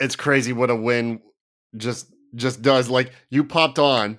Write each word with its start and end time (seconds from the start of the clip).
it's 0.00 0.16
crazy 0.16 0.52
what 0.52 0.70
a 0.70 0.76
win 0.76 1.20
just 1.76 2.12
just 2.34 2.62
does. 2.62 2.88
Like 2.90 3.12
you 3.30 3.44
popped 3.44 3.78
on, 3.78 4.18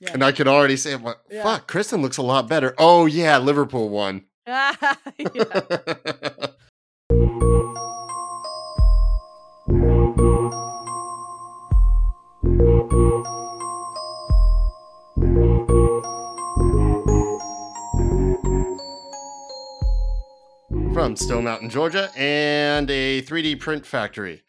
Yeah. 0.00 0.10
and 0.12 0.22
I 0.24 0.32
could 0.32 0.48
already 0.48 0.76
say, 0.76 0.96
well, 0.96 1.16
Yeah. 1.30 1.42
"Fuck, 1.42 1.66
Kristen 1.68 2.02
looks 2.02 2.16
a 2.18 2.22
lot 2.22 2.48
better." 2.48 2.74
Oh 2.78 3.06
yeah, 3.06 3.38
Liverpool 3.38 3.88
won. 3.88 4.24
yeah. 4.46 4.72
From 20.92 21.16
Stone 21.16 21.44
Mountain, 21.44 21.70
Georgia, 21.70 22.10
and 22.16 22.90
a 22.90 23.22
3D 23.22 23.58
print 23.58 23.86
factory 23.86 24.42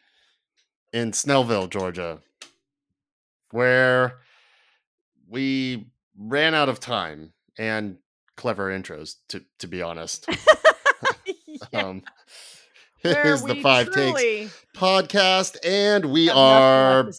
in 0.92 1.12
Snellville, 1.12 1.68
Georgia, 1.70 2.20
where 3.50 4.18
we 5.28 5.86
ran 6.18 6.54
out 6.54 6.68
of 6.68 6.80
time 6.80 7.32
and 7.58 7.98
clever 8.36 8.70
intros. 8.70 9.16
To 9.28 9.42
to 9.58 9.66
be 9.66 9.82
honest, 9.82 10.26
Yeah. 11.72 11.80
um, 11.80 12.02
here's 13.02 13.42
the 13.42 13.56
five 13.56 13.90
takes 13.90 14.54
podcast, 14.76 15.56
and 15.64 16.06
we 16.06 16.28
are 16.30 17.10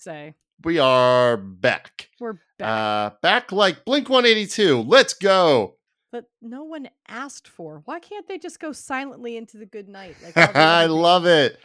we 0.64 0.80
are 0.80 1.38
back. 1.38 2.09
We're 2.20 2.40
back. 2.59 2.67
Uh, 2.67 3.16
back 3.22 3.52
like 3.52 3.84
Blink 3.86 4.09
182. 4.09 4.81
Let's 4.81 5.14
go. 5.16 5.76
but 6.12 6.26
no 6.42 6.64
one 6.64 6.90
asked 7.08 7.48
for. 7.48 7.81
Why 7.86 8.00
can't 8.00 8.28
they 8.28 8.38
just 8.38 8.59
go 8.59 8.72
silently 8.72 9.38
into 9.38 9.58
the 9.58 9.66
good 9.66 9.88
night? 9.90 10.16
Like 10.23 10.38
I 10.56 10.86
love 10.86 11.26
it. 11.26 11.59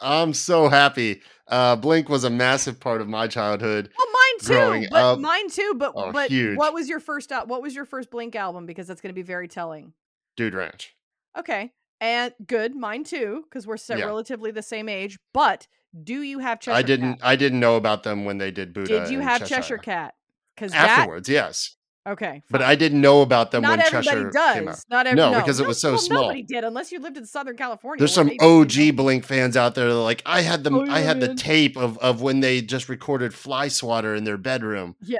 I'm 0.00 0.32
so 0.34 0.68
happy. 0.68 1.22
Uh, 1.46 1.76
Blink 1.76 2.08
was 2.08 2.24
a 2.24 2.30
massive 2.30 2.78
part 2.78 3.00
of 3.00 3.08
my 3.08 3.26
childhood. 3.26 3.90
Well, 3.96 4.06
mine 4.06 4.40
too. 4.40 4.46
growing 4.48 4.86
But 4.90 5.02
up. 5.02 5.18
mine 5.18 5.48
too. 5.50 5.74
But 5.76 5.92
Oh, 5.96 6.12
but 6.12 6.30
huge. 6.30 6.56
what 6.58 6.74
was 6.74 6.88
your 6.88 7.00
first 7.00 7.32
al- 7.32 7.46
what 7.46 7.62
was 7.62 7.74
your 7.74 7.84
first 7.84 8.10
Blink 8.10 8.36
album? 8.36 8.66
Because 8.66 8.86
that's 8.86 9.00
going 9.00 9.10
to 9.10 9.14
be 9.14 9.22
very 9.22 9.48
telling. 9.48 9.92
Dude 10.36 10.54
Ranch. 10.54 10.94
Okay, 11.38 11.72
and 12.00 12.32
good, 12.46 12.74
mine 12.76 13.04
too, 13.04 13.44
because 13.44 13.66
we're 13.66 13.76
so 13.76 13.96
Yeah. 13.96 14.04
relatively 14.06 14.50
the 14.50 14.62
same 14.62 14.88
age. 14.88 15.18
But 15.32 15.66
do 16.04 16.20
you 16.22 16.38
have 16.40 16.60
Cheshire 16.60 16.76
I 16.76 16.82
didn't. 16.82 17.14
Cat? 17.14 17.26
I 17.26 17.36
didn't 17.36 17.60
know 17.60 17.76
about 17.76 18.02
them 18.02 18.24
when 18.24 18.38
they 18.38 18.50
did 18.50 18.72
Buddha. 18.74 19.00
Did 19.00 19.10
you 19.10 19.20
have 19.20 19.40
Cheshire. 19.40 19.54
Cheshire 19.56 19.78
Cat? 19.78 20.14
Because 20.54 20.72
that 20.72 20.98
Afterwards, 20.98 21.28
yes, 21.28 21.76
okay, 22.08 22.42
but. 22.50 22.62
I 22.62 22.74
didn't 22.74 23.00
know 23.00 23.22
about 23.22 23.50
them 23.50 23.62
not 23.62 23.78
when 23.78 23.86
Cheshire 23.90 24.30
does. 24.30 24.54
came 24.54 24.68
out. 24.68 24.84
Not 24.90 25.06
every, 25.06 25.16
No, 25.16 25.32
no, 25.32 25.38
because 25.40 25.60
it 25.60 25.66
was 25.66 25.80
so 25.80 25.90
well, 25.92 25.98
small. 25.98 26.22
Nobody 26.22 26.42
did 26.42 26.64
unless 26.64 26.90
you 26.92 27.00
lived 27.00 27.16
in 27.16 27.24
Southern 27.26 27.56
California. 27.56 27.98
There's 28.00 28.14
some 28.14 28.30
OG 28.40 28.68
did. 28.68 28.96
Blink 28.96 29.24
fans 29.24 29.56
out 29.56 29.74
there 29.74 29.86
that 29.86 29.94
are 29.94 30.02
like 30.02 30.22
I 30.26 30.40
had 30.42 30.64
them. 30.64 30.74
Oh, 30.74 30.86
I 30.90 31.00
had 31.00 31.20
the 31.20 31.34
tape 31.34 31.76
of 31.76 31.96
of 31.98 32.20
when 32.22 32.40
they 32.40 32.60
just 32.60 32.88
recorded 32.88 33.32
Fly 33.34 33.68
Swatter 33.68 34.14
in 34.14 34.24
their 34.24 34.36
bedroom. 34.38 34.96
Yeah. 35.02 35.18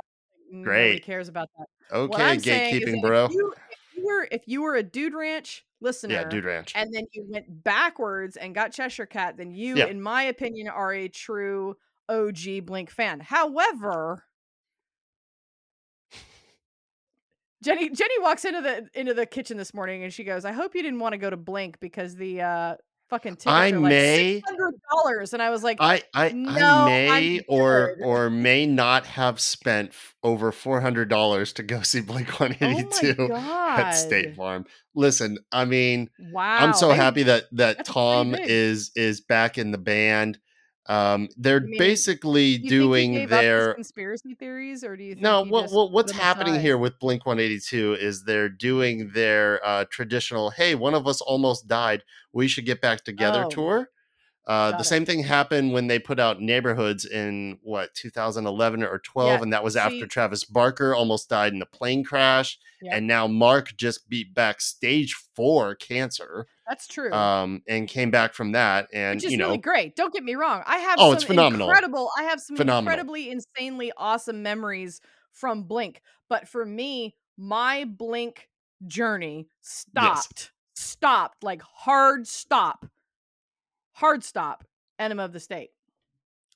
Great. 0.63 1.05
cares 1.05 1.29
about 1.29 1.49
that. 1.59 1.67
Okay, 1.95 2.23
I'm 2.23 2.41
saying 2.41 2.75
is 2.77 2.83
gatekeeping, 2.83 3.03
bro. 3.03 3.27
If 3.27 3.33
you, 3.33 3.55
if 3.71 3.97
you 3.97 4.07
were 4.07 4.29
if 4.31 4.43
you 4.47 4.63
were 4.63 4.75
a 4.77 4.83
Dude 4.83 5.15
Ranch 5.15 5.65
listener, 5.81 6.15
Yeah, 6.15 6.25
Dude 6.25 6.45
Ranch. 6.45 6.73
and 6.75 6.93
then 6.93 7.05
you 7.13 7.25
went 7.29 7.63
backwards 7.65 8.37
and 8.37 8.55
got 8.55 8.73
Cheshire 8.73 9.07
Cat, 9.07 9.37
then 9.37 9.51
you, 9.53 9.77
Yeah. 9.77 9.87
in 9.87 10.01
my 10.01 10.23
opinion, 10.25 10.69
are 10.69 10.93
a 10.93 11.09
true 11.09 11.77
OG 12.09 12.61
Blink 12.65 12.91
fan. 12.91 13.21
However, 13.21 14.25
Jenny 17.63 17.91
Jenny 17.91 18.19
walks 18.21 18.45
into 18.45 18.61
the 18.61 18.89
into 18.95 19.15
the 19.15 19.27
kitchen 19.27 19.57
this 19.57 19.75
morning 19.75 20.05
and 20.05 20.13
she 20.13 20.25
goes, 20.25 20.45
"I 20.45 20.53
hope 20.53 20.75
you 20.75 20.83
didn't 20.83 21.01
want 21.01 21.13
to 21.15 21.19
go 21.19 21.29
to 21.31 21.37
Blink 21.37 21.81
because 21.81 22.15
the 22.15 22.41
uh 22.43 22.75
fucking 23.11 23.33
tickets 23.37 23.47
I 23.47 23.71
are 23.73 23.81
may- 23.81 24.43
hundred 24.47 24.75
dollars." 24.93 25.33
And 25.33 25.43
I 25.43 25.51
was 25.51 25.63
like, 25.65 25.79
I 25.81 26.03
I, 26.15 26.31
No, 26.31 26.51
I 26.53 26.87
may 26.87 27.41
or 27.49 27.97
or 28.03 28.31
may 28.31 28.65
not 28.67 29.07
have 29.07 29.41
spent 29.41 29.93
over 30.23 30.53
four 30.53 30.81
hundred 30.81 31.09
dollars 31.09 31.53
to 31.55 31.63
go 31.63 31.83
see 31.83 32.01
Blink 32.01 32.39
One 32.39 32.57
"Oh 32.61 32.67
Eighty 32.67 32.85
my 32.85 32.91
Two 32.91 33.15
god!" 33.29 33.81
at 33.81 33.91
State 33.93 34.37
Farm. 34.37 34.65
Listen, 34.95 35.39
I 35.53 35.65
mean, 35.65 36.11
Wow, 36.33 36.59
I'm 36.61 36.75
so 36.75 36.91
I- 36.91 36.95
happy 36.95 37.25
that 37.25 37.45
that 37.53 37.85
Tom 37.85 38.35
is 38.37 38.93
is 38.95 39.21
back 39.21 39.59
in 39.59 39.73
the 39.73 39.79
band. 39.79 40.39
Um, 40.89 41.29
they're 41.37 41.61
mean, 41.61 41.79
basically 41.79 42.47
you 42.47 42.71
doing 42.71 43.11
think 43.11 43.21
he 43.21 43.27
gave 43.27 43.33
up 43.33 43.41
their 43.43 43.75
conspiracy 43.75 44.35
theories, 44.35 44.83
or 44.83 44.97
do 44.97 45.05
you 45.05 45.15
think 45.15 45.23
no. 45.23 45.45
What, 45.45 45.71
what 45.71 45.93
what's 45.93 46.13
happening 46.13 46.55
aside? 46.55 46.63
here 46.63 46.79
with 46.79 46.99
Blink 46.99 47.27
One 47.27 47.39
Eighty 47.39 47.61
Two 47.61 47.95
is 48.01 48.25
they're 48.25 48.49
doing 48.49 49.11
their 49.13 49.65
uh, 49.65 49.85
traditional. 49.91 50.49
Hey, 50.51 50.75
one 50.75 50.95
of 50.95 51.07
us 51.07 51.21
almost 51.21 51.69
died. 51.69 52.05
We 52.33 52.49
should 52.49 52.65
get 52.65 52.81
back 52.81 53.05
together 53.05 53.45
Oh, 53.45 53.51
tour. 53.51 53.91
Uh, 54.49 54.71
the 54.73 54.79
it. 54.79 54.85
same 54.85 55.05
thing 55.05 55.23
happened 55.23 55.73
when 55.75 55.87
they 55.89 55.99
put 55.99 56.19
out 56.19 56.41
Neighborhoods 56.41 57.05
in 57.05 57.59
what 57.63 57.95
2011 57.95 58.83
or 58.83 58.99
12, 58.99 59.29
Yeah, 59.29 59.43
and 59.43 59.53
that 59.53 59.63
was 59.63 59.75
see- 59.75 59.81
after 59.81 60.07
Travis 60.07 60.43
Barker 60.45 60.95
almost 60.95 61.29
died 61.29 61.53
in 61.53 61.61
a 61.61 61.67
plane 61.67 62.03
crash, 62.03 62.59
Yeah. 62.81 62.97
and 62.97 63.07
now 63.07 63.27
Mark 63.27 63.77
just 63.77 64.09
beat 64.09 64.33
back 64.35 64.61
stage 64.63 65.15
four 65.37 65.75
cancer, 65.75 66.47
That's 66.67 66.87
true. 66.87 67.13
um, 67.13 67.63
and 67.69 67.87
came 67.87 68.11
back 68.11 68.33
from 68.33 68.53
that, 68.53 68.89
and 68.93 69.19
which 69.19 69.27
is 69.27 69.33
you 69.33 69.37
know, 69.39 69.47
really 69.49 69.59
great. 69.59 69.95
Don't 69.97 70.13
get 70.15 70.25
me 70.25 70.35
wrong. 70.35 70.63
I 70.67 70.79
have 70.79 70.97
Oh, 70.99 71.09
some 71.11 71.15
it's 71.17 71.25
phenomenal. 71.25 71.69
incredible. 71.69 72.11
I 72.17 72.23
have 72.23 72.41
some 72.41 72.57
Phenomenal. 72.57 72.91
incredibly, 72.91 73.31
insanely 73.31 73.93
awesome 73.99 74.43
memories 74.43 75.01
from 75.33 75.65
Blink. 75.65 76.01
But 76.31 76.49
for 76.49 76.65
me, 76.65 77.17
my 77.37 77.85
Blink 77.85 78.49
journey 78.87 79.49
stopped. 79.61 80.53
Stopped 80.75 81.43
like 81.45 81.61
hard 81.63 82.27
stop. 82.27 82.87
Hard 83.99 84.23
stop. 84.25 84.65
Enema 84.99 85.25
of 85.25 85.33
the 85.33 85.41
State. 85.41 85.71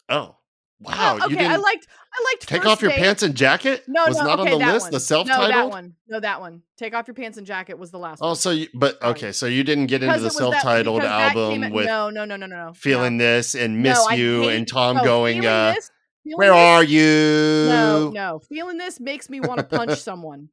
oh 0.08 0.36
wow, 0.80 1.16
you 1.28 1.36
okay, 1.36 1.46
I 1.46 1.56
liked. 1.56 1.86
I 2.12 2.24
liked. 2.32 2.48
take 2.48 2.66
off 2.66 2.82
your 2.82 2.90
Date. 2.90 2.98
pants 3.00 3.22
and 3.22 3.34
jacket. 3.36 3.84
No, 3.86 4.06
was 4.06 4.16
no, 4.18 4.24
not 4.24 4.40
okay, 4.40 4.52
on 4.52 4.58
the 4.60 4.66
list. 4.66 4.84
one. 4.86 4.90
The 4.92 5.00
self-titled. 5.00 5.50
No, 5.50 5.56
that 5.56 5.70
one. 5.70 5.94
No, 6.08 6.20
that 6.20 6.40
one. 6.40 6.62
Take 6.76 6.94
off 6.94 7.06
your 7.06 7.14
pants 7.14 7.38
and 7.38 7.46
jacket 7.46 7.78
was 7.78 7.90
the 7.92 7.98
last 7.98 8.18
Oh, 8.20 8.28
one. 8.28 8.36
so 8.36 8.50
you, 8.50 8.66
but 8.74 9.00
okay, 9.02 9.30
so 9.32 9.46
you 9.46 9.62
didn't 9.64 9.86
get 9.86 10.02
into 10.02 10.14
the 10.14 10.20
it 10.20 10.24
was 10.24 10.34
that- 10.34 10.38
self-titled 10.38 11.02
that 11.02 11.36
album 11.36 11.62
at- 11.64 11.72
with 11.72 11.86
no, 11.86 12.10
no, 12.10 12.24
no, 12.24 12.34
no, 12.36 12.46
no, 12.46 12.66
no. 12.66 12.72
feeling 12.74 13.16
no. 13.16 13.24
this 13.24 13.54
and 13.54 13.80
miss 13.82 13.96
No, 14.08 14.16
you 14.16 14.42
hate- 14.42 14.56
and 14.56 14.68
Tom 14.68 14.96
no, 14.96 15.04
going, 15.04 15.46
uh, 15.46 15.74
This- 15.74 15.90
where 16.24 16.50
This- 16.50 16.56
are 16.56 16.84
you? 16.84 17.66
No, 17.68 18.10
no. 18.12 18.40
Feeling 18.48 18.76
this 18.78 18.98
makes 19.00 19.30
me 19.30 19.38
want 19.40 19.58
to 19.58 19.64
punch 19.64 19.98
someone. 20.00 20.48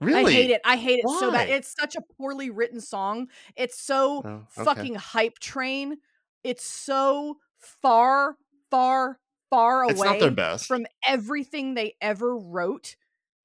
Really? 0.00 0.32
I 0.32 0.34
hate 0.36 0.50
it. 0.50 0.60
I 0.64 0.76
hate 0.76 1.00
it 1.00 1.08
so 1.18 1.32
bad. 1.32 1.48
It's 1.48 1.74
such 1.78 1.96
a 1.96 2.00
poorly 2.16 2.50
written 2.50 2.80
song. 2.80 3.26
It's 3.56 3.80
so 3.82 4.22
Oh, 4.24 4.28
okay. 4.56 4.64
fucking 4.64 4.94
hype 4.94 5.40
train. 5.40 5.96
It's 6.44 6.64
so 6.64 7.36
far, 7.82 8.36
far, 8.70 9.18
far 9.50 9.82
away 9.82 9.92
It's 9.92 10.02
not 10.02 10.20
their 10.20 10.30
best. 10.30 10.66
from 10.66 10.86
everything 11.06 11.74
they 11.74 11.94
ever 12.00 12.36
wrote. 12.36 12.96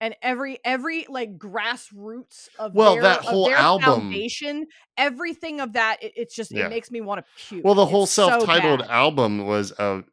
And 0.01 0.15
every 0.21 0.59
every 0.65 1.05
like 1.07 1.37
grassroots 1.37 2.49
of 2.59 2.75
Well, 2.75 2.95
their, 2.95 3.03
that 3.03 3.21
whole 3.21 3.49
album- 3.49 4.01
foundation, 4.01 4.67
everything 4.97 5.61
of 5.61 5.73
that, 5.73 6.03
it, 6.03 6.11
it's 6.17 6.35
just 6.35 6.51
Yeah. 6.51 6.65
it 6.65 6.69
makes 6.69 6.91
me 6.91 6.99
want 6.99 7.25
to 7.25 7.45
puke. 7.47 7.63
well, 7.63 7.73
the 7.75 7.85
whole 7.85 8.03
It's 8.03 8.11
self-titled 8.11 8.81
bad. 8.81 8.89
album 8.89 9.45
was 9.45 9.71
a 9.79 10.03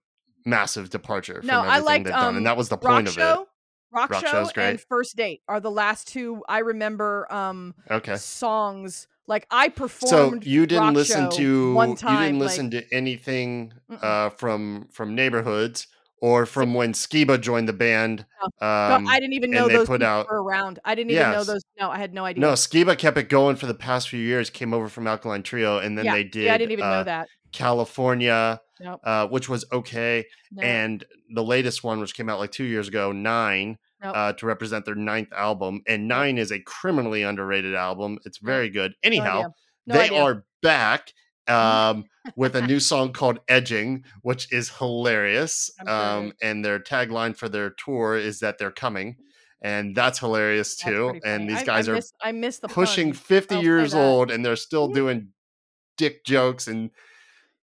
massive 0.47 0.91
departure 0.91 1.39
from 1.41 1.49
No, 1.49 1.61
I 1.63 1.79
liked, 1.81 2.07
done, 2.07 2.25
um, 2.29 2.37
and 2.37 2.47
that 2.47 2.57
was 2.57 2.69
the 2.69 2.77
Rock 2.77 2.83
point 2.95 3.09
of 3.09 3.15
Show, 3.15 3.49
Rock, 3.93 4.11
Rock 4.11 4.25
Show, 4.25 4.49
and. 4.57 4.81
First 4.81 5.17
Date 5.17 5.43
are 5.49 5.59
the 5.59 5.73
last 5.73 6.07
two 6.07 6.41
I 6.49 6.59
remember 6.61 7.27
um. 7.33 7.75
Okay. 7.91 8.15
songs. 8.17 9.09
Like 9.31 9.47
I 9.51 9.69
performed. 9.69 10.43
So 10.45 10.49
you 10.51 10.67
didn't 10.67 10.93
listen 10.95 11.31
to 11.31 11.73
one 11.73 11.91
you 11.91 11.95
didn't 11.97 12.11
like, 12.41 12.49
listen 12.49 12.71
to 12.73 12.83
anything 12.93 13.73
uh, 14.03 14.31
from 14.31 14.89
from 14.91 15.15
neighborhoods 15.15 15.87
or 16.21 16.45
from 16.47 16.75
when 16.75 16.93
Skiba 16.93 17.41
joined 17.41 17.67
the 17.69 17.73
band. 17.73 18.27
No, 18.61 18.67
Um, 18.69 19.07
I 19.09 19.19
didn't 19.21 19.33
even 19.35 19.51
know 19.53 19.69
they 19.69 19.77
those 19.77 19.87
put 19.87 20.03
out- 20.03 20.27
were 20.29 20.43
around. 20.43 20.81
I 20.85 20.95
didn't 20.95 21.13
even 21.13 21.31
know 21.31 21.39
Yes. 21.39 21.47
those. 21.47 21.63
No, 21.81 21.91
I 21.91 21.97
had 21.99 22.13
no 22.13 22.25
idea. 22.27 22.41
no, 22.43 22.53
Skiba 22.53 22.99
kept 22.99 23.17
it 23.17 23.29
going 23.31 23.57
for 23.57 23.65
the 23.67 23.73
past 23.75 24.09
few 24.11 24.21
years. 24.21 24.51
Came 24.51 24.75
over 24.75 24.89
from 24.89 25.07
Alkaline 25.07 25.43
Trio, 25.45 25.79
and 25.79 25.97
then 25.97 26.05
yeah, 26.07 26.13
they 26.15 26.25
did. 26.25 26.45
yeah, 26.47 26.55
I 26.55 26.59
didn't 26.59 26.73
even 26.73 26.85
uh, 26.85 26.91
know 26.99 27.05
that. 27.05 27.29
California, 27.53 28.61
Nope. 28.81 29.01
uh, 29.05 29.27
which 29.29 29.49
was 29.49 29.65
okay. 29.73 30.27
No, 30.53 30.63
and 30.63 31.05
the 31.33 31.43
latest 31.45 31.83
one, 31.85 32.01
which 32.01 32.15
came 32.15 32.29
out 32.29 32.39
like 32.39 32.51
two 32.53 32.65
years 32.65 32.89
ago, 32.89 33.13
Nine, 33.13 33.79
Nope. 34.03 34.13
uh, 34.17 34.33
to 34.35 34.47
represent 34.47 34.85
their 34.85 34.95
ninth 34.95 35.33
album. 35.33 35.83
And 35.87 36.09
Nine 36.09 36.39
is 36.39 36.51
a 36.51 36.61
criminally 36.61 37.23
underrated 37.23 37.75
album. 37.75 38.19
It's 38.25 38.39
very 38.39 38.71
good. 38.71 38.95
Anyhow, 39.03 39.39
idea. 39.39 39.49
No 39.87 39.95
they 39.95 40.05
idea. 40.07 40.23
are 40.23 40.45
back 40.63 41.13
um, 41.49 42.05
with 42.37 42.55
a 42.57 42.63
new 42.67 42.81
song 42.81 43.13
called 43.13 43.41
Edging, 43.49 44.05
which 44.23 44.53
is 44.53 44.71
hilarious. 44.71 45.71
I'm 45.81 45.87
sure 45.87 45.95
it 45.95 45.99
Um, 46.29 46.33
and 46.43 46.65
their 46.65 46.79
tagline 46.79 47.37
for 47.37 47.49
their 47.49 47.71
tour 47.71 48.17
is 48.17 48.41
that 48.41 48.59
they're 48.59 48.71
coming. 48.71 49.17
And 49.63 49.95
that's 49.95 50.19
hilarious 50.19 50.77
too. 50.77 51.11
pretty 51.11 51.21
And 51.27 51.51
these 51.51 51.63
guys 51.65 51.87
I 51.89 51.93
are 51.93 51.95
miss, 51.97 52.13
I 52.23 52.33
miss 52.33 52.59
the 52.61 52.69
pushing 52.69 53.09
puns. 53.13 53.21
50 53.21 53.55
I'll 53.57 53.63
years 53.63 53.93
old 53.95 54.31
and 54.31 54.43
they're 54.45 54.57
still 54.57 54.89
doing 54.89 55.29
dick 55.99 56.25
jokes 56.25 56.67
and 56.67 56.91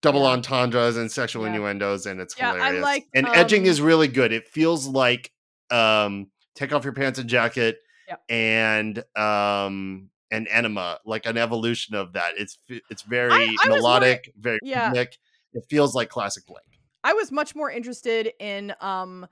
double 0.02 0.22
Yeah. 0.24 0.31
entendres 0.31 0.98
and 0.98 1.10
sexual 1.10 1.44
Yeah. 1.44 1.54
innuendos 1.54 2.06
and 2.06 2.20
it's 2.20 2.36
Yeah, 2.38 2.54
hilarious. 2.54 2.84
liked, 2.84 3.08
and 3.14 3.28
edging 3.30 3.62
um, 3.62 3.68
is 3.68 3.80
really 3.81 4.10
good. 4.10 4.34
It 4.34 4.50
feels 4.50 4.88
like 4.88 5.31
um 5.72 6.28
take 6.56 6.74
off 6.74 6.84
your 6.84 6.94
pants 6.94 7.20
and 7.20 7.30
jacket 7.30 7.78
Yep. 8.08 8.22
and 8.30 9.04
um 9.18 10.10
an 10.32 10.48
enema, 10.48 11.00
like 11.06 11.26
an 11.26 11.38
evolution 11.38 11.96
of 11.96 12.14
that. 12.14 12.34
It's 12.38 12.58
it's 12.90 13.02
very 13.04 13.32
I 13.34 13.48
was 13.52 13.68
melodic, 13.68 14.32
very 14.38 14.60
Yeah. 14.64 14.90
rhythmic. 14.90 15.18
It 15.54 15.64
feels 15.70 15.96
like 15.96 16.10
classic 16.10 16.46
Blink. 16.46 16.66
I 17.04 17.14
was 17.14 17.32
much 17.32 17.56
more 17.56 17.70
interested 17.72 18.32
in 18.40 18.74
um 18.82 19.28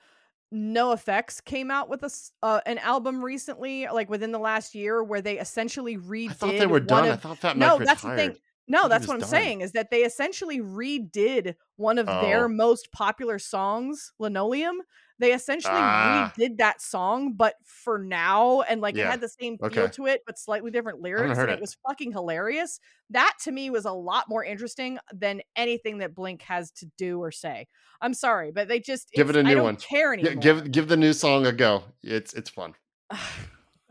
NOFX 0.53 1.43
came 1.43 1.71
out 1.71 1.89
with 1.89 2.03
a 2.03 2.11
uh, 2.43 2.61
an 2.67 2.77
album 2.77 3.23
recently 3.23 3.87
like 3.87 4.09
within 4.09 4.31
the 4.31 4.39
last 4.39 4.75
year 4.75 5.03
where 5.03 5.21
they 5.21 5.39
essentially 5.39 5.97
redid 5.97 6.29
I 6.29 6.33
thought 6.33 6.57
they 6.57 6.67
were 6.67 6.73
one 6.79 6.85
done. 6.85 7.03
I 7.05 7.07
of 7.09 7.21
thought 7.21 7.39
Fat 7.39 7.57
no 7.57 7.79
that's 7.79 8.03
the 8.03 8.15
thing 8.15 8.35
no 8.67 8.87
that's 8.87 9.07
what 9.07 9.15
i'm 9.15 9.19
done. 9.21 9.29
saying 9.29 9.61
is 9.61 9.71
that 9.73 9.89
they 9.89 10.03
essentially 10.03 10.59
redid 10.61 11.55
one 11.77 11.97
of 11.97 12.05
their 12.05 12.45
Oh. 12.45 12.49
most 12.49 12.91
popular 12.91 13.39
songs 13.39 14.13
linoleum 14.19 14.81
they 15.19 15.33
essentially 15.33 15.73
Ah. 15.75 16.33
redid 16.37 16.57
that 16.57 16.81
song 16.81 17.33
but 17.33 17.55
for 17.65 17.97
now 17.99 18.61
and 18.61 18.81
like 18.81 18.97
it 18.97 19.05
had 19.05 19.21
the 19.21 19.29
same 19.29 19.57
feel 19.57 19.67
Okay. 19.67 19.87
to 19.93 20.05
it 20.07 20.21
but 20.25 20.37
slightly 20.39 20.71
different 20.71 21.01
lyrics 21.01 21.37
and 21.37 21.49
it 21.49 21.53
it. 21.53 21.61
was 21.61 21.77
fucking 21.87 22.11
hilarious 22.11 22.79
that 23.09 23.33
to 23.43 23.51
me 23.51 23.69
was 23.69 23.85
a 23.85 23.91
lot 23.91 24.25
more 24.27 24.43
interesting 24.43 24.97
than 25.13 25.41
anything 25.55 25.99
that 25.99 26.15
blink 26.15 26.41
has 26.41 26.71
to 26.71 26.87
do 26.97 27.19
or 27.21 27.31
say 27.31 27.67
i'm 28.01 28.13
sorry 28.13 28.51
but 28.51 28.67
they 28.67 28.79
just 28.79 29.09
Give 29.13 29.29
it 29.29 29.35
a 29.35 29.43
new 29.43 29.55
don't 29.55 29.63
one. 29.63 29.75
care 29.77 30.13
Yeah, 30.13 30.25
anymore 30.27 30.41
give 30.41 30.71
give 30.71 30.87
the 30.87 30.97
new 30.97 31.13
song 31.13 31.45
a 31.45 31.51
go. 31.51 31.83
It's 32.01 32.33
it's 32.33 32.49
fun. 32.49 32.73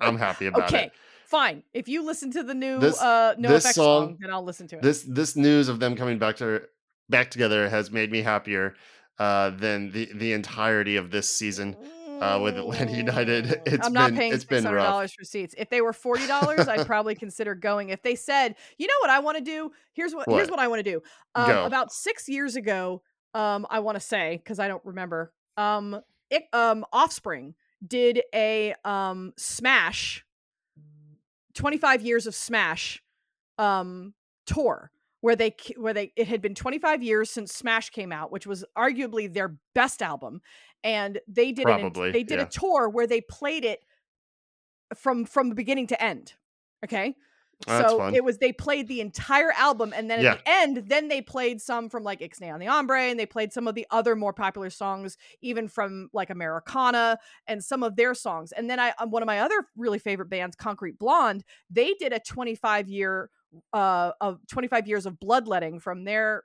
I'm 0.00 0.18
happy 0.18 0.46
about 0.46 0.64
okay 0.64 0.76
it. 0.76 0.86
Okay 0.86 0.90
fine 1.26 1.62
if 1.72 1.88
you 1.88 2.04
listen 2.04 2.30
to 2.30 2.42
the 2.42 2.52
new 2.52 2.78
This- 2.78 3.00
uh 3.00 3.34
no 3.38 3.48
this 3.48 3.64
song, 3.64 3.74
song- 3.74 4.16
then 4.20 4.30
i'll 4.30 4.44
listen 4.44 4.66
to 4.68 4.76
it 4.76 4.82
This 4.82 5.02
this 5.08 5.34
news 5.34 5.68
of 5.68 5.80
them 5.80 5.96
coming 5.96 6.18
back 6.18 6.36
to 6.36 6.62
back 7.08 7.30
together 7.30 7.68
has 7.70 7.90
made 7.90 8.10
me 8.12 8.20
happier 8.22 8.74
uh, 9.18 9.50
than 9.50 9.90
the 9.92 10.10
the 10.14 10.32
entirety 10.32 10.96
of 10.96 11.10
this 11.10 11.28
season. 11.30 11.76
uh, 12.20 12.38
with 12.40 12.56
Atlanta 12.56 12.92
United. 12.92 13.46
Mm, 13.46 13.62
It's 13.66 13.84
I'm 13.86 13.92
not 13.92 14.10
been- 14.10 14.16
paying 14.18 14.32
it's 14.32 14.44
been 14.44 14.62
rough. 14.62 14.86
dollars 14.86 15.12
for 15.12 15.24
seats. 15.24 15.56
If 15.58 15.70
they 15.70 15.80
were 15.80 15.92
forty 15.92 16.28
dollars, 16.28 16.68
I'd 16.68 16.86
probably 16.86 17.16
consider 17.16 17.56
going. 17.56 17.88
If 17.88 18.02
they 18.02 18.14
said, 18.14 18.54
"You 18.78 18.86
know 18.86 18.94
what 19.00 19.10
I 19.10 19.18
want 19.18 19.38
to 19.38 19.42
do? 19.44 19.72
Here's 19.92 20.14
what, 20.14 20.28
here's 20.28 20.42
What? 20.48 20.52
what 20.52 20.60
I 20.60 20.68
want 20.68 20.84
to 20.84 20.88
do." 20.90 21.02
Um, 21.34 21.50
about 21.66 21.92
six 21.92 22.28
years 22.28 22.54
ago, 22.54 23.02
um, 23.34 23.66
I 23.70 23.80
want 23.80 23.96
to 23.96 24.00
say 24.00 24.36
because 24.36 24.60
I 24.60 24.68
don't 24.68 24.84
remember. 24.84 25.32
Um, 25.56 26.00
it, 26.30 26.44
um, 26.52 26.84
Offspring 26.92 27.54
did 27.84 28.22
a 28.32 28.74
um 28.84 29.32
Smash, 29.36 30.24
twenty 31.54 31.76
five 31.78 32.02
years 32.02 32.28
of 32.28 32.36
Smash, 32.36 33.02
um, 33.58 34.14
tour 34.46 34.92
where 35.22 35.36
they 35.36 35.54
where 35.76 35.94
they 35.94 36.12
it 36.16 36.28
had 36.28 36.42
been 36.42 36.54
25 36.54 37.02
years 37.02 37.30
since 37.30 37.54
Smash 37.54 37.90
came 37.90 38.12
out, 38.12 38.30
which 38.30 38.46
was 38.46 38.64
arguably 38.76 39.32
their 39.32 39.56
best 39.74 40.02
album, 40.02 40.42
and 40.84 41.20
they 41.26 41.52
did 41.52 41.68
an, 41.68 41.92
they 41.94 42.24
did 42.24 42.38
yeah. 42.38 42.42
a 42.42 42.48
tour 42.48 42.88
where 42.88 43.06
they 43.06 43.22
played 43.22 43.64
it 43.64 43.80
from 44.94 45.24
from 45.24 45.48
the 45.48 45.54
beginning 45.54 45.86
to 45.86 46.02
end. 46.02 46.34
Okay. 46.84 47.14
Oh, 47.68 47.80
so 47.80 48.06
it 48.08 48.24
was 48.24 48.38
they 48.38 48.52
played 48.52 48.88
the 48.88 49.00
entire 49.00 49.52
album 49.52 49.92
and 49.94 50.10
then 50.10 50.18
at 50.18 50.24
Yeah. 50.24 50.34
the 50.34 50.48
end 50.48 50.76
then 50.88 51.06
they 51.06 51.20
played 51.22 51.60
some 51.60 51.88
from 51.88 52.02
like 52.02 52.18
Ixnay 52.18 52.52
on 52.52 52.58
the 52.58 52.66
Hombre 52.66 53.02
and 53.02 53.20
they 53.20 53.26
played 53.26 53.52
some 53.52 53.68
of 53.68 53.76
the 53.76 53.86
other 53.92 54.16
more 54.16 54.32
popular 54.32 54.68
songs 54.68 55.16
even 55.42 55.68
from 55.68 56.08
like 56.12 56.30
Americana 56.30 57.18
and 57.46 57.62
some 57.62 57.84
of 57.84 57.94
their 57.94 58.14
songs 58.14 58.50
and 58.50 58.68
then 58.68 58.80
I 58.80 58.94
um, 58.98 59.12
one 59.12 59.22
of 59.22 59.28
my 59.28 59.38
other 59.38 59.68
really 59.76 60.00
favorite 60.00 60.28
bands 60.28 60.56
Concrete 60.56 60.98
Blonde 60.98 61.44
they 61.70 61.94
did 61.94 62.12
a 62.12 62.18
25 62.18 62.88
year 62.88 63.30
uh 63.72 64.12
of 64.20 64.40
25 64.48 64.88
years 64.88 65.06
of 65.06 65.18
bloodletting 65.20 65.80
from 65.80 66.04
their 66.04 66.44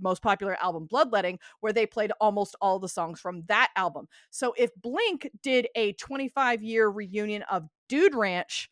most 0.00 0.22
popular 0.22 0.56
album 0.62 0.86
bloodletting 0.86 1.38
where 1.60 1.72
they 1.72 1.86
played 1.86 2.12
almost 2.20 2.56
all 2.60 2.78
the 2.78 2.88
songs 2.88 3.20
from 3.20 3.42
that 3.46 3.70
album. 3.76 4.08
So 4.30 4.54
if 4.56 4.70
blink 4.76 5.30
did 5.42 5.68
a 5.74 5.92
25 5.94 6.62
year 6.62 6.88
reunion 6.88 7.42
of 7.50 7.68
dude 7.88 8.14
ranch 8.14 8.70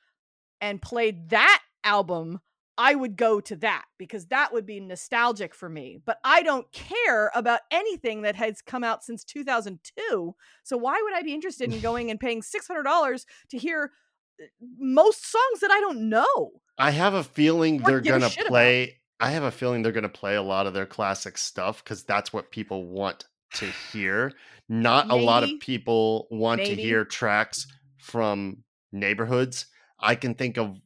and 0.61 0.81
played 0.81 1.31
that 1.31 1.63
album 1.85 2.41
i 2.79 2.95
would 2.95 3.17
go 3.17 3.41
to 3.41 3.57
that 3.57 3.85
because 3.99 4.27
that 4.27 4.53
would 4.53 4.67
be 4.67 4.81
nostalgic 4.81 5.55
for 5.55 5.69
me. 5.69 5.99
But 6.05 6.19
i 6.25 6.43
don't 6.43 6.71
care 6.73 7.31
about 7.35 7.61
anything 7.71 8.23
that 8.23 8.37
has 8.37 8.61
come 8.61 8.83
out 8.83 9.05
since 9.05 9.25
2002 9.25 10.35
so 10.65 10.77
why 10.77 11.01
would 11.03 11.15
i 11.15 11.23
be 11.23 11.35
interested 11.35 11.73
in 11.73 11.81
going 11.87 12.11
and 12.11 12.21
paying 12.21 12.43
$600 12.43 13.25
to 13.51 13.59
hear 13.59 13.93
Eh, 14.41 14.47
most 14.79 15.31
songs 15.31 15.61
that 15.61 15.71
i 15.71 15.81
don't 15.81 16.09
know 16.09 16.53
I 16.79 16.91
have 16.91 17.15
a 17.15 17.25
feeling 17.25 17.79
they're 17.79 18.01
gonna 18.01 18.29
shit 18.29 18.43
about. 18.43 18.49
play. 18.49 19.01
I 19.19 19.31
have 19.31 19.45
a 19.45 19.51
feeling 19.51 19.83
they're 19.83 19.93
gonna 19.93 20.09
play 20.09 20.37
a 20.37 20.43
lot 20.43 20.67
of 20.67 20.75
their 20.75 20.87
classic 20.87 21.39
stuff 21.39 21.83
because 21.83 22.05
that's 22.05 22.33
what 22.33 22.51
people 22.51 22.87
want 22.87 23.25
to 23.55 23.67
hear. 23.93 24.33
Not 24.69 25.11
a 25.11 25.15
lot 25.15 25.45
of 25.45 25.51
people 25.61 26.27
want 26.31 26.65
to 26.65 26.75
hear 26.75 27.05
tracks 27.05 27.67
from 27.99 28.65
neighborhoods. 28.93 29.67
I 29.99 30.17
can 30.17 30.35
think 30.35 30.59
of 30.59 30.77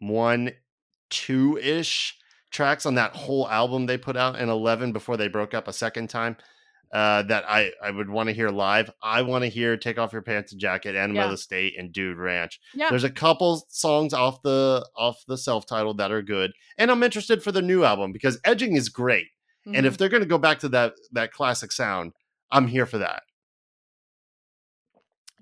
one, 0.00 0.52
two 1.10 1.58
ish 1.58 2.18
tracks 2.50 2.86
on 2.86 2.94
that 2.96 3.14
whole 3.14 3.48
album 3.48 3.86
they 3.86 3.98
put 3.98 4.16
out 4.16 4.38
in 4.38 4.48
11 4.48 4.92
before 4.92 5.16
they 5.16 5.28
broke 5.28 5.54
up 5.54 5.68
a 5.68 5.72
second 5.72 6.08
time. 6.08 6.36
Uh, 6.94 7.22
that 7.24 7.44
I, 7.48 7.72
I 7.82 7.90
would 7.90 8.08
want 8.08 8.28
to 8.28 8.32
hear 8.32 8.50
live. 8.50 8.88
I 9.02 9.22
want 9.22 9.42
to 9.42 9.48
hear 9.50 9.76
"Take 9.76 9.98
Off 9.98 10.12
Your 10.12 10.22
Pants 10.22 10.52
and 10.52 10.60
Jacket," 10.60 10.94
"Enema 10.94 11.18
Yeah. 11.18 11.24
of 11.24 11.32
the 11.32 11.36
State," 11.36 11.74
and 11.76 11.92
"Dude 11.92 12.16
Ranch." 12.16 12.60
yeah 12.72 12.88
There's 12.88 13.02
a 13.02 13.10
couple 13.10 13.66
songs 13.68 14.14
off 14.14 14.42
the 14.42 14.86
off 14.96 15.16
the 15.26 15.36
self 15.36 15.66
titled 15.66 15.98
that 15.98 16.12
are 16.12 16.22
good, 16.22 16.52
and 16.78 16.92
I'm 16.92 17.02
interested 17.02 17.42
for 17.42 17.50
the 17.50 17.62
new 17.62 17.82
album 17.82 18.12
because 18.12 18.38
edging 18.44 18.76
is 18.76 18.88
great. 18.88 19.26
And 19.66 19.74
Mhm. 19.74 19.84
if 19.86 19.98
they're 19.98 20.08
going 20.08 20.22
to 20.22 20.28
go 20.28 20.38
back 20.38 20.60
to 20.60 20.68
that 20.68 20.94
that 21.10 21.32
classic 21.32 21.72
sound, 21.72 22.12
I'm 22.52 22.68
here 22.68 22.86
for 22.86 22.98
that. 22.98 23.24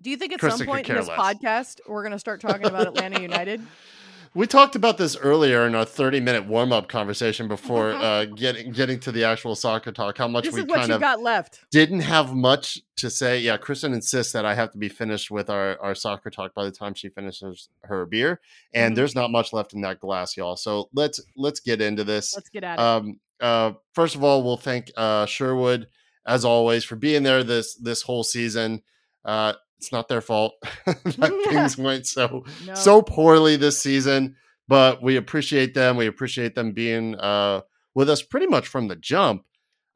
do 0.00 0.08
you 0.10 0.16
think 0.16 0.32
at 0.32 0.40
Krista 0.40 0.58
some 0.58 0.66
point 0.66 0.88
in 0.88 0.96
this 0.96 1.06
less. 1.08 1.18
podcast 1.18 1.80
we're 1.86 2.02
going 2.02 2.12
to 2.12 2.18
start 2.18 2.40
talking 2.40 2.66
about 2.66 2.86
atlanta 2.88 3.20
united 3.20 3.60
We 4.34 4.46
talked 4.46 4.76
about 4.76 4.96
this 4.96 5.14
earlier 5.16 5.66
in 5.66 5.74
our 5.74 5.84
30 5.84 6.20
minute 6.20 6.46
warm 6.46 6.72
up 6.72 6.88
conversation 6.88 7.48
before 7.48 7.92
uh, 7.92 8.24
getting 8.24 8.72
getting 8.72 8.98
to 9.00 9.12
the 9.12 9.24
actual 9.24 9.54
soccer 9.54 9.92
talk. 9.92 10.16
How 10.16 10.26
much 10.26 10.44
this 10.44 10.54
we 10.54 10.64
kind 10.64 10.90
of 10.90 11.00
got 11.00 11.20
left 11.20 11.60
didn't 11.70 12.00
have 12.00 12.34
much 12.34 12.78
to 12.96 13.10
say. 13.10 13.38
Yeah, 13.40 13.58
Kristen 13.58 13.92
insists 13.92 14.32
that 14.32 14.46
I 14.46 14.54
have 14.54 14.70
to 14.72 14.78
be 14.78 14.88
finished 14.88 15.30
with 15.30 15.50
our, 15.50 15.78
our 15.82 15.94
soccer 15.94 16.30
talk 16.30 16.54
by 16.54 16.64
the 16.64 16.70
time 16.70 16.94
she 16.94 17.10
finishes 17.10 17.68
her 17.84 18.06
beer, 18.06 18.40
and 18.72 18.92
Mhm. 18.92 18.96
there's 18.96 19.14
not 19.14 19.30
much 19.30 19.52
left 19.52 19.74
in 19.74 19.82
that 19.82 20.00
glass, 20.00 20.36
y'all. 20.36 20.56
So 20.56 20.88
let's 20.94 21.20
let's 21.36 21.60
get 21.60 21.82
into 21.82 22.04
this. 22.04 22.34
let's 22.34 22.48
get 22.48 22.64
at 22.64 22.78
it 22.78 22.82
Um, 22.82 23.20
uh, 23.40 23.72
first 23.94 24.14
of 24.14 24.24
all, 24.24 24.42
we'll 24.42 24.56
thank 24.56 24.90
uh, 24.96 25.26
Sherwood 25.26 25.88
as 26.24 26.44
always 26.44 26.84
for 26.84 26.96
being 26.96 27.22
there 27.22 27.44
this 27.44 27.74
this 27.74 28.00
whole 28.02 28.24
season. 28.24 28.82
Uh, 29.24 29.52
it's 29.82 29.90
not 29.90 30.06
their 30.06 30.20
fault 30.20 30.54
that 30.86 31.46
things 31.50 31.76
went 31.76 32.06
so 32.06 32.44
no. 32.64 32.74
so 32.74 33.02
poorly 33.02 33.56
this 33.56 33.82
season, 33.82 34.36
but 34.68 35.02
we 35.02 35.16
appreciate 35.16 35.74
them. 35.74 35.96
We 35.96 36.06
appreciate 36.06 36.54
them 36.54 36.70
being 36.72 37.16
uh, 37.16 37.62
with 37.94 38.08
us 38.08 38.22
pretty 38.22 38.46
much 38.46 38.68
from 38.68 38.86
the 38.86 38.94
jump. 38.96 39.42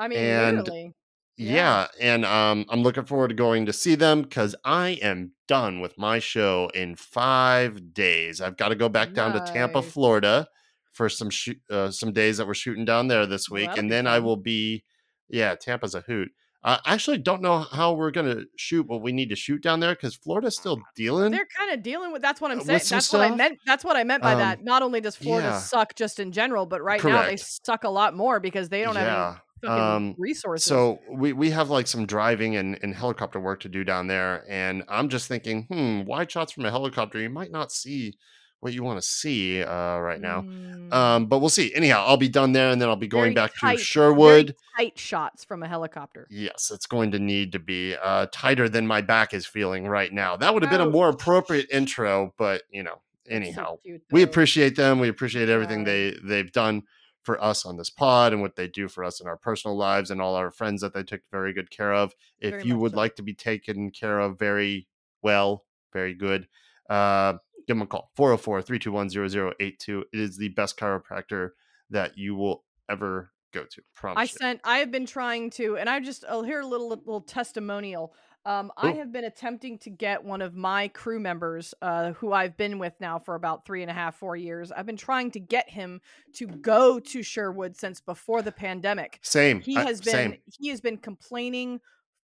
i 0.00 0.08
mean 0.08 0.18
and- 0.18 0.58
literally 0.58 0.92
Yeah, 1.36 1.86
Yeah. 2.00 2.14
and 2.14 2.24
um, 2.24 2.66
I'm 2.68 2.82
looking 2.82 3.04
forward 3.04 3.28
to 3.28 3.34
going 3.36 3.66
to 3.66 3.72
see 3.72 3.94
them 3.94 4.22
because 4.22 4.56
I 4.64 4.98
am 5.02 5.32
done 5.46 5.80
with 5.80 5.96
my 5.98 6.18
show 6.18 6.68
in 6.74 6.96
five 6.96 7.94
days. 7.94 8.40
I've 8.40 8.56
got 8.56 8.70
to 8.70 8.74
go 8.74 8.88
back 8.88 9.12
down 9.12 9.32
to 9.34 9.52
Tampa, 9.52 9.82
Florida, 9.82 10.48
for 10.92 11.08
some 11.08 11.30
shoot, 11.30 11.58
uh, 11.70 11.90
some 11.92 12.12
days 12.12 12.38
that 12.38 12.46
we're 12.48 12.54
shooting 12.54 12.84
down 12.84 13.06
there 13.06 13.24
this 13.26 13.48
week, 13.48 13.66
that'll 13.68 13.78
and 13.84 13.92
then 13.92 14.06
I 14.08 14.18
will 14.18 14.36
be. 14.38 14.82
Yeah, 15.28 15.54
Tampa's 15.56 15.94
a 15.94 16.00
hoot. 16.00 16.30
I 16.66 16.80
actually 16.84 17.18
don't 17.18 17.40
know 17.42 17.60
how 17.60 17.92
we're 17.94 18.10
gonna 18.10 18.42
shoot 18.56 18.86
what 18.88 19.00
we 19.00 19.12
need 19.12 19.28
to 19.30 19.36
shoot 19.36 19.62
down 19.62 19.78
there 19.80 19.94
because 19.94 20.16
Florida's 20.16 20.56
still 20.56 20.78
dealing. 20.96 21.30
they're 21.30 21.46
kind 21.56 21.70
of 21.72 21.82
dealing 21.82 22.12
with 22.12 22.20
that's 22.22 22.40
what 22.40 22.50
i'm 22.50 22.58
Uh, 22.60 22.64
saying 22.64 22.80
that's 22.90 23.12
what 23.12 23.22
i 23.22 23.34
meant 23.34 23.58
that's 23.64 23.84
what 23.84 23.96
i 23.96 24.02
meant 24.04 24.22
by 24.22 24.32
Um, 24.32 24.38
that 24.40 24.64
not 24.64 24.82
only 24.82 25.00
does 25.00 25.14
florida 25.16 25.48
yeah. 25.48 25.58
suck 25.58 25.94
just 25.94 26.18
in 26.18 26.32
general 26.32 26.66
but 26.66 26.82
right 26.82 27.02
now 27.02 27.22
they 27.22 27.36
suck 27.36 27.84
a 27.84 27.88
lot 27.88 28.14
more 28.14 28.40
because 28.40 28.68
they 28.68 28.82
don't 28.82 28.96
have 28.96 29.06
yeah. 29.06 29.36
any 29.70 29.80
um, 29.80 30.14
resources 30.18 30.66
So 30.68 30.98
we, 31.10 31.32
we 31.32 31.50
have 31.50 31.70
like 31.70 31.86
some 31.86 32.04
driving 32.04 32.56
and, 32.56 32.78
and 32.82 32.94
helicopter 32.94 33.38
work 33.40 33.60
to 33.60 33.68
do 33.68 33.84
down 33.84 34.06
there. 34.08 34.44
And 34.50 34.82
I'm 34.88 35.08
just 35.08 35.28
thinking, 35.28 35.64
hmm, 35.70 36.02
wide 36.04 36.30
shots 36.30 36.52
from 36.52 36.64
a 36.66 36.70
helicopter, 36.70 37.18
you 37.20 37.30
might 37.30 37.50
not 37.52 37.72
see 37.72 38.18
what 38.66 38.74
you 38.74 38.82
want 38.82 39.00
to 39.00 39.06
see 39.06 39.62
uh, 39.62 39.98
right 39.98 40.20
now. 40.20 40.40
Mm, 40.42 40.92
Um, 40.92 41.26
but 41.26 41.38
we'll 41.38 41.48
see. 41.50 41.72
Anyhow, 41.72 42.04
I'll 42.04 42.16
be 42.16 42.28
done 42.28 42.50
there 42.50 42.70
and 42.70 42.82
then 42.82 42.88
I'll 42.88 42.96
be 42.96 43.06
going 43.06 43.32
Very 43.32 43.46
back 43.46 43.52
tight- 43.60 43.78
to 43.78 43.84
Sherwood. 43.84 44.56
tight 44.76 44.98
shots 44.98 45.44
from 45.44 45.62
a 45.62 45.68
helicopter 45.68 46.26
Yes, 46.28 46.72
it's 46.74 46.86
going 46.86 47.12
to 47.12 47.20
need 47.20 47.52
to 47.52 47.60
be 47.60 47.94
uh, 48.02 48.26
tighter 48.32 48.68
than 48.68 48.86
my 48.88 49.00
back 49.02 49.32
is 49.32 49.46
feeling 49.46 49.86
right 49.86 50.12
now. 50.12 50.36
That 50.36 50.52
would 50.52 50.62
have 50.64 50.70
been 50.72 50.80
a 50.80 50.90
more 50.90 51.08
appropriate 51.08 51.68
intro, 51.70 52.34
but 52.36 52.62
you 52.70 52.82
know, 52.82 53.00
So 53.28 53.32
anyhow, 53.36 53.78
cute, 53.84 54.02
we 54.10 54.22
appreciate 54.22 54.74
them. 54.76 54.98
We 54.98 55.08
appreciate 55.08 55.48
everything 55.48 55.80
Yeah. 55.80 55.84
they 55.92 56.16
they've 56.24 56.52
done 56.52 56.82
for 57.22 57.42
us 57.42 57.64
on 57.64 57.76
this 57.76 57.90
pod 57.90 58.32
and 58.32 58.42
what 58.42 58.56
they 58.56 58.66
do 58.68 58.86
for 58.88 59.02
us 59.04 59.20
in 59.20 59.26
our 59.28 59.36
personal 59.36 59.76
lives 59.76 60.10
and 60.10 60.20
all 60.20 60.34
our 60.36 60.50
friends 60.50 60.80
that 60.80 60.92
they 60.94 61.02
took 61.04 61.20
very 61.32 61.52
good 61.52 61.70
care 61.70 61.92
of. 61.92 62.14
If 62.40 62.50
Very 62.50 62.64
you 62.64 62.78
would 62.78 62.92
so. 62.92 62.96
like 62.98 63.16
to 63.16 63.22
be 63.22 63.34
taken 63.34 63.90
care 63.90 64.18
of 64.20 64.38
very 64.38 64.86
well, 65.22 65.64
very 65.92 66.14
good, 66.14 66.46
uh, 66.88 67.34
give 67.66 67.76
them 67.76 67.82
a 67.82 67.86
call 67.86 68.10
404 68.16 68.62
321 68.62 69.10
0082. 69.10 70.04
It 70.12 70.20
is 70.20 70.36
the 70.36 70.48
best 70.50 70.78
chiropractor 70.78 71.50
that 71.90 72.16
you 72.16 72.34
will 72.34 72.64
ever 72.88 73.30
go 73.52 73.64
to. 73.64 73.82
Promise. 73.94 74.18
I 74.18 74.22
you. 74.22 74.28
sent. 74.28 74.60
I 74.64 74.78
have 74.78 74.90
been 74.90 75.06
trying 75.06 75.50
to, 75.50 75.76
and 75.76 75.88
I 75.88 76.00
just. 76.00 76.24
I'll 76.28 76.42
hear 76.42 76.60
a 76.60 76.66
little 76.66 76.88
little 76.88 77.20
testimonial. 77.20 78.14
Um, 78.44 78.70
I 78.76 78.92
have 78.92 79.10
been 79.10 79.24
attempting 79.24 79.76
to 79.80 79.90
get 79.90 80.22
one 80.22 80.40
of 80.40 80.54
my 80.54 80.86
crew 80.86 81.18
members, 81.18 81.74
uh, 81.82 82.12
who 82.12 82.32
I've 82.32 82.56
been 82.56 82.78
with 82.78 82.92
now 83.00 83.18
for 83.18 83.34
about 83.34 83.66
three 83.66 83.82
and 83.82 83.90
a 83.90 83.94
half, 83.94 84.14
four 84.14 84.36
years. 84.36 84.70
I've 84.70 84.86
been 84.86 84.96
trying 84.96 85.32
to 85.32 85.40
get 85.40 85.68
him 85.68 86.00
to 86.34 86.46
go 86.46 87.00
to 87.00 87.24
Sherwood 87.24 87.76
since 87.76 88.00
before 88.00 88.42
the 88.42 88.52
pandemic. 88.52 89.18
Same. 89.22 89.60
He 89.60 89.76
I- 89.76 89.82
has 89.82 90.00
been 90.00 90.12
same. 90.12 90.36
he 90.60 90.68
has 90.68 90.80
been 90.80 90.96
complaining 90.96 91.80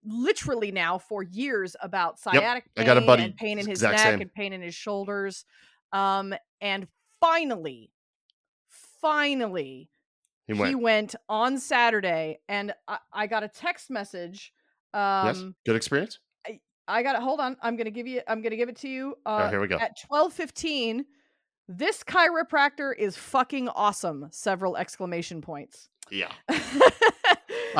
literally 0.04 0.70
now 0.72 0.98
for 0.98 1.22
years 1.22 1.74
about 1.82 2.18
Yep, 2.32 2.34
sciatic 2.42 2.64
I 2.76 2.84
got 2.84 2.96
a 2.96 3.00
pain 3.00 3.06
buddy 3.06 3.22
and 3.24 3.36
pain 3.36 3.58
in 3.58 3.66
his 3.66 3.82
neck 3.82 3.98
same. 3.98 4.20
and 4.20 4.32
pain 4.32 4.52
in 4.52 4.62
his 4.62 4.74
shoulders. 4.74 5.44
Um, 5.92 6.34
and 6.60 6.86
finally, 7.20 7.90
finally, 9.00 9.90
He 10.46 10.54
he 10.54 10.60
went. 10.60 10.80
went 10.80 11.14
on 11.28 11.58
Saturday, 11.58 12.38
and 12.48 12.72
I, 12.86 12.98
I 13.12 13.26
got 13.26 13.42
a 13.42 13.48
text 13.48 13.90
message. 13.90 14.52
yes. 14.94 15.38
Um, 15.38 15.54
Good 15.66 15.76
experience. 15.76 16.18
I 16.90 17.02
got 17.02 17.16
it. 17.16 17.20
Hold 17.22 17.40
on. 17.40 17.54
I'm 17.60 17.76
gonna 17.76 17.90
give 17.90 18.06
you. 18.06 18.22
I'm 18.26 18.40
gonna 18.40 18.56
give 18.56 18.70
it 18.70 18.76
to 18.76 18.88
you. 18.88 19.14
Uh, 19.26 19.44
oh, 19.44 19.50
here 19.50 19.60
we 19.60 19.66
go. 19.68 19.76
At 19.76 20.00
twelve 20.06 20.32
fifteen, 20.32 21.04
this 21.68 22.02
chiropractor 22.02 22.96
is 22.96 23.14
fucking 23.14 23.68
awesome. 23.68 24.28
Several 24.30 24.74
exclamation 24.78 25.42
points. 25.42 25.90
Yeah. 26.10 26.32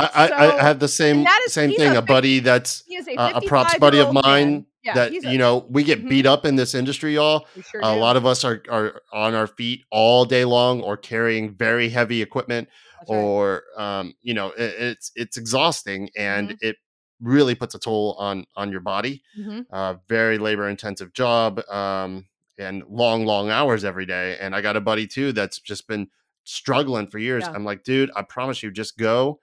I, 0.05 0.29
I, 0.29 0.59
I 0.59 0.63
have 0.63 0.79
the 0.79 0.89
same 0.89 1.27
is- 1.27 1.53
same 1.53 1.73
thing. 1.73 1.95
a 1.95 1.99
A 1.99 2.03
buddy 2.03 2.39
that's 2.41 2.83
a, 3.17 3.33
a 3.35 3.41
props 3.43 3.77
buddy 3.79 3.99
of 3.99 4.13
mine 4.13 4.51
man. 4.53 4.67
Yeah, 4.85 4.95
that 4.95 5.11
a, 5.13 5.33
you 5.33 5.39
know 5.39 5.67
we 5.69 5.83
get 5.83 6.05
Mhm. 6.05 6.09
beat 6.09 6.27
up 6.27 6.45
in 6.47 6.57
this 6.57 6.75
industry, 6.75 7.15
y'all. 7.15 7.47
sure 7.71 7.81
a 7.83 7.95
do. 7.95 8.01
lot 8.01 8.17
of 8.17 8.25
us 8.27 8.45
are 8.45 8.63
are 8.71 9.03
on 9.13 9.35
our 9.35 9.47
feet 9.49 9.85
all 9.91 10.25
day 10.25 10.45
long 10.45 10.81
or 10.83 10.97
carrying 10.97 11.55
very 11.55 11.89
heavy 11.89 12.23
equipment 12.23 12.69
That's 13.01 13.11
right. 13.11 13.17
or 13.17 13.63
um, 13.77 14.15
you 14.23 14.35
know 14.35 14.49
it, 14.53 14.75
it's 14.79 15.11
it's 15.17 15.37
exhausting 15.37 16.11
and 16.17 16.51
Mhm. 16.51 16.59
it 16.61 16.77
really 17.21 17.57
puts 17.57 17.75
a 17.75 17.79
toll 17.81 18.15
on 18.21 18.47
on 18.55 18.71
your 18.71 18.81
body 18.81 19.23
Mhm. 19.39 19.67
uh, 19.73 19.95
very 20.09 20.39
labor 20.39 20.69
intensive 20.69 21.13
job 21.13 21.59
um, 21.69 22.27
and 22.59 22.85
long 22.89 23.27
long 23.27 23.51
hours 23.51 23.85
every 23.85 24.07
day 24.07 24.37
and 24.41 24.55
i 24.55 24.61
got 24.61 24.77
a 24.77 24.81
buddy 24.81 25.07
too 25.09 25.33
that's 25.33 25.59
just 25.61 25.89
been 25.89 26.09
struggling 26.45 27.09
for 27.09 27.19
years 27.19 27.43
Yeah. 27.45 27.53
i'm 27.55 27.65
like 27.65 27.83
dude 27.83 28.11
i 28.17 28.23
promise 28.23 28.63
you 28.63 28.71
Just 28.71 28.97
go. 28.97 29.41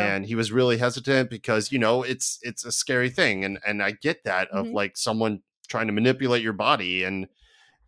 And 0.00 0.26
he 0.26 0.34
was 0.34 0.50
really 0.52 0.78
hesitant 0.78 1.30
because 1.30 1.70
you 1.72 1.78
know 1.78 2.02
it's 2.02 2.38
it's 2.42 2.64
a 2.64 2.72
scary 2.72 3.10
thing 3.10 3.44
and 3.44 3.58
and 3.66 3.82
i 3.82 3.92
get 3.92 4.22
that 4.24 4.48
of 4.50 4.66
Mhm. 4.66 4.74
like 4.74 4.96
someone 4.96 5.42
trying 5.68 5.86
to 5.86 5.92
manipulate 5.92 6.42
your 6.42 6.52
body 6.52 7.04
and 7.04 7.28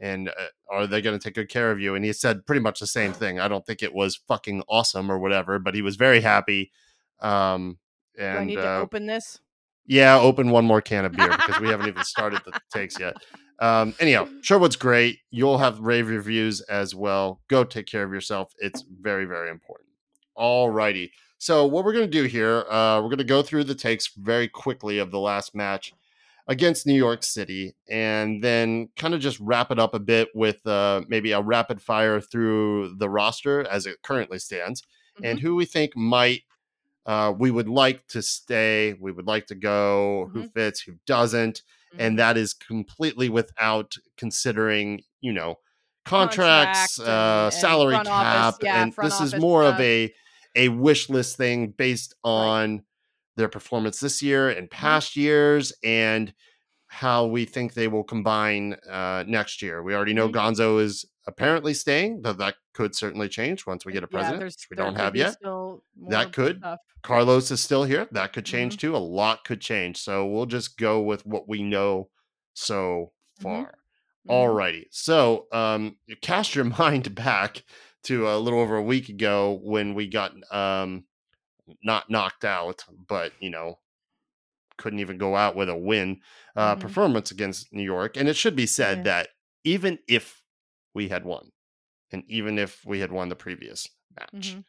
and 0.00 0.28
uh, 0.30 0.32
are 0.70 0.86
they 0.86 1.00
going 1.00 1.16
to 1.18 1.22
take 1.22 1.34
good 1.34 1.48
care 1.48 1.70
of 1.70 1.78
you? 1.78 1.94
And 1.94 2.04
he 2.04 2.12
said 2.12 2.44
pretty 2.44 2.60
much 2.60 2.80
the 2.80 2.88
same 2.88 3.12
thing. 3.22 3.38
I 3.38 3.46
don't 3.46 3.64
think 3.64 3.84
it 3.84 3.94
was 3.94 4.16
fucking 4.16 4.64
awesome 4.68 5.10
or 5.12 5.18
whatever 5.18 5.58
but 5.58 5.74
he 5.74 5.82
was 5.82 5.96
very 5.96 6.20
happy 6.20 6.72
um 7.20 7.78
do 8.16 8.22
I 8.24 8.26
and 8.38 8.46
need 8.46 8.56
to 8.56 8.68
uh, 8.68 8.80
open 8.80 9.06
this? 9.06 9.40
yeah 9.86 10.18
open 10.18 10.50
one 10.50 10.64
more 10.64 10.80
can 10.80 11.04
of 11.04 11.12
beer 11.12 11.30
because 11.30 11.60
we 11.60 11.68
haven't 11.68 11.88
even 11.88 12.04
started 12.04 12.40
the 12.44 12.52
takes 12.72 12.98
yet. 12.98 13.14
Um 13.60 13.94
anyhow 14.00 14.26
sherwood's 14.42 14.74
great. 14.76 15.18
You'll 15.30 15.58
have 15.58 15.78
rave 15.78 16.08
reviews 16.08 16.62
as 16.62 16.94
well. 16.96 17.40
Go 17.48 17.62
take 17.64 17.86
care 17.86 18.02
of 18.02 18.12
yourself. 18.12 18.52
It's 18.58 18.84
very 19.00 19.24
very 19.24 19.50
important. 19.50 19.88
All 20.34 20.68
righty 20.70 21.12
so 21.42 21.66
what 21.66 21.84
we're 21.84 21.92
going 21.92 22.08
to 22.08 22.18
do 22.22 22.24
here 22.24 22.60
uh 22.70 22.96
we're 23.00 23.08
going 23.08 23.18
to 23.18 23.24
go 23.24 23.42
through 23.42 23.64
the 23.64 23.74
takes 23.74 24.12
very 24.16 24.46
quickly 24.46 24.98
of 24.98 25.10
the 25.10 25.18
last 25.18 25.54
match 25.56 25.92
against 26.46 26.86
new 26.86 26.94
york 26.94 27.22
city 27.24 27.74
and 27.90 28.42
then 28.44 28.88
kind 28.96 29.12
of 29.14 29.20
just 29.20 29.40
wrap 29.40 29.70
it 29.72 29.78
up 29.78 29.92
a 29.92 29.98
bit 29.98 30.28
with 30.34 30.64
uh 30.66 31.02
maybe 31.08 31.32
a 31.32 31.40
rapid 31.40 31.82
fire 31.82 32.20
through 32.20 32.94
the 32.98 33.08
roster 33.08 33.66
as 33.68 33.86
it 33.86 33.96
currently 34.02 34.38
stands 34.38 34.82
and 35.22 35.38
Mm-hmm. 35.38 35.46
who 35.46 35.56
we 35.56 35.64
think 35.64 35.96
might 35.96 36.42
uh, 37.04 37.32
we 37.36 37.50
would 37.50 37.68
like 37.68 38.06
to 38.06 38.22
stay, 38.22 38.94
we 39.00 39.10
would 39.10 39.26
like 39.26 39.46
to 39.48 39.56
go, 39.56 40.30
who 40.32 40.44
Mhm. 40.44 40.52
fits, 40.54 40.80
who 40.80 40.92
doesn't, 41.04 41.62
Mhm. 41.92 41.96
and 41.98 42.18
that 42.20 42.36
is 42.36 42.54
completely 42.54 43.28
without 43.28 43.96
considering, 44.16 45.02
you 45.20 45.32
know, 45.32 45.56
contracts, 46.04 46.96
Contract 46.98 47.10
uh, 47.10 47.12
and- 47.46 47.52
and 47.52 47.60
salary 47.60 47.96
cap, 47.96 48.06
office, 48.06 48.58
yeah, 48.62 48.82
and 48.84 48.94
this 49.02 49.20
is 49.20 49.34
more 49.34 49.64
of 49.64 49.80
a 49.80 50.14
a 50.54 50.68
wish 50.68 51.08
list 51.08 51.36
thing 51.36 51.70
based 51.76 52.14
on 52.24 52.82
their 53.36 53.48
performance 53.48 54.00
this 54.00 54.22
year 54.22 54.50
and 54.50 54.68
Mm-hmm. 54.68 54.80
past 54.82 55.16
years 55.16 55.72
and 55.82 56.32
how 56.88 57.24
we 57.26 57.46
think 57.46 57.72
they 57.72 57.88
will 57.88 58.04
combine 58.04 58.74
uh, 58.90 59.24
next 59.26 59.62
year. 59.62 59.82
We 59.82 59.94
already 59.94 60.12
know 60.12 60.28
Mhm. 60.28 60.34
Gonzo 60.34 60.80
is 60.82 61.06
apparently 61.26 61.72
staying, 61.72 62.20
though 62.20 62.34
that 62.34 62.56
could 62.74 62.94
certainly 62.94 63.28
change 63.30 63.66
once 63.66 63.86
we 63.86 63.92
get 63.92 64.02
a 64.02 64.08
Yeah, 64.10 64.16
president, 64.18 64.40
there's- 64.40 64.56
which 64.56 64.68
we 64.70 64.76
don't 64.76 64.96
have 64.96 65.16
yet. 65.16 65.36
That 66.08 66.32
could. 66.34 66.58
stuff. 66.58 66.80
Carlos 67.02 67.50
is 67.50 67.62
still 67.62 67.84
here. 67.84 68.06
That 68.12 68.32
could 68.34 68.44
change 68.44 68.76
Mhm. 68.76 68.80
too. 68.80 68.96
A 68.96 68.98
lot 68.98 69.44
could 69.44 69.60
change. 69.62 69.96
So 69.98 70.26
we'll 70.26 70.46
just 70.46 70.76
go 70.76 71.00
with 71.00 71.24
what 71.24 71.48
we 71.48 71.62
know 71.62 72.10
so 72.54 73.12
Mhm. 73.38 73.42
far. 73.42 73.74
Mhm. 74.28 74.30
Alrighty. 74.30 74.84
So 74.90 75.46
um 75.52 75.96
cast 76.20 76.54
your 76.54 76.64
mind 76.78 77.14
back 77.14 77.62
to 78.04 78.28
a 78.28 78.38
little 78.38 78.60
over 78.60 78.76
a 78.76 78.82
week 78.82 79.08
ago 79.08 79.60
when 79.62 79.94
we 79.94 80.08
got 80.08 80.32
um 80.52 81.04
not 81.84 82.10
knocked 82.10 82.44
out, 82.44 82.84
but 83.08 83.32
you 83.40 83.50
know, 83.50 83.78
couldn't 84.78 85.00
even 85.00 85.18
go 85.18 85.36
out 85.36 85.56
with 85.56 85.68
a 85.68 85.76
win 85.76 86.20
uh 86.56 86.76
Mhm. 86.76 86.80
performance 86.80 87.30
against 87.30 87.72
New 87.72 87.82
York. 87.84 88.16
And 88.16 88.28
it 88.28 88.36
should 88.36 88.56
be 88.56 88.66
said 88.66 88.98
Yeah. 88.98 89.02
that 89.04 89.28
even 89.64 89.98
if 90.08 90.42
we 90.94 91.08
had 91.08 91.24
won, 91.24 91.50
and 92.12 92.24
even 92.28 92.58
if 92.58 92.84
we 92.86 93.00
had 93.00 93.12
won 93.12 93.28
the 93.30 93.36
previous 93.36 93.88
match, 94.18 94.56
Mhm. 94.56 94.64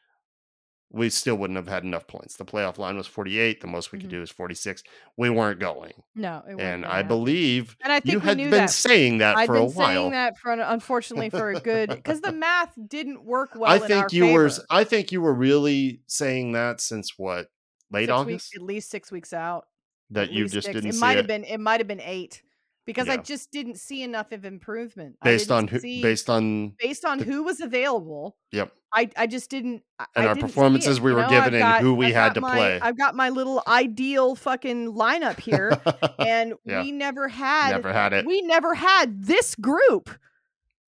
We 0.94 1.10
still 1.10 1.36
wouldn't 1.36 1.58
have 1.58 1.68
had 1.68 1.84
enough 1.84 2.06
points. 2.08 2.36
The 2.38 2.46
playoff 2.46 2.78
line 2.78 2.96
was 2.96 3.08
48. 3.08 3.60
The 3.62 3.68
most 3.68 3.92
we 3.92 3.98
could 4.00 4.08
Mhm. 4.10 4.12
do 4.12 4.22
is 4.22 4.30
46. 4.30 4.84
We 5.18 5.30
weren't 5.32 5.60
going. 5.60 5.94
No, 6.16 6.38
it 6.48 6.54
wasn't 6.54 6.62
And 6.62 6.86
I 6.86 7.02
believe 7.02 7.76
and 7.84 7.92
I 7.92 8.00
think 8.00 8.14
you 8.14 8.20
had 8.20 8.38
been 8.38 8.52
that. 8.52 8.70
saying 8.70 9.18
that 9.18 9.36
I've 9.36 9.48
for 9.48 9.56
a 9.56 9.62
been 9.62 9.72
saying 9.72 10.12
that 10.12 10.38
for 10.38 10.52
unfortunately 10.54 11.32
for 11.32 11.50
a 11.50 11.60
good 11.60 11.90
because 11.90 12.22
the 12.22 12.32
math 12.32 12.72
didn't 12.88 13.26
work 13.26 13.56
well. 13.56 13.72
I 13.72 13.80
think 13.80 14.14
you 14.14 14.28
were. 14.34 14.52
I 14.70 14.84
think 14.84 15.12
you 15.12 15.20
were 15.22 15.34
really 15.34 16.02
saying 16.08 16.52
that 16.54 16.80
since 16.80 17.18
what? 17.18 17.48
Late 17.92 18.04
six 18.04 18.12
August? 18.12 18.28
weeks, 18.28 18.52
at 18.56 18.62
least 18.62 18.90
six 18.92 19.12
weeks 19.12 19.34
out. 19.34 19.66
that 20.12 20.30
at 20.30 20.32
you 20.32 20.48
just 20.48 20.68
didn't 20.68 20.86
It 20.90 20.94
see 20.94 21.00
might 21.00 21.14
it 21.14 21.18
have 21.18 21.28
been. 21.28 21.44
It 21.44 21.60
might 21.60 21.80
have 21.80 21.88
been 21.88 22.02
eight 22.02 22.44
because 22.86 23.08
I 23.10 23.18
just 23.18 23.52
didn't 23.52 23.80
see 23.80 24.04
enough 24.04 24.32
of 24.32 24.46
improvement. 24.46 25.16
Based 25.24 25.52
on 25.52 25.68
who 25.68 25.80
see, 25.80 26.02
based 26.02 26.30
on 26.30 26.74
based 26.80 27.06
on 27.06 27.20
the- 27.20 27.24
who 27.26 27.44
was 27.44 27.62
available. 27.62 28.36
yep. 28.52 28.72
I 28.96 29.10
I 29.18 29.26
just 29.28 29.50
didn't. 29.50 29.82
And 30.16 30.26
I 30.26 30.28
our 30.28 30.36
didn't 30.36 30.48
performances 30.48 30.98
it, 30.98 31.04
we 31.04 31.14
were 31.14 31.22
know? 31.24 31.30
given 31.30 31.56
I've 31.56 31.78
and 31.78 31.84
who 31.86 31.96
we 31.96 32.08
I've 32.08 32.14
had 32.14 32.34
to 32.36 32.42
my- 32.42 32.56
play. 32.56 32.80
I've 32.80 32.98
got 32.98 33.16
my 33.16 33.30
little 33.30 33.64
ideal 33.68 34.36
fucking 34.36 34.94
lineup 34.94 35.40
here, 35.40 35.80
and 36.20 36.54
Yeah. 36.66 36.84
we 36.84 36.92
never 36.92 37.28
had. 37.28 37.72
Never 37.72 37.92
had 37.92 38.14
it. 38.14 38.26
We 38.26 38.42
never 38.44 38.76
had 38.76 39.24
this 39.24 39.56
group. 39.56 40.10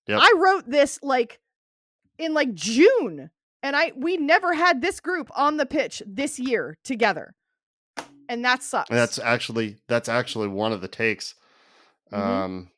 Yep. 0.07 0.19
I 0.21 0.33
wrote 0.37 0.69
this 0.69 0.99
like 1.01 1.39
in 2.19 2.33
like 2.35 2.53
June, 2.53 3.31
and 3.63 3.75
I 3.75 3.91
we 3.95 4.17
never 4.17 4.53
had 4.53 4.81
this 4.81 4.99
group 4.99 5.29
on 5.35 5.57
the 5.57 5.65
pitch 5.65 6.03
this 6.05 6.37
year 6.37 6.77
together, 6.83 7.33
and 8.29 8.45
that 8.45 8.61
sucks. 8.61 8.89
That's 8.91 9.17
actually 9.17 9.77
that's 9.87 10.07
actually 10.09 10.47
one 10.47 10.71
of 10.73 10.81
the 10.81 10.87
takes. 10.87 11.33
Mhm. 12.11 12.17
Um, 12.19 12.71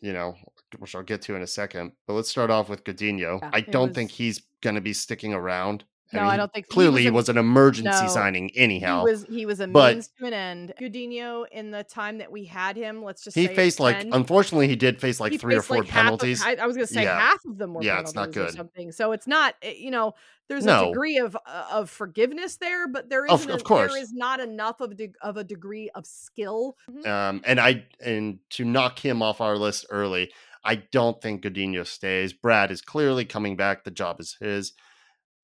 you 0.00 0.12
know, 0.12 0.36
which 0.78 0.94
I'll 0.94 1.02
get 1.02 1.22
to 1.22 1.34
in 1.34 1.42
a 1.42 1.46
second. 1.46 1.92
But 2.06 2.14
let's 2.14 2.28
start 2.28 2.50
off 2.50 2.68
with 2.68 2.84
Gudiño. 2.84 3.40
Yeah, 3.42 3.50
I 3.52 3.60
don't 3.60 3.94
think 3.94 4.10
he's 4.10 4.42
going 4.60 4.74
to 4.74 4.80
be 4.82 4.92
sticking 4.92 5.32
around. 5.32 5.84
No, 6.14 6.22
mean, 6.22 6.30
I 6.30 6.36
don't 6.36 6.52
think- 6.52 6.66
he 6.66 6.72
Clearly, 6.72 6.92
was 6.94 7.02
he 7.02 7.08
a- 7.08 7.12
was 7.12 7.28
an 7.28 7.38
emergency 7.38 8.02
No, 8.04 8.08
signing. 8.08 8.48
he 8.52 8.58
Anyhow, 8.58 9.04
was 9.04 9.24
he 9.24 9.46
was 9.46 9.60
a 9.60 9.66
But- 9.66 9.94
means 9.94 10.08
to 10.18 10.26
an 10.26 10.32
end. 10.32 10.72
Gudiño, 10.80 11.46
in 11.52 11.70
the 11.70 11.84
time 11.84 12.18
that 12.18 12.30
we 12.32 12.44
had 12.44 12.76
him, 12.76 13.02
let's 13.02 13.22
just 13.24 13.36
he 13.36 13.46
say 13.46 13.52
it 13.52 13.56
faced 13.56 13.80
like 13.80 13.98
10, 14.00 14.12
unfortunately 14.12 14.68
he 14.68 14.76
did 14.76 15.00
face 15.00 15.20
like 15.20 15.32
he 15.32 15.38
three 15.38 15.54
or 15.54 15.62
four 15.62 15.78
like, 15.78 15.88
half 15.88 16.00
of- 16.00 16.04
penalties. 16.20 16.42
I, 16.44 16.54
I 16.54 16.66
was 16.66 16.76
gonna 16.76 16.86
say 16.86 17.02
Yeah. 17.02 17.18
half 17.18 17.44
of 17.44 17.58
them 17.58 17.74
were 17.74 17.82
Yeah, 17.82 18.00
it's 18.00 18.14
not 18.14 18.32
penalties 18.32 18.36
or 18.42 18.46
good. 18.46 18.56
something. 18.56 18.92
So 18.92 19.12
it's 19.12 19.26
not 19.26 19.54
eh, 19.62 19.74
you 19.76 19.90
know 19.90 20.14
there's 20.48 20.64
No. 20.66 20.84
a 20.84 20.86
degree 20.92 21.16
of 21.18 21.36
uh, 21.46 21.64
of 21.72 21.88
forgiveness 21.90 22.56
there, 22.56 22.86
but 22.86 23.08
there 23.08 23.26
Of- 23.26 23.48
of 23.48 23.64
course. 23.64 23.92
there 23.92 24.02
is 24.02 24.12
not 24.12 24.40
enough 24.40 24.80
of 24.80 24.92
a 25.00 25.10
of 25.22 25.36
a 25.38 25.44
degree 25.44 25.88
of 25.94 26.06
skill. 26.06 26.76
Mhm. 26.90 27.06
Um, 27.06 27.40
and 27.44 27.58
I 27.60 27.86
and 28.04 28.38
to 28.50 28.64
knock 28.64 28.98
him 28.98 29.22
off 29.22 29.40
our 29.40 29.56
list 29.56 29.86
early, 29.90 30.30
I 30.62 30.76
don't 30.76 31.20
think 31.22 31.42
Gudiño 31.42 31.86
stays. 31.86 32.32
Brad 32.34 32.70
is 32.70 32.80
clearly 32.82 33.24
coming 33.24 33.56
back. 33.56 33.84
The 33.84 33.90
job 33.90 34.20
is 34.20 34.36
his. 34.40 34.72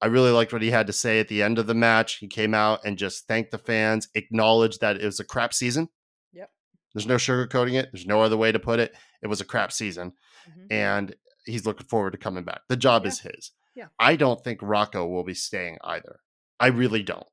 I 0.02 0.06
really 0.06 0.30
liked 0.30 0.52
what 0.52 0.62
he 0.62 0.70
had 0.70 0.86
to 0.86 0.92
say 0.92 1.20
at 1.20 1.28
the 1.28 1.42
end 1.42 1.58
of 1.58 1.66
the 1.66 1.74
match. 1.74 2.14
He 2.16 2.26
came 2.26 2.54
out 2.54 2.80
and 2.84 2.96
just 2.96 3.26
thanked 3.26 3.50
the 3.50 3.58
fans, 3.58 4.08
acknowledged 4.14 4.80
that 4.80 4.96
it 4.96 5.04
was 5.04 5.20
a 5.20 5.24
crap 5.24 5.52
season. 5.52 5.88
Yep. 6.32 6.50
There's 6.94 7.06
no 7.06 7.16
sugarcoating 7.16 7.74
it. 7.78 7.90
There's 7.92 8.06
no 8.06 8.22
other 8.22 8.36
way 8.36 8.50
to 8.52 8.58
put 8.58 8.80
it. 8.80 8.94
It 9.22 9.26
was 9.26 9.40
a 9.40 9.44
crap 9.44 9.72
season, 9.72 10.12
Mhm. 10.48 10.66
and 10.70 11.14
he's 11.44 11.66
looking 11.66 11.86
forward 11.86 12.12
to 12.12 12.18
coming 12.18 12.44
back. 12.44 12.62
The 12.68 12.76
job 12.76 13.02
Yeah. 13.04 13.08
is 13.08 13.20
his. 13.20 13.50
Yeah. 13.74 13.86
I 13.98 14.16
don't 14.16 14.42
think 14.42 14.60
Rocco 14.62 15.06
will 15.06 15.24
be 15.24 15.34
staying 15.34 15.78
either. 15.84 16.20
I 16.58 16.68
really 16.68 17.02
don't. 17.02 17.26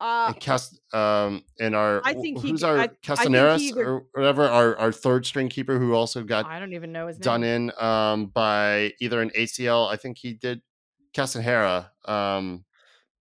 Uh, 0.00 0.26
And 0.32 0.40
Cast, 0.40 0.78
um, 0.94 1.44
and 1.58 1.74
our 1.74 2.00
I 2.04 2.14
think 2.14 2.40
he 2.40 2.50
who's 2.50 2.62
our 2.62 2.78
I- 2.78 2.82
I 2.84 2.88
Castaneras 3.02 3.60
either- 3.60 3.88
or 3.88 4.06
whatever, 4.14 4.44
our, 4.48 4.76
our 4.76 4.92
third 4.92 5.26
string 5.26 5.48
keeper 5.48 5.78
who 5.80 5.92
also 5.94 6.22
got 6.22 6.46
I 6.46 6.60
don't 6.60 6.72
even 6.72 6.92
know 6.92 7.08
his 7.08 7.18
done 7.18 7.40
name. 7.40 7.70
in 7.70 7.84
um 7.84 8.26
by 8.26 8.92
either 9.00 9.20
an 9.20 9.30
ACL. 9.34 9.88
I 9.88 9.96
think 9.96 10.18
he 10.18 10.34
did 10.34 10.62
Castanheira 11.18 11.90
um 12.08 12.64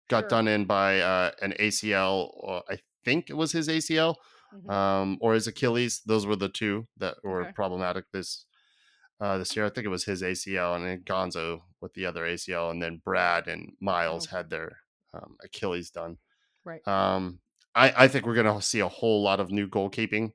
got 0.10 0.22
Sure. 0.24 0.29
done 0.29 0.48
in 0.48 0.65
by 0.65 1.00
uh 1.01 1.31
an 1.41 1.53
ACL 1.60 2.31
or 2.36 2.63
I 2.69 2.79
think 3.05 3.29
it 3.29 3.38
was 3.38 3.51
his 3.51 3.69
ACL 3.69 4.17
Mhm. 4.53 4.72
um, 4.72 5.17
or 5.22 5.34
his 5.34 5.48
Achilles. 5.48 6.01
Those 6.05 6.25
were 6.25 6.36
the 6.36 6.50
two 6.50 6.88
that 6.98 7.17
were 7.24 7.41
Okay. 7.43 7.53
problematic 7.55 8.05
this 8.12 8.46
uh, 9.22 9.38
this 9.38 9.55
year. 9.55 9.65
I 9.65 9.69
think 9.69 9.86
it 9.86 9.89
was 9.89 10.05
his 10.05 10.24
ACL 10.24 10.75
and 10.75 10.86
then 10.86 11.01
Gonzo 11.03 11.62
with 11.81 11.93
the 11.93 12.05
other 12.05 12.25
ACL, 12.25 12.72
and 12.72 12.81
then 12.81 13.01
Brad 13.03 13.48
and 13.48 13.75
Miles 13.81 14.25
Okay. 14.25 14.38
had 14.38 14.50
their 14.50 14.79
um, 15.13 15.38
Achilles 15.43 15.91
done. 15.91 16.17
Right. 16.65 16.86
Um, 16.88 17.41
I, 17.75 18.05
I 18.05 18.08
think 18.08 18.25
we're 18.25 18.36
going 18.41 18.53
to 18.53 18.62
see 18.62 18.81
a 18.81 18.88
whole 18.88 19.22
lot 19.24 19.39
of 19.39 19.51
new 19.51 19.67
goalkeeping 19.67 20.34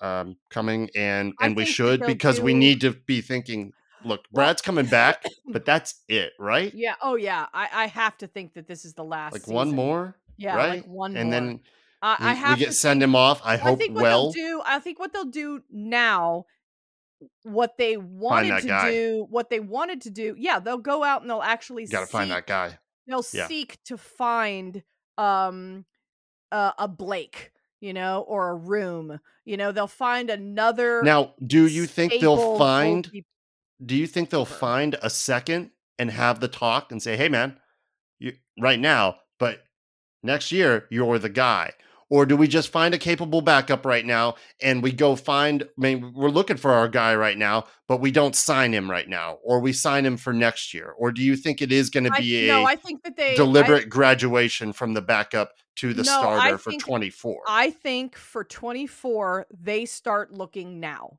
um, 0.00 0.36
coming, 0.50 0.90
and 0.96 1.34
I 1.40 1.46
and 1.46 1.56
we 1.56 1.64
should 1.64 2.00
because 2.06 2.40
we 2.40 2.54
need 2.54 2.80
to 2.82 2.92
be 2.92 3.20
thinking. 3.20 3.72
Look, 4.04 4.28
Brad's 4.32 4.62
coming 4.62 4.86
back, 4.86 5.24
but 5.46 5.64
that's 5.66 6.02
it, 6.08 6.32
right? 6.38 6.72
Yeah. 6.74 6.94
Oh 7.02 7.16
yeah. 7.16 7.46
I, 7.52 7.68
I 7.72 7.86
have 7.86 8.16
to 8.18 8.26
think 8.26 8.54
that 8.54 8.66
this 8.66 8.84
is 8.84 8.94
the 8.94 9.04
last. 9.04 9.32
Like 9.32 9.46
one 9.48 9.74
more, 9.74 10.16
Yeah. 10.36 10.56
right? 10.56 10.68
Like 10.82 10.86
one 10.86 11.16
and 11.16 11.30
more. 11.30 11.40
then 11.40 11.60
I, 12.02 12.16
we, 12.20 12.26
I 12.26 12.32
we 12.32 12.38
have 12.38 12.58
get 12.58 12.66
to 12.66 12.72
send 12.72 13.02
him 13.02 13.14
off. 13.14 13.40
I 13.44 13.54
I 13.54 13.56
hope 13.56 13.78
think 13.78 13.94
what 13.94 14.02
well. 14.02 14.32
they'll 14.32 14.32
do. 14.32 14.62
I 14.64 14.78
think 14.78 14.98
what 14.98 15.12
they'll 15.12 15.24
do 15.24 15.62
now. 15.70 16.46
What 17.42 17.76
they 17.76 17.98
wanted 17.98 18.62
to 18.62 18.66
guy. 18.66 18.90
do, 18.92 19.26
what 19.28 19.50
they 19.50 19.60
wanted 19.60 20.00
to 20.02 20.10
do, 20.10 20.34
yeah, 20.38 20.58
they'll 20.58 20.78
go 20.78 21.04
out 21.04 21.20
and 21.20 21.28
they'll 21.30 21.42
actually 21.42 21.84
Got 21.86 22.00
to 22.00 22.06
find 22.06 22.30
that 22.30 22.46
guy. 22.46 22.78
they'll 23.06 23.24
Yeah. 23.34 23.46
seek 23.46 23.78
to 23.84 23.98
find 23.98 24.82
um 25.18 25.84
uh, 26.50 26.72
a 26.78 26.88
Blake, 26.88 27.52
you 27.80 27.92
know, 27.92 28.22
or 28.26 28.48
a 28.50 28.54
room. 28.54 29.20
You 29.44 29.56
know, 29.58 29.70
they'll 29.70 29.86
find 29.86 30.30
another. 30.30 31.02
Now, 31.02 31.34
do 31.46 31.66
you 31.66 31.84
think 31.86 32.14
they'll 32.20 32.56
find? 32.56 33.10
Do 33.84 33.96
you 33.96 34.06
think 34.06 34.30
they'll 34.30 34.44
find 34.44 34.96
a 35.02 35.10
second 35.10 35.70
and 35.98 36.10
have 36.10 36.40
the 36.40 36.48
talk 36.48 36.92
and 36.92 37.02
say, 37.02 37.16
"Hey, 37.16 37.28
man, 37.28 37.58
you 38.18 38.34
right 38.60 38.78
now, 38.80 39.16
but 39.38 39.64
next 40.22 40.52
year 40.52 40.86
you're 40.90 41.18
the 41.18 41.28
guy," 41.28 41.72
or 42.10 42.26
do 42.26 42.36
we 42.36 42.48
just 42.48 42.70
find 42.70 42.92
a 42.94 42.98
capable 42.98 43.40
backup 43.40 43.86
right 43.86 44.04
now 44.04 44.34
and 44.62 44.82
we 44.82 44.92
go 44.92 45.16
find? 45.16 45.62
I 45.62 45.66
mean, 45.76 46.12
we're 46.14 46.28
looking 46.30 46.56
for 46.56 46.72
our 46.72 46.88
guy 46.88 47.14
right 47.14 47.38
now, 47.38 47.66
but 47.88 48.00
we 48.00 48.10
don't 48.10 48.34
sign 48.36 48.72
him 48.74 48.90
right 48.90 49.08
now, 49.08 49.38
or 49.44 49.60
we 49.60 49.72
sign 49.72 50.04
him 50.04 50.16
for 50.16 50.32
next 50.32 50.74
year, 50.74 50.90
or 50.98 51.12
do 51.12 51.22
you 51.22 51.36
think 51.36 51.62
it 51.62 51.72
is 51.72 51.88
going 51.90 52.04
to 52.04 52.10
be 52.12 52.48
a 52.48 52.52
no, 52.52 52.64
I 52.64 52.76
think 52.76 53.02
that 53.04 53.16
they 53.16 53.32
I- 53.32 53.36
deliberate 53.36 53.88
graduation 53.88 54.72
from 54.72 54.92
the 54.94 55.02
backup 55.02 55.52
to 55.76 55.94
the 55.94 56.02
No, 56.02 56.12
I 56.12 56.20
starter 56.38 56.58
for 56.58 56.70
think- 56.70 56.82
24? 56.84 57.42
I 57.48 57.70
think 57.70 58.16
for 58.16 58.44
24 58.44 59.46
they 59.50 59.86
start 59.86 60.32
looking 60.32 60.80
now. 60.80 61.18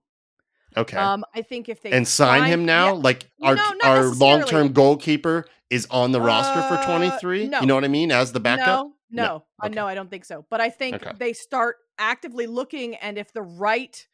Okay. 0.77 0.97
Um, 0.97 1.23
I 1.33 1.41
think 1.41 1.69
if 1.69 1.81
they 1.81 1.91
and 1.91 2.07
sign 2.07 2.41
find- 2.41 2.53
him 2.53 2.65
now? 2.65 2.87
yeah, 2.87 3.01
Like 3.01 3.29
our 3.41 3.55
not 3.55 3.75
our 3.83 4.05
long 4.05 4.43
term 4.45 4.73
goalkeeper 4.73 5.45
is 5.69 5.87
on 5.89 6.11
the 6.11 6.19
roster 6.21 6.61
for 6.63 6.75
Uh, 6.75 6.85
23? 6.85 7.47
no. 7.47 7.61
You 7.61 7.65
know 7.67 7.75
what 7.75 7.85
I 7.85 7.87
mean? 7.89 8.11
As 8.11 8.31
the 8.33 8.39
backup? 8.39 8.65
No, 8.67 8.93
no, 9.09 9.23
No, 9.23 9.43
I 9.61 9.65
okay. 9.67 9.75
no, 9.75 9.87
I 9.87 9.95
don't 9.95 10.09
think 10.09 10.25
so. 10.25 10.45
But 10.49 10.59
I 10.61 10.69
think 10.69 10.95
Okay. 10.95 11.11
they 11.17 11.33
start 11.33 11.77
actively 11.97 12.45
looking, 12.47 12.95
and 12.95 13.17
if 13.17 13.31
the 13.31 13.41
right 13.41 14.05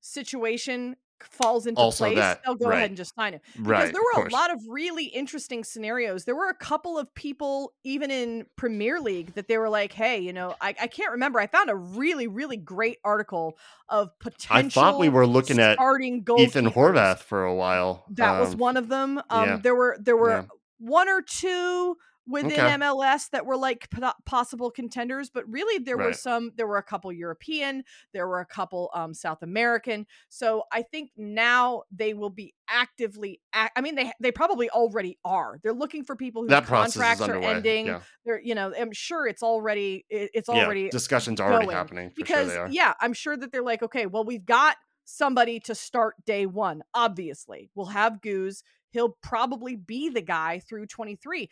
situation 0.00 0.96
falls 1.24 1.66
into 1.66 1.80
Also 1.80 2.04
place, 2.04 2.16
that, 2.16 2.42
they'll 2.44 2.54
go 2.54 2.68
right. 2.68 2.76
ahead 2.78 2.90
and 2.90 2.96
just 2.96 3.14
sign 3.14 3.34
him. 3.34 3.40
Because 3.56 3.66
right. 3.66 3.92
there 3.92 4.02
were 4.14 4.26
a 4.26 4.30
lot 4.30 4.52
of 4.52 4.60
really 4.68 5.06
interesting 5.06 5.64
scenarios. 5.64 6.24
There 6.24 6.36
were 6.36 6.48
a 6.48 6.54
couple 6.54 6.98
of 6.98 7.12
people, 7.14 7.72
even 7.84 8.10
in 8.10 8.46
Premier 8.56 9.00
League, 9.00 9.34
that 9.34 9.48
they 9.48 9.58
were 9.58 9.68
like, 9.68 9.92
"Hey, 9.92 10.18
you 10.18 10.32
know, 10.32 10.54
I, 10.60 10.74
I 10.80 10.86
can't 10.86 11.12
remember. 11.12 11.40
I 11.40 11.46
found 11.46 11.70
a 11.70 11.76
really, 11.76 12.26
really 12.26 12.56
great 12.56 12.98
article 13.04 13.58
of 13.88 14.18
potential. 14.18 14.82
I 14.82 14.90
thought 14.90 14.98
we 14.98 15.08
were 15.08 15.26
looking 15.26 15.58
at 15.58 15.74
starting 15.74 16.24
Ethan. 16.38 16.70
Horvath 16.70 17.18
for 17.18 17.44
a 17.44 17.54
while. 17.54 18.04
That 18.10 18.38
was 18.40 18.52
Um, 18.54 18.58
one 18.58 18.76
of 18.76 18.88
them. 18.88 19.20
Um, 19.30 19.48
yeah. 19.48 19.56
there 19.56 19.74
were 19.74 19.96
there 20.00 20.16
were 20.16 20.30
Yeah. 20.30 20.42
one 20.78 21.08
or 21.08 21.22
two 21.22 21.96
within 22.28 22.52
Okay. 22.52 22.60
MLS 22.76 23.30
that 23.30 23.46
were 23.46 23.56
like 23.56 23.88
po- 23.90 24.12
possible 24.26 24.70
contenders, 24.70 25.30
but 25.30 25.44
really 25.48 25.82
there 25.82 25.96
were 25.96 26.12
some. 26.12 26.52
There 26.56 26.66
were 26.66 26.76
a 26.78 26.82
couple 26.82 27.10
European. 27.12 27.82
There 28.12 28.28
were 28.28 28.40
a 28.40 28.46
couple 28.46 28.90
um, 28.94 29.14
South 29.14 29.42
American. 29.42 30.06
So 30.28 30.64
I 30.72 30.82
think 30.82 31.10
now 31.16 31.82
they 31.90 32.14
will 32.14 32.30
be 32.30 32.54
actively. 32.68 33.40
Ac- 33.54 33.70
I 33.76 33.80
mean, 33.80 33.94
they 33.94 34.12
they 34.20 34.30
probably 34.32 34.68
already 34.70 35.18
are. 35.24 35.58
They're 35.62 35.72
looking 35.72 36.04
for 36.04 36.14
people 36.16 36.42
whose 36.42 36.66
contracts 36.66 37.22
are 37.22 37.36
ending. 37.40 37.86
Yeah. 37.86 38.00
They're 38.24 38.40
you 38.40 38.54
know 38.54 38.72
I'm 38.78 38.92
sure 38.92 39.26
it's 39.26 39.42
already 39.42 40.04
it- 40.10 40.30
it's 40.34 40.48
yeah. 40.48 40.64
already 40.64 40.88
Discussions 40.90 41.40
already 41.40 41.66
going. 41.66 41.76
happening. 41.76 42.12
Because 42.14 42.46
sure 42.52 42.54
they 42.54 42.56
are. 42.58 42.68
yeah 42.70 42.94
i'm 43.00 43.12
sure 43.12 43.36
that 43.36 43.50
they're 43.52 43.62
like 43.62 43.82
okay 43.82 44.06
well 44.06 44.24
we've 44.24 44.44
got 44.44 44.76
somebody 45.04 45.58
to 45.60 45.74
start 45.74 46.14
day 46.26 46.44
one 46.46 46.82
obviously 46.94 47.70
we'll 47.74 47.86
have 47.86 48.20
goose 48.20 48.62
he'll 48.90 49.16
probably 49.22 49.76
be 49.76 50.08
the 50.10 50.20
guy 50.22 50.58
through 50.58 50.86
23 50.86 51.48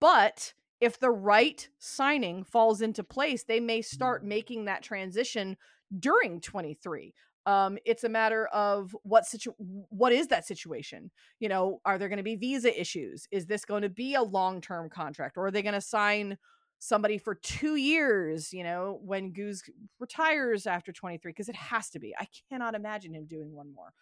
but 0.00 0.52
if 0.80 0.98
the 0.98 1.10
right 1.10 1.68
signing 1.78 2.44
falls 2.44 2.80
into 2.80 3.02
place 3.02 3.44
they 3.44 3.60
may 3.60 3.82
start 3.82 4.24
making 4.24 4.64
that 4.64 4.82
transition 4.82 5.56
during 5.98 6.40
23 6.40 7.14
um, 7.46 7.78
it's 7.86 8.04
a 8.04 8.10
matter 8.10 8.46
of 8.48 8.94
what 9.04 9.24
situ- 9.24 9.54
what 9.58 10.12
is 10.12 10.26
that 10.26 10.46
situation? 10.46 11.10
You 11.40 11.48
know 11.48 11.80
are 11.86 11.96
there 11.96 12.10
going 12.10 12.18
to 12.18 12.22
be 12.22 12.36
visa 12.36 12.78
issues? 12.78 13.26
Is 13.30 13.46
this 13.46 13.64
going 13.64 13.80
to 13.80 13.88
be 13.88 14.16
a 14.16 14.22
long-term 14.22 14.90
contract? 14.90 15.38
Or 15.38 15.46
are 15.46 15.50
they 15.50 15.62
going 15.62 15.72
to 15.72 15.80
sign 15.80 16.36
somebody 16.78 17.18
for 17.18 17.34
two 17.34 17.76
years, 17.76 18.52
you 18.52 18.62
know, 18.62 19.00
when 19.02 19.32
Goose 19.32 19.62
retires 19.98 20.66
after 20.66 20.92
23, 20.92 21.32
because 21.32 21.48
it 21.48 21.56
has 21.56 21.90
to 21.90 21.98
be. 21.98 22.14
I 22.18 22.26
cannot 22.48 22.74
imagine 22.74 23.14
him 23.14 23.26
doing 23.26 23.52
one 23.52 23.72
more 23.74 23.92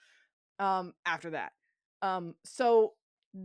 um, 0.59 0.93
after 1.05 1.31
that. 1.31 1.53
Um, 2.03 2.35
so 2.45 2.93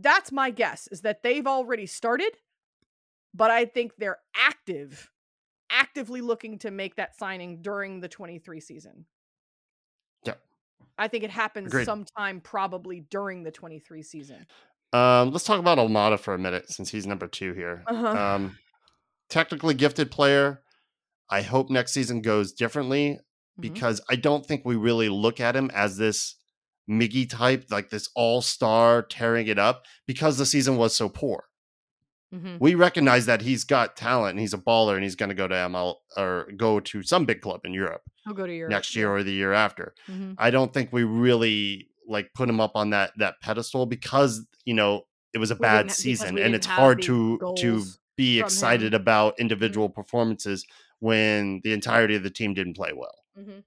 that's 0.00 0.32
my 0.32 0.50
guess 0.50 0.88
is 0.88 1.02
that 1.02 1.22
they've 1.22 1.46
already 1.46 1.86
started, 1.86 2.32
but 3.34 3.50
I 3.50 3.64
think 3.66 3.92
they're 3.98 4.18
active, 4.36 5.10
actively 5.70 6.20
looking 6.20 6.58
to 6.60 6.70
make 6.70 6.96
that 6.96 7.16
signing 7.16 7.60
during 7.62 8.00
the 8.00 8.08
23 8.08 8.60
season. 8.60 9.06
Yep. 10.24 10.40
I 10.98 11.08
think 11.08 11.24
it 11.24 11.30
happens 11.30 11.68
Agreed. 11.68 11.84
sometime 11.84 12.40
probably 12.40 13.00
during 13.10 13.42
the 13.42 13.50
23 13.50 14.02
season. 14.02 14.46
Um, 14.92 15.30
let's 15.30 15.44
talk 15.44 15.58
about 15.58 15.78
Almada 15.78 16.18
for 16.18 16.34
a 16.34 16.38
minute 16.38 16.70
since 16.70 16.90
he's 16.90 17.06
number 17.06 17.26
two 17.26 17.52
here. 17.54 17.82
Uh-huh. 17.86 18.06
Um, 18.08 18.58
technically 19.30 19.74
gifted 19.74 20.10
player. 20.10 20.62
I 21.30 21.40
hope 21.42 21.70
next 21.70 21.92
season 21.92 22.20
goes 22.20 22.52
differently 22.52 23.18
Mhm. 23.58 23.60
because 23.62 24.02
I 24.10 24.16
don't 24.16 24.44
think 24.44 24.64
we 24.66 24.76
really 24.76 25.08
look 25.08 25.40
at 25.40 25.56
him 25.56 25.70
as 25.72 25.96
this 25.96 26.36
Miggy 26.90 27.28
type, 27.28 27.66
like 27.70 27.90
this 27.90 28.08
all 28.14 28.42
star 28.42 29.02
tearing 29.02 29.46
it 29.46 29.58
up 29.58 29.84
because 30.06 30.36
the 30.38 30.46
season 30.46 30.76
was 30.76 30.94
so 30.94 31.08
poor. 31.08 31.44
Mhm. 32.34 32.58
We 32.60 32.74
recognize 32.74 33.26
that 33.26 33.42
he's 33.42 33.62
got 33.64 33.94
talent 33.96 34.30
and 34.32 34.40
he's 34.40 34.54
a 34.54 34.58
baller 34.58 34.94
and 34.94 35.02
he's 35.02 35.14
going 35.16 35.28
to 35.28 35.34
go 35.34 35.46
to 35.46 35.54
ML 35.54 35.96
or 36.16 36.48
go 36.56 36.80
to 36.80 37.02
some 37.02 37.24
big 37.26 37.40
club 37.42 37.60
in 37.64 37.72
Europe 37.74 38.02
He'll 38.24 38.32
go 38.34 38.46
to 38.46 38.54
your 38.54 38.68
next 38.68 38.96
year 38.96 39.10
or 39.14 39.22
the 39.22 39.32
year 39.32 39.52
after. 39.52 39.94
Mhm. 40.08 40.34
I 40.38 40.50
don't 40.50 40.72
think 40.72 40.92
we 40.92 41.04
really 41.04 41.88
like 42.08 42.32
put 42.34 42.48
him 42.48 42.58
up 42.60 42.72
on 42.74 42.90
that 42.90 43.12
that 43.18 43.40
pedestal 43.42 43.86
because 43.86 44.44
you 44.64 44.74
know 44.74 45.06
it 45.34 45.38
was 45.38 45.50
a 45.50 45.54
We 45.54 45.60
bad 45.60 45.90
season 45.92 46.38
and 46.38 46.54
it's 46.54 46.66
hard 46.66 47.02
to 47.02 47.38
to 47.58 47.84
be 48.16 48.40
excited 48.40 48.92
him. 48.94 49.00
about 49.00 49.38
individual 49.38 49.88
performances 49.88 50.66
when 51.00 51.60
the 51.64 51.72
entirety 51.72 52.14
of 52.16 52.22
the 52.22 52.30
team 52.30 52.54
didn't 52.54 52.74
play 52.74 52.92
well. 52.92 53.14
Mhm. 53.38 53.62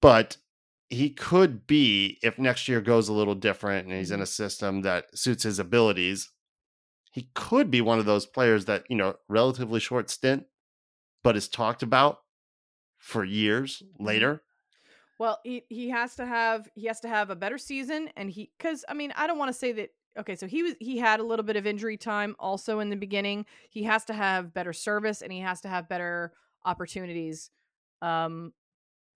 But 0.00 0.36
he 0.92 1.10
could 1.10 1.66
be 1.66 2.18
if 2.22 2.38
next 2.38 2.68
year 2.68 2.80
goes 2.82 3.08
a 3.08 3.14
little 3.14 3.34
different 3.36 3.88
and 3.88 3.96
he's 3.96 4.12
in 4.12 4.20
Mhm. 4.20 4.22
a 4.22 4.26
system 4.26 4.82
that 4.82 5.16
suits 5.18 5.44
his 5.44 5.58
abilities. 5.58 6.30
He 7.12 7.30
could 7.34 7.70
be 7.70 7.80
one 7.82 7.98
of 8.00 8.06
those 8.06 8.26
players 8.26 8.66
that 8.66 8.84
you 8.90 8.96
know 8.96 9.16
relatively 9.28 9.80
short 9.80 10.10
stint, 10.10 10.46
but 11.24 11.36
is 11.36 11.48
talked 11.48 11.82
about 11.82 12.22
for 12.98 13.24
years 13.24 13.84
Mm-hmm. 13.84 14.04
later. 14.04 14.44
Well, 15.18 15.40
he 15.44 15.64
he 15.68 15.90
has 15.90 16.16
to 16.16 16.26
have 16.26 16.68
he 16.74 16.86
has 16.86 17.00
to 17.00 17.08
have 17.08 17.30
a 17.30 17.36
better 17.36 17.58
season, 17.58 18.10
and 18.16 18.30
he 18.30 18.52
because 18.58 18.84
I 18.88 18.94
mean 18.94 19.12
I 19.16 19.26
don't 19.26 19.38
want 19.38 19.50
to 19.50 19.54
say 19.54 19.72
that. 19.72 19.90
Okay, 20.18 20.36
so 20.36 20.46
he 20.46 20.62
was 20.62 20.74
he 20.80 20.98
had 20.98 21.20
a 21.20 21.24
little 21.24 21.44
bit 21.44 21.56
of 21.56 21.66
injury 21.66 21.96
time 21.96 22.36
also 22.38 22.80
in 22.80 22.90
the 22.90 22.96
beginning. 22.96 23.46
He 23.70 23.84
has 23.84 24.04
to 24.06 24.14
have 24.14 24.54
better 24.54 24.72
service, 24.72 25.22
and 25.22 25.32
he 25.32 25.40
has 25.40 25.60
to 25.62 25.68
have 25.68 25.88
better 25.88 26.34
opportunities. 26.64 27.50
Um, 28.02 28.52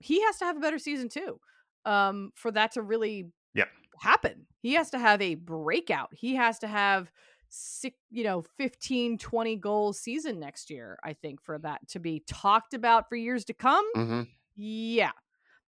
he 0.01 0.23
has 0.23 0.39
to 0.39 0.47
have 0.47 0.57
a 0.59 0.61
better 0.61 0.79
season 0.79 1.09
too. 1.09 1.41
Um, 1.87 2.33
for 2.35 2.51
that 2.51 2.73
to 2.73 2.83
really 2.83 3.31
Yeah. 3.55 3.65
happen, 4.01 4.47
he 4.61 4.75
has 4.75 4.91
to 4.91 4.99
have 4.99 5.23
a 5.23 5.37
breakout. 5.37 6.13
He 6.13 6.35
has 6.35 6.59
to 6.59 6.67
have 6.67 7.11
six, 7.49 7.97
you 8.11 8.25
know, 8.25 8.43
15, 8.43 9.19
20 9.19 9.57
goal 9.57 9.93
season 9.93 10.41
next 10.41 10.69
year, 10.69 10.99
I 11.05 11.13
think, 11.13 11.41
for 11.41 11.59
that 11.61 11.87
to 11.91 12.01
be 12.01 12.25
talked 12.27 12.75
about 12.75 13.09
for 13.09 13.15
years 13.17 13.45
to 13.47 13.55
come. 13.55 13.85
hmm 13.95 14.23
Yeah. 14.57 15.13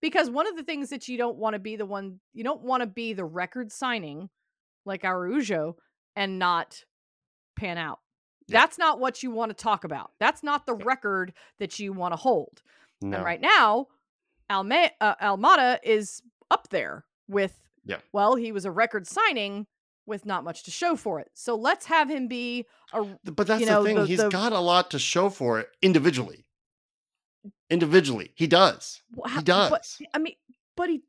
Because 0.01 0.29
one 0.31 0.47
of 0.49 0.57
the 0.57 0.63
things 0.65 0.91
that 0.91 1.09
you 1.09 1.17
don't 1.19 1.37
want 1.39 1.55
to 1.55 1.59
be 1.61 1.77
the 1.77 1.87
one 1.87 2.21
you 2.33 2.43
don't 2.45 2.63
want 2.63 2.83
to 2.83 2.87
be 2.89 3.13
the 3.13 3.25
record 3.25 3.71
signing 3.73 4.29
like 4.85 5.05
Araujo 5.05 5.77
and 6.17 6.39
not 6.39 6.85
pan 7.57 7.79
out. 7.79 8.01
Yeah. 8.49 8.61
That's 8.61 8.79
not 8.79 8.99
what 9.01 9.23
you 9.23 9.31
want 9.31 9.51
to 9.51 9.55
talk 9.63 9.85
about. 9.85 10.13
That's 10.19 10.43
not 10.43 10.67
the 10.67 10.77
Yeah. 10.77 10.85
record 10.85 11.33
that 11.59 11.79
you 11.79 11.93
want 11.93 12.13
to 12.13 12.17
hold. 12.17 12.63
No. 13.01 13.17
And 13.19 13.25
right 13.25 13.41
now, 13.41 13.87
Alma- 14.51 14.91
uh, 15.01 15.15
Almada 15.17 15.79
is 15.83 16.23
up 16.51 16.69
there 16.71 17.05
with 17.29 17.59
Yeah. 17.85 17.99
well, 18.13 18.37
he 18.37 18.53
was 18.53 18.65
a 18.65 18.71
record 18.71 19.07
signing 19.07 19.67
with 20.07 20.25
not 20.25 20.43
much 20.45 20.63
to 20.65 20.71
show 20.71 20.97
for 20.97 21.21
it. 21.21 21.31
So 21.35 21.55
let's 21.55 21.85
have 21.87 22.09
him 22.11 22.29
be 22.29 22.65
a 22.93 23.05
But 23.25 23.47
that's 23.47 23.61
you 23.61 23.67
know, 23.67 23.83
the 23.83 23.87
thing. 23.89 23.97
the- 23.97 24.07
He's 24.07 24.19
the- 24.19 24.29
got 24.31 24.53
a 24.53 24.61
lot 24.61 24.91
to 24.93 24.99
show 24.99 25.29
for 25.31 25.61
it 25.61 25.69
individually. 25.83 26.47
individually. 27.71 28.33
He 28.35 28.47
does. 28.47 29.01
Wha- 29.15 29.29
He 29.29 29.43
does. 29.43 29.71
But, 29.71 29.87
I 30.15 30.19
mean, 30.19 30.35
but 30.77 30.89
he. 30.89 31.03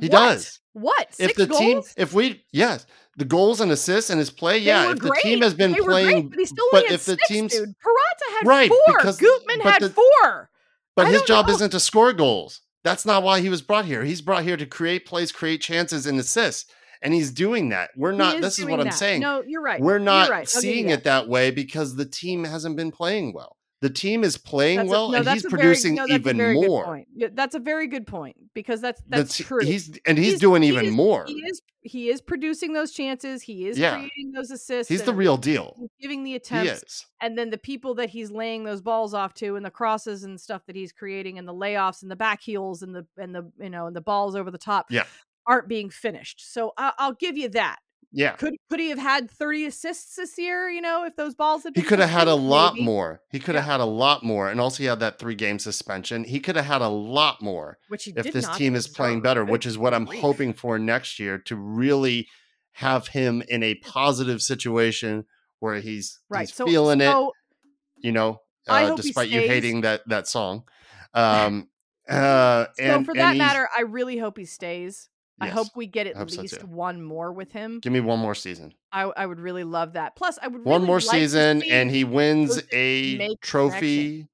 He 0.00 0.08
what? 0.08 0.10
does. 0.10 0.60
What? 0.72 1.14
Six 1.14 1.30
if 1.32 1.36
the 1.36 1.46
goals? 1.46 1.58
team, 1.60 1.82
if 1.96 2.12
we, 2.12 2.44
yes, 2.52 2.84
the 3.16 3.24
goals 3.24 3.60
and 3.60 3.70
assists 3.70 4.10
and 4.10 4.18
his 4.18 4.30
play, 4.30 4.58
yeah. 4.58 4.90
If 4.90 4.98
the 4.98 5.16
team 5.22 5.40
has 5.42 5.54
been 5.54 5.72
They 5.72 5.78
playing, 5.80 6.06
great, 6.28 6.30
but 6.30 6.38
he 6.40 6.44
still 6.46 6.66
but 6.72 6.84
if 6.86 7.04
the 7.04 7.12
six, 7.12 7.28
team's 7.28 7.52
dude. 7.52 7.74
Peralta 7.80 8.24
had 8.38 8.46
Right, 8.46 8.68
four. 8.68 8.96
because- 8.98 9.18
Gutman 9.18 9.60
had 9.60 9.82
the- 9.82 9.90
four. 9.90 10.50
But 10.98 11.12
his 11.12 11.22
job 11.22 11.46
know. 11.46 11.54
isn't 11.54 11.70
to 11.70 11.80
score 11.80 12.12
goals. 12.12 12.60
That's 12.84 13.04
not 13.04 13.22
why 13.22 13.40
he 13.40 13.48
was 13.48 13.62
brought 13.62 13.84
here. 13.84 14.04
He's 14.04 14.22
brought 14.22 14.44
here 14.44 14.56
to 14.56 14.66
create 14.66 15.06
plays, 15.06 15.32
create 15.32 15.60
chances, 15.60 16.06
and 16.06 16.18
assists. 16.18 16.70
And 17.02 17.14
he's 17.14 17.30
doing 17.30 17.68
that. 17.68 17.90
We're 17.96 18.12
not, 18.12 18.36
is 18.36 18.40
this 18.40 18.58
is 18.58 18.64
what 18.64 18.80
I'm 18.80 18.90
saying. 18.90 19.20
No, 19.20 19.42
you're 19.46 19.62
right. 19.62 19.80
We're 19.80 20.00
not 20.00 20.30
right. 20.30 20.48
I'll 20.54 20.62
give 20.62 20.68
you 20.68 20.74
seeing 20.74 20.88
it 20.90 21.04
that 21.04 21.28
way 21.28 21.52
because 21.52 21.94
the 21.94 22.06
team 22.06 22.44
hasn't 22.44 22.76
been 22.76 22.90
playing 22.90 23.32
well. 23.34 23.57
The 23.80 23.90
team 23.90 24.24
is 24.24 24.36
playing 24.36 24.78
That's 24.78 24.88
a- 24.88 24.90
well 24.90 25.10
no, 25.10 25.18
and 25.18 25.28
he's 25.28 25.44
a 25.44 25.48
very- 25.48 25.60
producing 25.62 25.94
no, 25.94 26.02
that's 26.08 26.26
a 26.26 26.30
even 26.30 26.54
more. 26.54 27.04
Yeah, 27.14 27.28
that's 27.32 27.54
a 27.54 27.60
very 27.60 27.86
good 27.86 28.06
point 28.08 28.36
because 28.52 28.80
that's 28.80 29.00
The 29.02 29.18
that's 29.18 29.36
true. 29.36 29.60
He's 29.64 29.96
and 30.04 30.18
he's, 30.18 30.26
He's- 30.28 30.40
doing 30.40 30.62
he 30.62 30.68
even 30.68 30.86
is- 30.86 30.92
more. 30.92 31.24
He 31.26 31.34
is 31.34 31.62
he 31.80 32.08
is 32.10 32.20
producing 32.20 32.72
those 32.72 32.90
chances. 32.90 33.40
He 33.42 33.66
is 33.68 33.78
Yeah. 33.78 33.94
creating 33.98 34.32
those 34.32 34.50
assists. 34.50 34.88
He's 34.90 35.02
the 35.04 35.14
real 35.14 35.36
deal. 35.36 35.76
giving 36.00 36.24
the 36.24 36.34
attempts, 36.34 37.06
and 37.20 37.38
then 37.38 37.50
the 37.50 37.56
people 37.58 37.94
that 37.94 38.10
he's 38.10 38.30
laying 38.32 38.64
those 38.64 38.80
balls 38.82 39.14
off 39.14 39.32
to, 39.34 39.54
and 39.56 39.64
the 39.64 39.70
crosses 39.70 40.24
and 40.24 40.40
stuff 40.40 40.62
that 40.66 40.74
he's 40.76 40.92
creating, 40.92 41.38
and 41.38 41.46
the 41.46 41.54
layoffs 41.54 42.02
and 42.02 42.10
the 42.10 42.16
back 42.16 42.40
heels 42.42 42.82
and 42.82 42.94
the 42.94 43.06
and 43.16 43.32
the 43.34 43.50
you 43.60 43.70
know 43.70 43.86
and 43.86 43.94
the 43.94 44.00
balls 44.00 44.34
over 44.34 44.50
the 44.50 44.58
top, 44.58 44.86
Yeah. 44.90 45.04
aren't 45.46 45.68
being 45.68 45.88
finished. 45.88 46.52
So 46.52 46.72
I, 46.76 46.92
I'll 46.98 47.14
give 47.14 47.38
you 47.38 47.48
that. 47.50 47.78
Yeah. 48.10 48.32
Could 48.32 48.54
could 48.70 48.80
he 48.80 48.88
have 48.88 48.98
had 48.98 49.30
thirty 49.30 49.66
assists 49.66 50.16
this 50.16 50.38
year? 50.38 50.68
You 50.70 50.80
know, 50.80 51.04
if 51.04 51.16
those 51.16 51.34
balls 51.34 51.64
had 51.64 51.76
He 51.76 51.82
could 51.82 51.98
have 51.98 52.08
had 52.08 52.28
a 52.28 52.34
lot 52.34 52.74
Maybe. 52.74 52.84
more. 52.86 53.20
He 53.30 53.38
could 53.38 53.54
have 53.54 53.64
had 53.64 53.80
a 53.80 53.84
lot 53.84 54.22
more. 54.22 54.48
And 54.48 54.60
also 54.60 54.78
he 54.82 54.86
had 54.86 55.00
that 55.00 55.18
three 55.18 55.34
game 55.34 55.58
suspension. 55.58 56.24
He 56.24 56.40
could 56.40 56.56
have 56.56 56.64
had 56.64 56.80
a 56.82 56.88
lot 56.88 57.42
more 57.42 57.78
which 57.88 58.04
he 58.04 58.14
if 58.16 58.32
this 58.32 58.48
team 58.56 58.74
is 58.74 58.88
playing 58.88 59.20
better, 59.20 59.44
which 59.44 59.66
is 59.66 59.76
what 59.76 59.92
I'm 59.92 60.06
hoping 60.06 60.54
for 60.54 60.78
next 60.78 61.18
year 61.18 61.38
to 61.38 61.56
really 61.56 62.28
have 62.72 63.08
him 63.08 63.42
in 63.48 63.62
a 63.62 63.74
positive 63.82 64.40
situation 64.40 65.26
where 65.58 65.80
he's, 65.80 66.20
Right. 66.30 66.40
he's 66.48 66.54
So 66.54 66.64
feeling 66.66 67.00
it, 67.00 67.14
you 67.98 68.12
know, 68.12 68.40
uh, 68.68 68.94
despite 68.94 69.28
you 69.28 69.40
hating 69.42 69.82
that 69.82 70.02
that 70.08 70.26
song. 70.26 70.64
Um 71.14 71.68
uh 72.08 72.66
So 72.76 72.82
and, 72.82 73.04
for 73.06 73.14
that 73.14 73.36
matter, 73.36 73.68
I 73.76 73.82
really 73.82 74.18
hope 74.18 74.36
he 74.38 74.44
stays. 74.44 75.08
I 75.40 75.48
hope 75.48 75.68
we 75.76 75.86
get 75.86 76.06
at 76.06 76.16
hope 76.16 76.30
so 76.30 76.42
least 76.42 76.64
one 76.64 77.02
more 77.02 77.32
with 77.32 77.52
him. 77.52 77.80
give 77.80 77.92
me 77.92 78.00
one 78.00 78.18
more 78.18 78.34
season. 78.34 78.74
I, 78.92 79.02
I 79.02 79.26
would 79.26 79.40
really 79.40 79.64
love 79.64 79.92
that. 79.94 80.16
Plus, 80.16 80.38
I 80.42 80.48
would 80.48 80.64
One 80.64 80.84
more 80.84 80.96
like 81.00 81.10
season 81.10 81.62
and 81.62 81.90
he 81.90 82.04
wins 82.04 82.62
a 82.72 83.36
trophy 83.42 84.26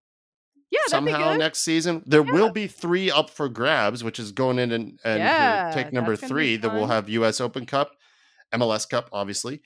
yeah, 0.70 0.80
somehow 0.88 1.36
next 1.36 1.60
season. 1.60 2.02
There 2.06 2.24
Yeah. 2.24 2.32
will 2.32 2.50
be 2.50 2.66
three 2.66 3.10
up 3.10 3.30
for 3.30 3.48
grabs, 3.48 4.02
which 4.02 4.18
is 4.18 4.32
going 4.32 4.58
in 4.58 4.72
and, 4.72 4.98
and 5.04 5.22
Yeah, 5.22 5.70
take 5.72 5.92
number 5.92 6.12
that's 6.12 6.22
gonna 6.22 6.28
be 6.30 6.34
three. 6.34 6.56
That 6.56 6.70
we'll 6.70 6.86
have 6.86 7.08
U.S. 7.08 7.40
Open 7.40 7.66
Cup, 7.66 7.92
MLS 8.52 8.88
Cup, 8.88 9.08
obviously, 9.12 9.62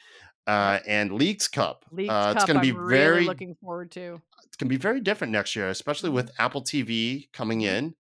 uh, 0.47 0.81
and 0.87 1.13
Leagues 1.13 1.49
Cup. 1.49 1.85
Leagues 1.91 2.11
uh, 2.11 2.33
it's 2.37 2.45
going 2.45 2.57
to 2.57 2.61
be 2.61 2.71
I'm 2.71 2.89
very, 2.89 3.13
really 3.15 3.27
looking 3.27 3.55
forward 3.61 3.91
to. 3.93 4.21
it's 4.45 4.57
going 4.57 4.69
to 4.69 4.75
be 4.75 4.77
very 4.77 5.01
different 5.01 5.33
next 5.33 5.55
year, 5.57 5.69
especially 5.69 6.11
with 6.11 6.27
Mm-hmm. 6.27 6.43
Apple 6.43 6.63
TV 6.63 7.31
coming 7.33 7.63
in, 7.63 7.95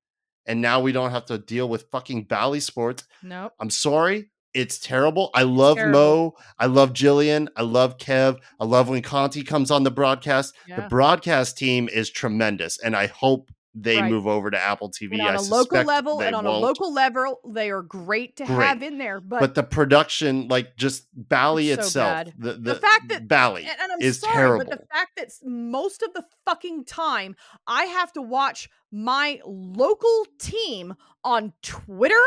and 0.49 0.61
now 0.61 0.81
we 0.81 0.91
don't 0.91 1.11
have 1.13 1.27
to 1.27 1.39
deal 1.39 1.69
with 1.69 1.91
fucking 1.93 2.25
Bally 2.25 2.59
Sports. 2.61 3.05
Nope. 3.23 3.53
I'm 3.61 3.71
sorry. 3.71 4.31
It's 4.55 4.79
terrible. 4.79 5.31
I 5.35 5.43
love 5.43 5.77
terrible. 5.77 5.93
Mo. 6.01 6.35
I 6.59 6.67
love 6.67 6.93
Jillian. 6.95 7.49
I 7.55 7.63
love 7.63 7.99
Kev. 7.99 8.39
I 8.59 8.65
love 8.65 8.89
when 8.89 9.03
Conti 9.03 9.45
comes 9.45 9.71
on 9.71 9.85
the 9.85 9.91
broadcast. 9.91 10.55
The 10.67 10.89
broadcast 10.89 11.59
team 11.59 11.89
is 11.89 12.11
tremendous, 12.11 12.79
and 12.79 12.97
I 12.97 13.07
hope 13.07 13.51
they 13.83 14.01
Right. 14.01 14.11
move 14.11 14.27
over 14.27 14.51
to 14.51 14.59
Apple 14.59 14.91
TV. 14.91 15.13
And 15.13 15.23
on 15.23 15.29
I 15.29 15.35
a 15.35 15.41
local 15.43 15.83
level 15.83 16.21
and 16.21 16.35
on 16.35 16.47
a 16.47 16.51
won't. 16.51 16.63
local 16.63 16.93
level, 16.93 17.41
they 17.47 17.71
are 17.71 17.83
great 17.83 18.37
to 18.37 18.45
Great. 18.47 18.67
have 18.67 18.83
in 18.83 18.99
there. 18.99 19.21
But, 19.21 19.41
but, 19.41 19.55
the 19.55 19.63
production, 19.63 20.49
like 20.49 20.77
just 20.77 21.07
Bally 21.15 21.71
It's 21.71 21.93
so 21.93 22.01
itself, 22.01 22.25
bad. 22.27 22.35
the, 22.39 22.53
the 22.55 22.75
fact 22.77 23.09
that- 23.09 23.29
Bally 23.29 23.65
and, 23.65 23.77
and 23.81 23.93
I'm 23.93 24.01
is 24.01 24.21
sorry, 24.21 24.35
terrible. 24.35 24.65
but 24.65 24.81
the 24.81 24.87
fact 24.93 25.17
that 25.17 25.29
most 25.45 26.03
of 26.03 26.13
the 26.15 26.25
fucking 26.45 26.85
time 26.87 27.37
I 27.67 27.85
have 27.85 28.13
to 28.15 28.23
watch 28.23 28.69
my 28.91 29.41
local 29.45 30.27
team 30.39 30.95
on 31.25 31.53
Twitter. 31.63 32.23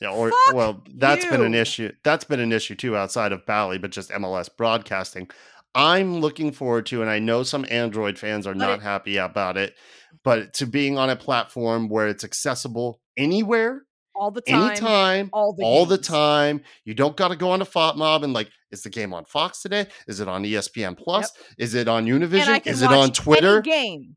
Yeah, 0.00 0.10
or 0.12 0.30
Fuck 0.30 0.54
well, 0.54 0.82
that's 0.94 1.26
been 1.26 1.42
an 1.42 1.54
issue. 1.54 1.92
That's 2.04 2.24
been 2.24 2.40
an 2.40 2.52
issue 2.52 2.74
too 2.74 2.96
outside 2.96 3.32
of 3.32 3.44
Bally, 3.44 3.76
but 3.78 3.90
just 3.90 4.10
MLS 4.10 4.48
broadcasting. 4.54 5.28
I'm 5.74 6.20
looking 6.20 6.50
forward 6.52 6.86
to, 6.86 7.00
and 7.02 7.10
I 7.10 7.18
know 7.20 7.42
some 7.42 7.64
Android 7.70 8.18
fans 8.18 8.46
are 8.46 8.54
not 8.54 8.78
it- 8.78 8.82
happy 8.82 9.18
about 9.18 9.56
it, 9.56 9.76
but 10.24 10.52
to 10.54 10.66
being 10.66 10.98
on 10.98 11.10
a 11.10 11.16
platform 11.16 11.88
where 11.88 12.08
it's 12.08 12.24
accessible 12.24 13.00
anywhere, 13.16 13.82
all 14.14 14.30
the 14.30 14.40
time. 14.42 14.62
anytime, 14.70 15.30
all 15.32 15.52
the 15.54 15.62
all 15.64 15.86
the 15.86 15.98
time. 15.98 16.62
You 16.84 16.94
don't 16.94 17.16
got 17.16 17.28
to 17.28 17.36
go 17.36 17.50
on 17.50 17.62
a 17.62 17.64
to 17.64 17.70
FOTMob 17.70 18.22
and 18.24 18.32
like, 18.32 18.50
is 18.70 18.82
the 18.82 18.90
game 18.90 19.14
on 19.14 19.24
Fox 19.24 19.62
today? 19.62 19.86
Is 20.06 20.20
it 20.20 20.28
on 20.28 20.44
ESPN 20.44 20.96
Plus? 20.98 21.32
Is 21.58 21.74
it 21.74 21.88
on 21.88 22.06
Univision? 22.06 22.66
Is 22.66 22.82
it 22.82 22.90
on 22.90 23.12
Twitter? 23.12 23.58
Any 23.58 23.62
game. 23.62 24.16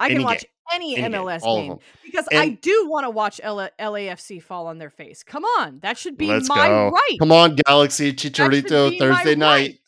I 0.00 0.08
can 0.08 0.16
Any 0.16 0.24
watch 0.24 0.40
game. 0.42 0.50
any, 0.72 0.96
Any 0.96 1.02
game. 1.12 1.22
MLS 1.22 1.42
game 1.42 1.68
them. 1.68 1.78
because 2.04 2.26
I 2.32 2.48
do 2.50 2.86
want 2.88 3.04
to 3.04 3.10
watch 3.10 3.40
L- 3.42 3.68
LAFC 3.80 4.42
fall 4.42 4.66
on 4.66 4.78
their 4.78 4.90
face. 4.90 5.22
Come 5.22 5.44
on, 5.58 5.78
that 5.82 5.96
should 5.96 6.16
be 6.18 6.26
my 6.26 6.40
go. 6.40 6.90
right. 6.90 7.16
Come 7.20 7.30
on, 7.32 7.56
Galaxy 7.66 8.12
Chicharito 8.12 8.98
Thursday 8.98 9.36
night. 9.36 9.78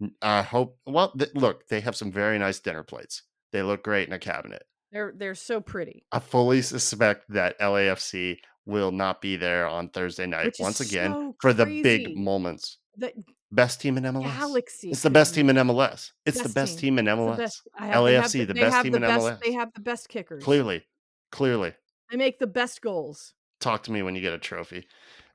right. 0.00 0.12
I 0.22 0.42
hope. 0.42 0.78
Well, 0.86 1.12
th- 1.12 1.34
look, 1.34 1.66
they 1.68 1.80
have 1.80 1.96
some 1.96 2.10
very 2.12 2.38
nice 2.38 2.58
dinner 2.60 2.82
plates. 2.84 3.22
They 3.52 3.62
look 3.62 3.82
great 3.82 4.06
in 4.08 4.12
a 4.14 4.18
cabinet. 4.18 4.62
They're 4.92 5.12
they're 5.16 5.34
so 5.34 5.60
pretty. 5.60 6.04
I 6.12 6.18
fully 6.18 6.62
suspect 6.62 7.24
that 7.30 7.58
LAFC 7.60 8.38
will 8.66 8.90
not 8.92 9.20
be 9.20 9.36
there 9.36 9.66
on 9.66 9.88
Thursday 9.90 10.26
night 10.26 10.54
once 10.58 10.80
again 10.80 11.12
so 11.12 11.36
for 11.40 11.52
the 11.52 11.64
big 11.66 12.16
moments. 12.16 12.78
The 12.96 13.12
Best 13.50 13.80
team 13.80 13.96
in 13.96 14.04
MLS. 14.04 14.24
Galaxy. 14.24 14.90
It's 14.90 15.00
the 15.02 15.08
best 15.08 15.34
team 15.34 15.48
in 15.48 15.56
MLS. 15.56 16.10
It's 16.26 16.36
the 16.36 16.42
Best 16.44 16.54
best 16.54 16.78
team. 16.78 16.96
team 16.96 16.98
in 16.98 17.08
it's 17.08 17.16
the 17.16 17.22
MLS. 17.22 17.36
best- 17.38 17.62
I 17.78 17.86
have- 17.86 18.04
they 18.04 18.14
have 18.14 18.24
LAFC, 18.26 18.44
the 18.46 18.52
they 18.52 18.60
best 18.60 18.82
team 18.82 18.92
the 18.92 18.96
in 18.96 19.02
best- 19.02 19.24
MLS. 19.24 19.40
They 19.42 19.52
have 19.52 19.72
the 19.72 19.80
best 19.80 20.08
kickers. 20.10 20.44
Clearly, 20.44 20.84
clearly. 21.32 21.72
they 22.10 22.18
make 22.18 22.38
the 22.38 22.46
best 22.46 22.82
goals. 22.82 23.32
talk 23.60 23.82
to 23.84 23.90
me 23.92 24.02
when 24.02 24.14
you 24.14 24.20
get 24.20 24.32
a 24.34 24.38
trophy. 24.38 24.86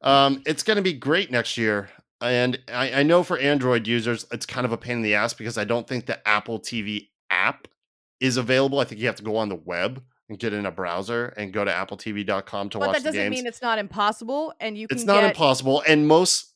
Um, 0.01 0.43
it's 0.45 0.61
going 0.63 0.75
to 0.77 0.83
be 0.83 0.93
great 0.93 1.31
next 1.31 1.57
year. 1.57 1.89
And 2.21 2.59
I, 2.71 2.99
I 2.99 3.03
know 3.03 3.23
for 3.23 3.37
Android 3.39 3.87
users, 3.87 4.25
it's 4.31 4.45
kind 4.45 4.65
of 4.65 4.71
a 4.71 4.77
pain 4.77 4.97
in 4.97 5.01
the 5.01 5.15
ass 5.15 5.33
because 5.33 5.57
I 5.57 5.63
don't 5.63 5.87
think 5.87 6.05
the 6.05 6.25
Apple 6.27 6.59
TV 6.59 7.09
app 7.31 7.67
is 8.23 8.37
available. 8.37 8.79
I 8.79 8.85
think 8.85 9.01
you 9.01 9.07
have 9.07 9.17
to 9.17 9.23
go 9.23 9.35
on 9.37 9.49
the 9.49 9.55
web 9.55 10.01
and 10.29 10.39
get 10.39 10.53
in 10.53 10.65
a 10.65 10.71
browser 10.71 11.27
and 11.37 11.51
go 11.53 11.63
to 11.65 11.71
appletv.com 11.71 12.69
to 12.69 12.79
But 12.79 12.87
watch 12.87 12.97
that 12.97 13.03
doesn't 13.03 13.29
mean 13.29 13.45
it's 13.45 13.61
not 13.61 13.77
impossible. 13.77 14.53
And 14.59 14.77
you 14.77 14.87
can 14.87 14.97
It's 14.97 15.05
not 15.05 15.21
get, 15.21 15.31
impossible. 15.31 15.83
And 15.87 16.07
most 16.07 16.49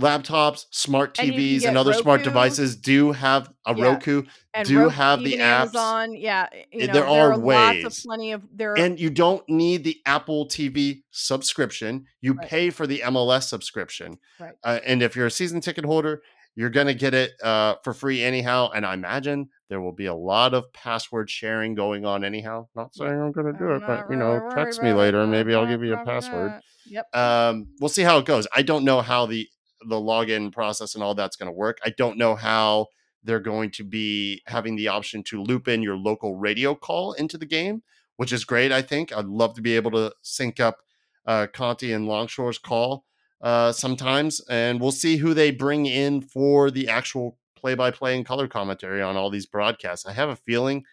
laptops, 0.00 0.64
smart 0.70 1.18
And 1.18 1.32
TVs, 1.32 1.52
and, 1.56 1.62
get 1.62 1.76
other 1.76 1.92
smart 1.92 2.22
devices 2.22 2.74
do 2.74 3.12
have 3.12 3.52
a 3.66 3.74
Yeah. 3.76 3.84
Roku. 3.84 4.22
and 4.54 4.66
do 4.66 4.78
Roku, 4.78 4.88
have 4.90 5.20
the 5.22 5.34
apps. 5.34 5.40
Amazon. 5.74 6.14
Yeah, 6.16 6.48
you 6.72 6.86
know, 6.86 6.92
there 6.94 7.06
are 7.06 7.36
lots 7.36 7.42
ways. 7.42 7.84
of 7.84 7.94
plenty 8.06 8.32
of 8.32 8.42
there. 8.50 8.72
Are, 8.72 8.78
And 8.78 8.98
you 8.98 9.10
don't 9.10 9.46
need 9.48 9.84
the 9.84 9.98
Apple 10.06 10.46
TV 10.48 11.02
subscription. 11.10 12.06
You 12.22 12.32
Right. 12.32 12.48
pay 12.48 12.70
for 12.70 12.86
the 12.86 13.02
MLS 13.02 13.46
subscription. 13.48 14.18
Right. 14.38 14.54
Uh, 14.64 14.80
and 14.86 15.02
if 15.02 15.14
you're 15.14 15.26
a 15.26 15.30
season 15.30 15.60
ticket 15.60 15.84
holder, 15.84 16.22
you're 16.54 16.70
going 16.70 16.86
to 16.86 16.94
get 16.94 17.14
it 17.14 17.32
uh, 17.42 17.76
for 17.84 17.92
free 17.92 18.22
anyhow. 18.22 18.70
And 18.74 18.84
I 18.84 18.94
imagine 18.94 19.48
there 19.68 19.80
will 19.80 19.92
be 19.92 20.06
a 20.06 20.14
lot 20.14 20.54
of 20.54 20.72
password 20.72 21.30
sharing 21.30 21.74
going 21.74 22.04
on 22.04 22.24
anyhow. 22.24 22.68
Not 22.74 22.94
saying 22.94 23.20
I'm 23.20 23.32
going 23.32 23.52
to 23.52 23.58
do 23.58 23.70
I'm 23.70 23.76
it, 23.76 23.86
but 23.86 23.96
not 23.96 24.10
you 24.10 24.16
know, 24.16 24.50
text 24.54 24.82
me 24.82 24.92
later 24.92 25.20
and 25.20 25.30
maybe 25.30 25.54
I'll 25.54 25.66
give 25.66 25.82
you 25.82 25.94
a 25.94 26.04
password. 26.04 26.50
not. 26.50 26.62
Yep. 26.86 27.16
Um, 27.16 27.66
we'll 27.80 27.88
see 27.88 28.02
how 28.02 28.18
it 28.18 28.24
goes. 28.24 28.46
I 28.54 28.62
don't 28.62 28.84
know 28.84 29.00
how 29.00 29.26
the 29.26 29.48
the 29.88 29.96
login 29.96 30.52
process 30.52 30.94
and 30.94 31.02
all 31.02 31.14
that's 31.14 31.36
going 31.36 31.46
to 31.46 31.52
work. 31.52 31.78
I 31.84 31.90
don't 31.96 32.18
know 32.18 32.34
how 32.34 32.88
they're 33.22 33.40
going 33.40 33.70
to 33.72 33.84
be 33.84 34.42
having 34.46 34.76
the 34.76 34.88
option 34.88 35.22
to 35.24 35.42
loop 35.42 35.68
in 35.68 35.82
your 35.82 35.96
local 35.96 36.36
radio 36.36 36.74
call 36.74 37.12
into 37.14 37.38
the 37.38 37.46
game, 37.46 37.82
which 38.16 38.32
is 38.32 38.44
great. 38.44 38.72
I 38.72 38.82
think 38.82 39.12
I'd 39.12 39.26
love 39.26 39.54
to 39.54 39.62
be 39.62 39.76
able 39.76 39.90
to 39.92 40.12
sync 40.22 40.60
up 40.60 40.78
uh, 41.26 41.46
Conti 41.52 41.92
and 41.92 42.06
Longshore's 42.06 42.58
call 42.58 43.04
uh, 43.40 43.72
sometimes, 43.72 44.40
and 44.48 44.80
we'll 44.80 44.92
see 44.92 45.16
who 45.16 45.34
they 45.34 45.50
bring 45.50 45.86
in 45.86 46.20
for 46.20 46.70
the 46.70 46.88
actual 46.88 47.38
play-by-play 47.56 48.16
and 48.16 48.24
color 48.26 48.48
commentary 48.48 49.02
on 49.02 49.16
all 49.16 49.30
these 49.30 49.46
broadcasts. 49.46 50.06
I 50.06 50.12
have 50.12 50.28
a 50.28 50.36
feeling 50.36 50.84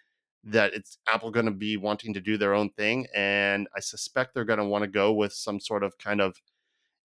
that 0.43 0.73
it's 0.73 0.97
Apple 1.07 1.31
going 1.31 1.45
to 1.45 1.51
be 1.51 1.75
wanting 1.77 2.13
to 2.13 2.21
do 2.21 2.37
their 2.37 2.53
own 2.53 2.69
thing, 2.69 3.07
and 3.13 3.67
I 3.75 3.79
suspect 3.81 4.33
they're 4.33 4.45
going 4.45 4.59
to 4.59 4.65
want 4.65 4.83
to 4.83 4.87
go 4.87 5.11
with 5.13 5.33
some 5.33 5.59
sort 5.59 5.83
of 5.83 5.97
kind 5.97 6.21
of 6.21 6.41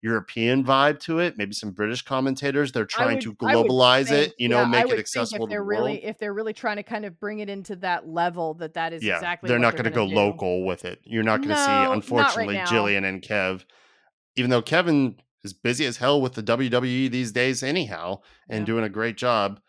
European 0.02 0.64
vibe 0.64 1.00
to 1.02 1.20
it. 1.20 1.38
Maybe 1.38 1.54
some 1.54 1.72
British 1.72 2.02
commentators. 2.04 2.72
They're 2.72 2.86
trying 2.86 3.16
would- 3.16 3.22
to 3.24 3.36
globalize 3.36 4.08
think- 4.08 4.30
it, 4.30 4.36
you 4.38 4.48
know, 4.48 4.62
yeah, 4.62 4.68
make 4.68 4.90
it 4.90 4.98
accessible 5.00 5.46
if 5.46 5.50
to 5.50 5.52
they're 5.52 5.60
the 5.60 5.66
really 5.66 5.92
world. 5.94 6.04
if 6.04 6.18
they're 6.18 6.34
really 6.34 6.54
trying 6.54 6.78
to 6.78 6.84
kind 6.84 7.04
of 7.06 7.20
bring 7.20 7.40
it 7.40 7.50
into 7.50 7.76
that 7.78 8.08
level 8.08 8.54
that 8.56 8.76
that 8.76 8.94
is 8.94 9.04
yeah, 9.04 9.16
exactly 9.16 9.50
they're 9.50 9.60
not 9.60 9.74
going 9.74 9.84
to 9.86 9.90
go 9.90 10.08
do. 10.08 10.16
local 10.16 10.66
with 10.66 10.86
it. 10.86 11.02
You're 11.04 11.24
not 11.24 11.38
going 11.38 11.50
to 11.50 11.56
No, 11.56 11.66
see, 11.66 11.68
not 11.72 11.88
right 11.90 11.96
unfortunately. 11.96 12.56
Jillian 12.60 13.04
and 13.06 13.22
Kev. 13.22 13.66
Even 14.38 14.50
though 14.52 14.62
Kevin 14.62 15.18
is 15.44 15.54
busy 15.54 15.86
as 15.86 15.98
hell 15.98 16.22
with 16.22 16.34
the 16.34 16.44
WWE 16.44 17.10
these 17.10 17.32
days, 17.32 17.64
anyhow, 17.64 18.20
and 18.50 18.62
Yeah. 18.62 18.66
doing 18.66 18.84
a 18.84 18.90
great 18.90 19.18
job. 19.18 19.60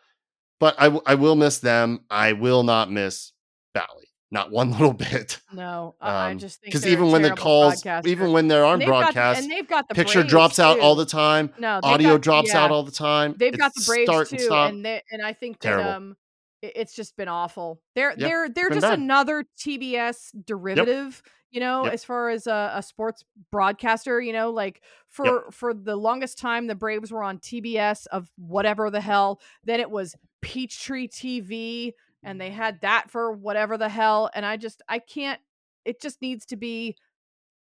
But 0.59 0.74
I, 0.78 0.85
w- 0.85 1.02
I 1.06 1.14
will 1.14 1.37
miss 1.37 1.59
them. 1.59 2.04
I 2.11 2.33
will 2.33 2.62
not 2.62 2.90
miss 2.90 3.33
Bally. 3.72 4.09
not 4.33 4.50
one 4.52 4.70
little 4.78 4.92
bit. 4.92 5.40
No, 5.52 5.96
I 6.00 6.11
I 6.11 6.30
Um, 6.33 6.38
just 6.38 6.61
think 6.61 6.72
because 6.72 6.87
even 6.87 7.11
when 7.11 7.22
the 7.22 7.30
calls, 7.35 7.85
even 8.04 8.33
when 8.33 8.46
they're 8.48 8.64
on 8.64 8.78
got 8.78 8.85
the- 8.85 8.87
broadcast, 8.87 9.42
and 9.42 9.50
they've 9.50 9.66
got 9.66 9.88
the 9.88 9.94
picture 9.94 10.22
drops 10.22 10.59
out 10.59 10.78
all 10.80 10.94
the 10.94 11.06
time, 11.06 11.52
No, 11.59 11.80
audio 11.83 12.11
got- 12.14 12.20
drops 12.22 12.48
yeah. 12.50 12.62
out 12.64 12.70
all 12.70 12.83
the 12.85 12.92
time. 12.92 13.35
They've 13.38 13.56
got 13.56 13.74
the 13.74 13.78
It's 13.80 13.87
Braves 13.88 14.09
start 14.11 14.28
too, 14.28 14.37
and 14.37 14.44
stop. 14.44 14.70
and 14.70 14.85
they, 14.85 15.02
and 15.11 15.22
I 15.22 15.33
think 15.33 15.61
that 15.61 15.80
um, 15.80 16.16
it's 16.62 16.94
just 16.94 17.16
been 17.16 17.26
awful. 17.28 17.80
They're 17.96 18.11
Yep, 18.11 18.18
they're 18.18 18.48
they're 18.50 18.70
just 18.70 18.83
bad. 18.83 18.98
another 18.98 19.44
TBS 19.59 20.30
derivative, 20.46 21.22
you 21.50 21.60
know, 21.60 21.84
Yep. 21.84 21.92
as 21.92 22.04
far 22.04 22.30
as 22.30 22.46
a, 22.46 22.72
a 22.76 22.82
sports 22.82 23.24
broadcaster. 23.50 24.20
You 24.20 24.32
know, 24.32 24.50
like 24.50 24.82
for 25.08 25.50
for 25.50 25.74
the 25.74 25.96
longest 25.96 26.38
time, 26.38 26.66
the 26.66 26.74
Braves 26.74 27.10
were 27.12 27.22
on 27.22 27.38
TBS 27.38 28.06
of 28.08 28.30
whatever 28.36 28.90
the 28.90 29.00
hell. 29.00 29.40
Then 29.64 29.80
it 29.80 29.90
was 29.90 30.14
Peachtree 30.42 31.08
TV, 31.08 31.92
and 32.22 32.40
they 32.40 32.50
had 32.50 32.80
that 32.82 33.10
for 33.10 33.32
whatever 33.32 33.76
the 33.78 33.88
hell. 33.88 34.30
And 34.34 34.44
I 34.46 34.56
just 34.56 34.82
I 34.88 34.98
can't. 34.98 35.40
It 35.84 36.00
just 36.00 36.20
needs 36.22 36.46
to 36.46 36.56
be. 36.56 36.96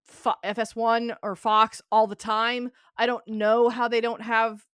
Fo- 0.04 0.36
FS1 0.42 1.16
or 1.22 1.36
Fox 1.36 1.82
all 1.92 2.06
the 2.06 2.16
time. 2.16 2.70
I 2.96 3.04
don't 3.04 3.28
know 3.28 3.68
how 3.68 3.88
they 3.88 4.00
don't 4.00 4.22
have 4.22 4.64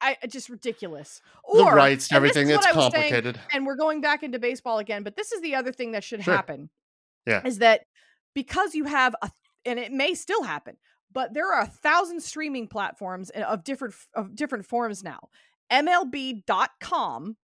I, 0.00 0.16
I, 0.22 0.26
just 0.26 0.48
ridiculous. 0.48 1.22
the 1.52 1.64
rights 1.64 2.08
and 2.08 2.16
everything. 2.16 2.48
It's 2.50 2.58
was 2.58 2.64
saying, 2.64 2.90
complicated. 2.92 3.40
and 3.52 3.66
we're 3.66 3.76
going 3.76 4.00
back 4.00 4.22
into 4.22 4.38
baseball 4.38 4.78
again, 4.78 5.02
but 5.02 5.16
this 5.16 5.32
is 5.32 5.40
the 5.40 5.54
other 5.56 5.72
thing 5.72 5.92
that 5.92 6.04
should 6.04 6.22
Sure. 6.22 6.34
happen. 6.34 6.70
Yeah. 7.26 7.42
Is 7.44 7.58
that 7.58 7.82
because 8.34 8.74
you 8.74 8.84
have 8.84 9.14
a 9.22 9.30
and 9.64 9.78
it 9.78 9.92
may 9.92 10.14
still 10.14 10.42
happen, 10.42 10.76
but 11.12 11.34
there 11.34 11.52
are 11.52 11.62
a 11.62 11.66
thousand 11.66 12.22
streaming 12.22 12.66
platforms 12.66 13.30
eh, 13.34 13.42
of 13.42 13.64
different 13.64 13.94
of 14.14 14.34
different 14.34 14.66
forms 14.66 15.02
now. 15.02 15.28
MLB.com 15.70 17.36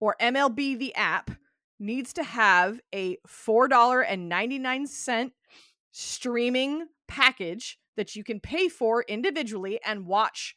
or 0.00 0.16
MLB 0.20 0.78
the 0.78 0.94
app 0.94 1.30
needs 1.78 2.12
to 2.14 2.22
have 2.22 2.80
a 2.94 3.18
$4.99 3.28 5.30
streaming 5.90 6.86
package 7.08 7.78
that 7.96 8.16
you 8.16 8.24
can 8.24 8.40
pay 8.40 8.68
for 8.68 9.02
individually 9.02 9.78
and 9.84 10.06
watch 10.06 10.56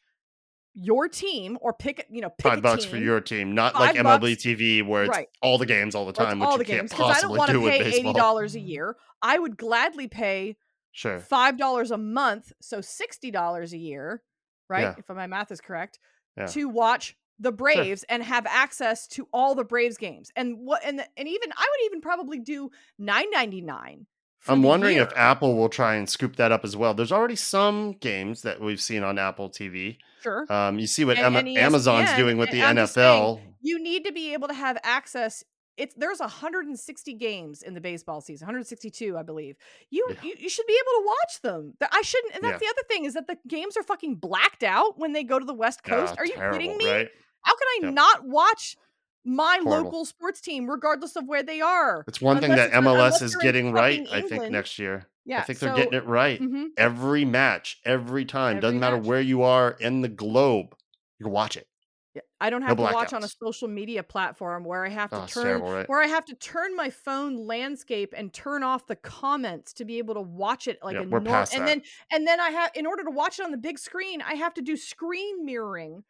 your 0.80 1.08
team 1.08 1.58
or 1.60 1.72
pick 1.72 2.06
you 2.08 2.20
know 2.20 2.30
pick 2.30 2.44
Five 2.52 2.58
a 2.58 2.62
bucks 2.62 2.84
for 2.84 2.96
your 2.96 3.20
team, 3.20 3.54
not 3.54 3.74
like 3.74 3.96
MLB 3.96 4.20
bucks. 4.20 4.42
TV 4.44 4.86
where 4.86 5.04
it's 5.04 5.10
Right. 5.16 5.28
all 5.42 5.58
the 5.58 5.66
games 5.66 5.94
all 5.94 6.06
the 6.06 6.12
time, 6.12 6.38
which 6.38 6.46
all 6.46 6.52
you 6.52 6.58
the 6.58 6.64
can't 6.64 6.80
games 6.82 6.92
I 6.92 6.96
don't 6.96 7.06
possibly 7.08 7.38
want 7.38 7.48
to 7.48 7.52
do 7.54 7.60
with 7.62 7.72
pay 7.72 7.92
Eighty 7.98 8.12
dollars 8.12 8.54
a 8.54 8.60
year. 8.60 8.96
I 9.20 9.38
would 9.38 9.56
gladly 9.56 10.06
pay 10.08 10.56
Sure. 10.92 11.18
five 11.18 11.56
dollars 11.58 11.90
a 11.90 11.98
month, 11.98 12.52
so 12.60 12.80
sixty 12.80 13.30
dollars 13.30 13.72
a 13.72 13.78
year, 13.78 14.22
right? 14.68 14.82
Yeah. 14.82 14.94
If 14.98 15.08
my 15.08 15.26
math 15.26 15.50
is 15.50 15.60
correct, 15.60 15.98
Yeah. 16.36 16.46
to 16.46 16.68
watch 16.68 17.16
the 17.40 17.52
Braves 17.52 18.04
and 18.08 18.22
have 18.22 18.46
access 18.46 19.06
to 19.08 19.28
all 19.32 19.54
the 19.54 19.64
Braves 19.64 19.96
games. 19.96 20.30
And 20.36 20.58
what 20.58 20.82
and 20.84 21.00
and 21.16 21.28
even 21.28 21.52
I 21.56 21.66
would 21.70 21.86
even 21.86 22.00
probably 22.00 22.38
do 22.40 22.70
nine 22.98 23.30
ninety 23.32 23.60
nine. 23.60 24.06
I'm 24.46 24.62
wondering 24.62 24.96
if 24.98 25.10
Apple 25.16 25.56
will 25.56 25.68
try 25.68 25.96
and 25.96 26.08
scoop 26.08 26.36
that 26.36 26.52
up 26.52 26.64
as 26.64 26.76
well. 26.76 26.94
There's 26.94 27.12
already 27.12 27.36
some 27.36 27.92
games 27.92 28.42
that 28.42 28.60
we've 28.60 28.80
seen 28.80 29.02
on 29.02 29.18
Apple 29.18 29.50
TV. 29.50 29.98
sure 30.22 30.50
Um, 30.52 30.78
you 30.78 30.86
see 30.86 31.04
what 31.04 31.18
And- 31.18 31.36
and 31.36 31.48
Amazon's 31.58 32.12
doing 32.14 32.38
with 32.38 32.50
the 32.50 32.62
I'm 32.62 32.76
NFL. 32.76 33.40
you 33.60 33.78
need 33.82 34.04
to 34.04 34.12
be 34.12 34.32
able 34.32 34.48
to 34.48 34.54
have 34.54 34.78
access. 34.82 35.44
It's 35.76 35.94
there's 35.96 36.18
160 36.20 37.14
games 37.14 37.62
in 37.62 37.74
the 37.74 37.80
baseball 37.80 38.20
season, 38.20 38.46
162, 38.46 39.16
I 39.16 39.22
believe. 39.22 39.56
You 39.90 40.06
Yeah. 40.10 40.16
you, 40.22 40.34
you 40.38 40.48
should 40.48 40.66
be 40.66 40.72
able 40.74 41.02
to 41.02 41.06
watch 41.06 41.40
them. 41.42 41.74
I 41.92 42.02
shouldn't. 42.02 42.34
And 42.34 42.42
that's 42.42 42.54
Yeah. 42.62 42.68
the 42.68 42.74
other 42.76 42.82
thing 42.88 43.04
is 43.04 43.14
that 43.14 43.26
the 43.28 43.38
games 43.46 43.76
are 43.76 43.82
fucking 43.84 44.16
blacked 44.16 44.62
out 44.64 44.98
when 44.98 45.12
they 45.12 45.22
go 45.22 45.38
to 45.38 45.44
the 45.44 45.54
West 45.54 45.84
Coast. 45.84 46.14
Ah, 46.16 46.20
are 46.22 46.26
you 46.26 46.34
terrible, 46.34 46.58
kidding 46.58 46.76
me? 46.78 46.90
Right? 46.90 47.08
How 47.42 47.54
can 47.54 47.66
I 47.68 47.78
Yep. 47.82 47.94
not 47.94 48.24
watch 48.24 48.76
my 49.24 49.60
local 49.64 50.04
sports 50.04 50.40
team 50.40 50.68
regardless 50.68 51.16
of 51.16 51.26
where 51.26 51.42
they 51.42 51.60
are? 51.60 52.04
It's 52.08 52.20
one 52.20 52.40
thing 52.40 52.52
that 52.56 52.70
MLS 52.72 53.20
is 53.22 53.36
getting 53.36 53.72
right. 53.72 54.06
fucking 54.08 54.24
I 54.24 54.28
think 54.28 54.50
next 54.50 54.78
year. 54.78 55.06
Yeah, 55.24 55.40
I 55.40 55.42
think 55.42 55.58
they're 55.58 55.70
so- 55.70 55.76
getting 55.76 55.92
it 55.94 56.06
right. 56.06 56.40
Mhm. 56.40 56.68
Every 56.78 57.24
match, 57.26 57.80
every 57.84 58.24
time, 58.24 58.52
Every 58.56 58.60
doesn't 58.62 58.80
matter 58.80 58.96
match. 58.96 59.06
where 59.06 59.20
you 59.20 59.42
are 59.42 59.72
in 59.72 60.00
the 60.00 60.08
globe, 60.08 60.74
you 61.18 61.24
can 61.24 61.32
watch 61.32 61.56
it. 61.58 61.66
Yeah, 62.14 62.22
I 62.40 62.48
don't 62.48 62.62
No 62.62 62.68
have 62.68 62.76
to 62.78 62.82
watch 62.84 63.12
on 63.12 63.22
a 63.22 63.28
social 63.28 63.68
media 63.68 64.02
platform 64.02 64.64
where 64.64 64.86
I 64.86 64.88
have 64.88 65.10
to 65.10 65.22
Oh, 65.22 65.26
turn 65.26 65.44
terrible, 65.44 65.70
right? 65.72 65.88
where 65.88 66.00
I 66.00 66.06
have 66.06 66.24
to 66.24 66.34
turn 66.34 66.74
my 66.74 66.88
phone 66.88 67.36
landscape 67.36 68.14
and 68.16 68.32
turn 68.32 68.62
off 68.62 68.86
the 68.86 68.96
comments 68.96 69.74
to 69.74 69.84
be 69.84 69.98
able 69.98 70.14
to 70.14 70.22
watch 70.22 70.66
it 70.66 70.78
like 70.82 70.94
Yeah, 70.94 71.00
a 71.00 71.04
we're 71.04 71.20
normal. 71.20 71.34
And 71.34 71.46
that. 71.62 71.66
then 71.66 71.82
and 72.10 72.26
then 72.26 72.40
I 72.40 72.48
have 72.48 72.70
in 72.74 72.86
order 72.86 73.04
to 73.04 73.10
watch 73.10 73.38
it 73.38 73.44
on 73.44 73.50
the 73.50 73.58
big 73.58 73.78
screen, 73.78 74.22
I 74.22 74.34
have 74.34 74.54
to 74.54 74.62
do 74.62 74.78
screen 74.78 75.44
mirroring 75.44 76.04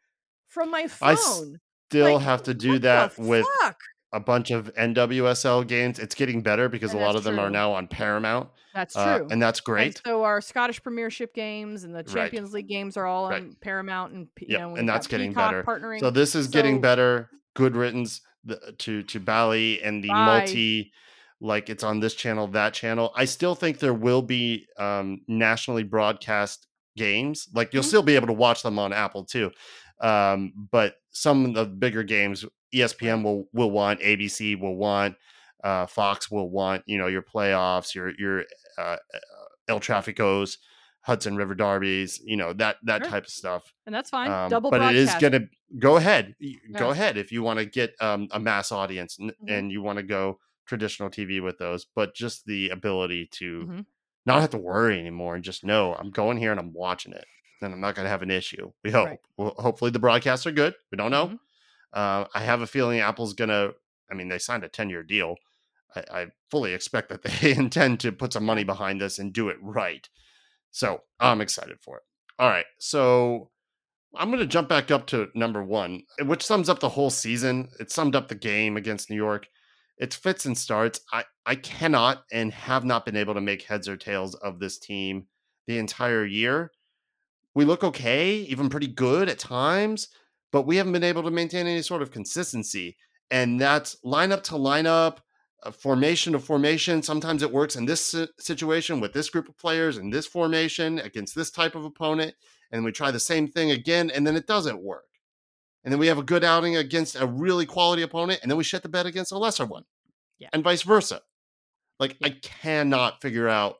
from 0.47 0.71
my 0.71 0.87
I 1.01 1.15
phone. 1.17 1.59
Still 1.89 2.15
Like, 2.15 2.23
have 2.23 2.43
to 2.43 2.53
do 2.53 2.77
that 2.79 3.17
with 3.17 3.47
a 4.13 4.19
bunch 4.19 4.51
of 4.51 4.71
NWSL 4.75 5.67
games. 5.67 5.97
It's 5.97 6.13
getting 6.13 6.43
better 6.43 6.69
because 6.69 6.91
And 6.91 6.99
a 7.01 7.03
lot 7.03 7.15
of 7.15 7.23
them 7.23 7.39
are 7.39 7.49
now 7.49 7.71
on 7.73 7.87
Paramount. 7.87 8.49
That's 8.75 8.95
uh, 8.95 9.17
true. 9.17 9.27
and 9.31 9.41
that's 9.41 9.59
And 9.59 9.65
great. 9.65 10.01
so 10.05 10.23
our 10.23 10.39
Scottish 10.39 10.83
Premiership 10.83 11.33
games 11.33 11.83
and 11.83 11.93
the 11.95 12.03
Right. 12.03 12.13
Champions 12.13 12.53
League 12.53 12.67
games 12.67 12.95
are 12.95 13.07
all 13.07 13.25
on 13.25 13.31
Right. 13.31 13.61
Paramount 13.61 14.13
and 14.13 14.27
you 14.39 14.49
Yep, 14.49 14.59
know 14.59 14.75
and 14.75 14.87
that's 14.87 15.07
getting 15.07 15.31
Peacock 15.31 15.49
better. 15.49 15.63
partnering. 15.63 15.99
So 15.99 16.11
this 16.11 16.35
is 16.35 16.47
getting 16.47 16.79
better. 16.79 17.31
Good 17.55 17.75
riddance 17.75 18.21
the, 18.43 18.75
to 18.77 19.01
to 19.01 19.19
Bally 19.19 19.81
and 19.81 20.03
the 20.03 20.09
Bye. 20.09 20.13
multi, 20.13 20.91
like 21.41 21.71
it's 21.71 21.83
on 21.83 21.99
this 22.01 22.13
channel, 22.13 22.45
that 22.49 22.75
channel. 22.75 23.11
I 23.15 23.25
still 23.25 23.55
think 23.55 23.79
there 23.79 23.95
will 23.95 24.21
be 24.21 24.67
um, 24.77 25.21
nationally 25.27 25.83
broadcast 25.83 26.67
games. 26.95 27.47
Like 27.55 27.73
you'll 27.73 27.81
Mhm. 27.83 27.87
still 27.87 28.03
be 28.03 28.15
able 28.15 28.27
to 28.27 28.33
watch 28.33 28.61
them 28.61 28.77
on 28.77 28.93
Apple 28.93 29.25
too. 29.25 29.49
Um, 30.01 30.53
but 30.71 30.95
some 31.11 31.45
of 31.45 31.53
the 31.53 31.65
bigger 31.65 32.03
games, 32.03 32.45
ESPN 32.73 33.23
will 33.23 33.49
will 33.53 33.71
want, 33.71 33.99
ABC 34.01 34.59
will 34.59 34.75
want, 34.77 35.15
uh, 35.63 35.85
Fox 35.87 36.29
will 36.31 36.49
want. 36.49 36.83
You 36.85 36.97
know 36.97 37.07
your 37.07 37.23
playoffs, 37.23 37.93
your 37.95 38.11
your 38.17 38.45
uh, 38.77 38.97
El 39.67 39.79
Traficos, 39.79 40.57
Hudson 41.01 41.35
River 41.35 41.55
derbies. 41.55 42.19
You 42.23 42.37
know 42.37 42.53
that 42.53 42.77
that 42.83 43.03
Sure. 43.03 43.11
type 43.11 43.23
of 43.25 43.29
stuff. 43.31 43.73
and 43.85 43.93
that's 43.95 44.09
fine. 44.11 44.31
Um, 44.31 44.49
Double 44.49 44.69
but 44.71 44.81
it 44.83 44.95
is 44.95 45.13
going 45.15 45.33
to 45.33 45.47
go 45.79 45.97
ahead. 45.97 46.35
Go 46.73 46.85
Yeah. 46.87 46.91
ahead 46.91 47.17
if 47.17 47.31
you 47.31 47.41
want 47.43 47.59
to 47.59 47.65
get 47.65 47.93
um, 47.99 48.27
a 48.31 48.39
mass 48.39 48.71
audience 48.71 49.17
and, 49.17 49.31
Mhm. 49.31 49.49
and 49.49 49.71
you 49.71 49.81
want 49.81 49.97
to 49.97 50.03
go 50.03 50.39
traditional 50.67 51.09
TV 51.09 51.41
with 51.41 51.57
those. 51.57 51.85
But 51.95 52.13
just 52.15 52.45
the 52.45 52.69
ability 52.69 53.27
to 53.33 53.65
Mhm. 53.67 53.85
not 54.25 54.41
have 54.41 54.51
to 54.51 54.57
worry 54.59 54.99
anymore 54.99 55.35
and 55.35 55.43
just 55.43 55.63
know 55.63 55.95
I'm 55.95 56.11
going 56.11 56.37
here 56.37 56.51
and 56.51 56.59
I'm 56.59 56.73
watching 56.73 57.13
it. 57.13 57.25
Then 57.61 57.73
I'm 57.73 57.81
not 57.81 57.95
going 57.95 58.05
to 58.05 58.09
have 58.09 58.21
an 58.21 58.31
issue. 58.31 58.71
We 58.83 58.91
hope. 58.91 59.07
Right. 59.07 59.19
Well, 59.37 59.53
hopefully 59.57 59.91
the 59.91 59.99
broadcasts 59.99 60.45
are 60.47 60.51
good. 60.51 60.75
We 60.91 60.97
don't 60.97 61.11
know. 61.11 61.27
Mhm. 61.27 61.39
Uh, 61.91 62.25
I 62.33 62.41
have 62.41 62.61
a 62.61 62.67
feeling 62.67 62.99
Apple's 62.99 63.33
going 63.33 63.49
to. 63.49 63.73
I 64.11 64.15
mean, 64.15 64.29
they 64.29 64.39
signed 64.39 64.63
a 64.63 64.69
10 64.69 64.89
year 64.89 65.03
deal. 65.03 65.35
I, 65.95 66.03
I 66.21 66.25
fully 66.51 66.73
expect 66.73 67.09
that 67.09 67.23
they 67.41 67.55
intend 67.55 67.99
to 68.01 68.11
put 68.11 68.33
some 68.33 68.45
money 68.45 68.63
behind 68.63 69.01
this 69.01 69.19
and 69.19 69.33
do 69.33 69.49
it 69.49 69.57
right. 69.61 70.07
So 70.71 71.01
I'm 71.19 71.41
excited 71.41 71.77
for 71.81 71.97
it. 71.97 72.03
All 72.37 72.47
right. 72.49 72.65
So 72.77 73.49
I'm 74.15 74.29
going 74.29 74.39
to 74.39 74.47
jump 74.47 74.69
back 74.69 74.91
up 74.91 75.07
to 75.07 75.29
number 75.35 75.63
one, 75.63 76.03
which 76.23 76.45
sums 76.45 76.69
up 76.69 76.79
the 76.79 76.89
whole 76.89 77.09
season. 77.09 77.69
It 77.79 77.91
summed 77.91 78.15
up 78.15 78.27
the 78.27 78.35
game 78.35 78.77
against 78.77 79.09
New 79.09 79.15
York. 79.15 79.47
It's 79.97 80.15
fits 80.15 80.45
and 80.45 80.57
starts. 80.57 81.01
I, 81.11 81.25
I 81.45 81.55
cannot 81.55 82.23
and 82.31 82.53
have 82.53 82.85
not 82.85 83.05
been 83.05 83.17
able 83.17 83.33
to 83.33 83.41
make 83.41 83.63
heads 83.63 83.89
or 83.89 83.97
tails 83.97 84.33
of 84.35 84.59
this 84.59 84.77
team 84.79 85.25
the 85.67 85.77
entire 85.77 86.25
year. 86.25 86.71
We 87.55 87.65
look 87.65 87.83
okay, 87.83 88.35
even 88.35 88.69
pretty 88.69 88.87
good 88.87 89.29
at 89.29 89.39
times, 89.39 90.07
but 90.51 90.63
we 90.67 90.77
haven't 90.77 90.93
been 90.93 91.03
able 91.03 91.23
to 91.23 91.31
maintain 91.31 91.67
any 91.67 91.81
sort 91.81 92.01
of 92.01 92.11
consistency. 92.11 92.95
And 93.31 93.59
that's 93.59 93.97
lineup 94.05 94.43
to 94.43 94.53
lineup, 94.53 95.17
uh, 95.63 95.71
formation 95.71 96.33
to 96.33 96.39
formation. 96.39 97.03
Sometimes 97.03 97.43
it 97.43 97.51
works 97.51 97.75
in 97.75 97.85
this 97.85 98.15
situation 98.39 98.99
with 98.99 99.13
this 99.13 99.29
group 99.29 99.49
of 99.49 99.57
players 99.57 99.97
in 99.97 100.09
this 100.09 100.25
formation 100.25 100.99
against 100.99 101.35
this 101.35 101.51
type 101.51 101.75
of 101.75 101.85
opponent. 101.85 102.35
And 102.71 102.83
we 102.83 102.91
try 102.91 103.11
the 103.11 103.19
same 103.19 103.47
thing 103.47 103.71
again, 103.71 104.11
and 104.11 104.25
then 104.25 104.35
it 104.35 104.47
doesn't 104.47 104.81
work. 104.81 105.05
And 105.83 105.91
then 105.91 105.99
we 105.99 106.07
have 106.07 106.17
a 106.17 106.23
good 106.23 106.43
outing 106.43 106.75
against 106.75 107.19
a 107.19 107.25
really 107.25 107.65
quality 107.65 108.03
opponent, 108.03 108.39
and 108.41 108.51
then 108.51 108.57
we 108.57 108.63
shut 108.63 108.83
the 108.83 108.89
bed 108.89 109.05
against 109.05 109.31
a 109.31 109.37
lesser 109.37 109.65
one. 109.65 109.83
Yeah. 110.37 110.49
And 110.53 110.63
vice 110.63 110.83
versa. 110.83 111.21
Like, 111.99 112.17
Yeah. 112.19 112.27
I 112.27 112.29
cannot 112.41 113.21
figure 113.21 113.47
out 113.47 113.77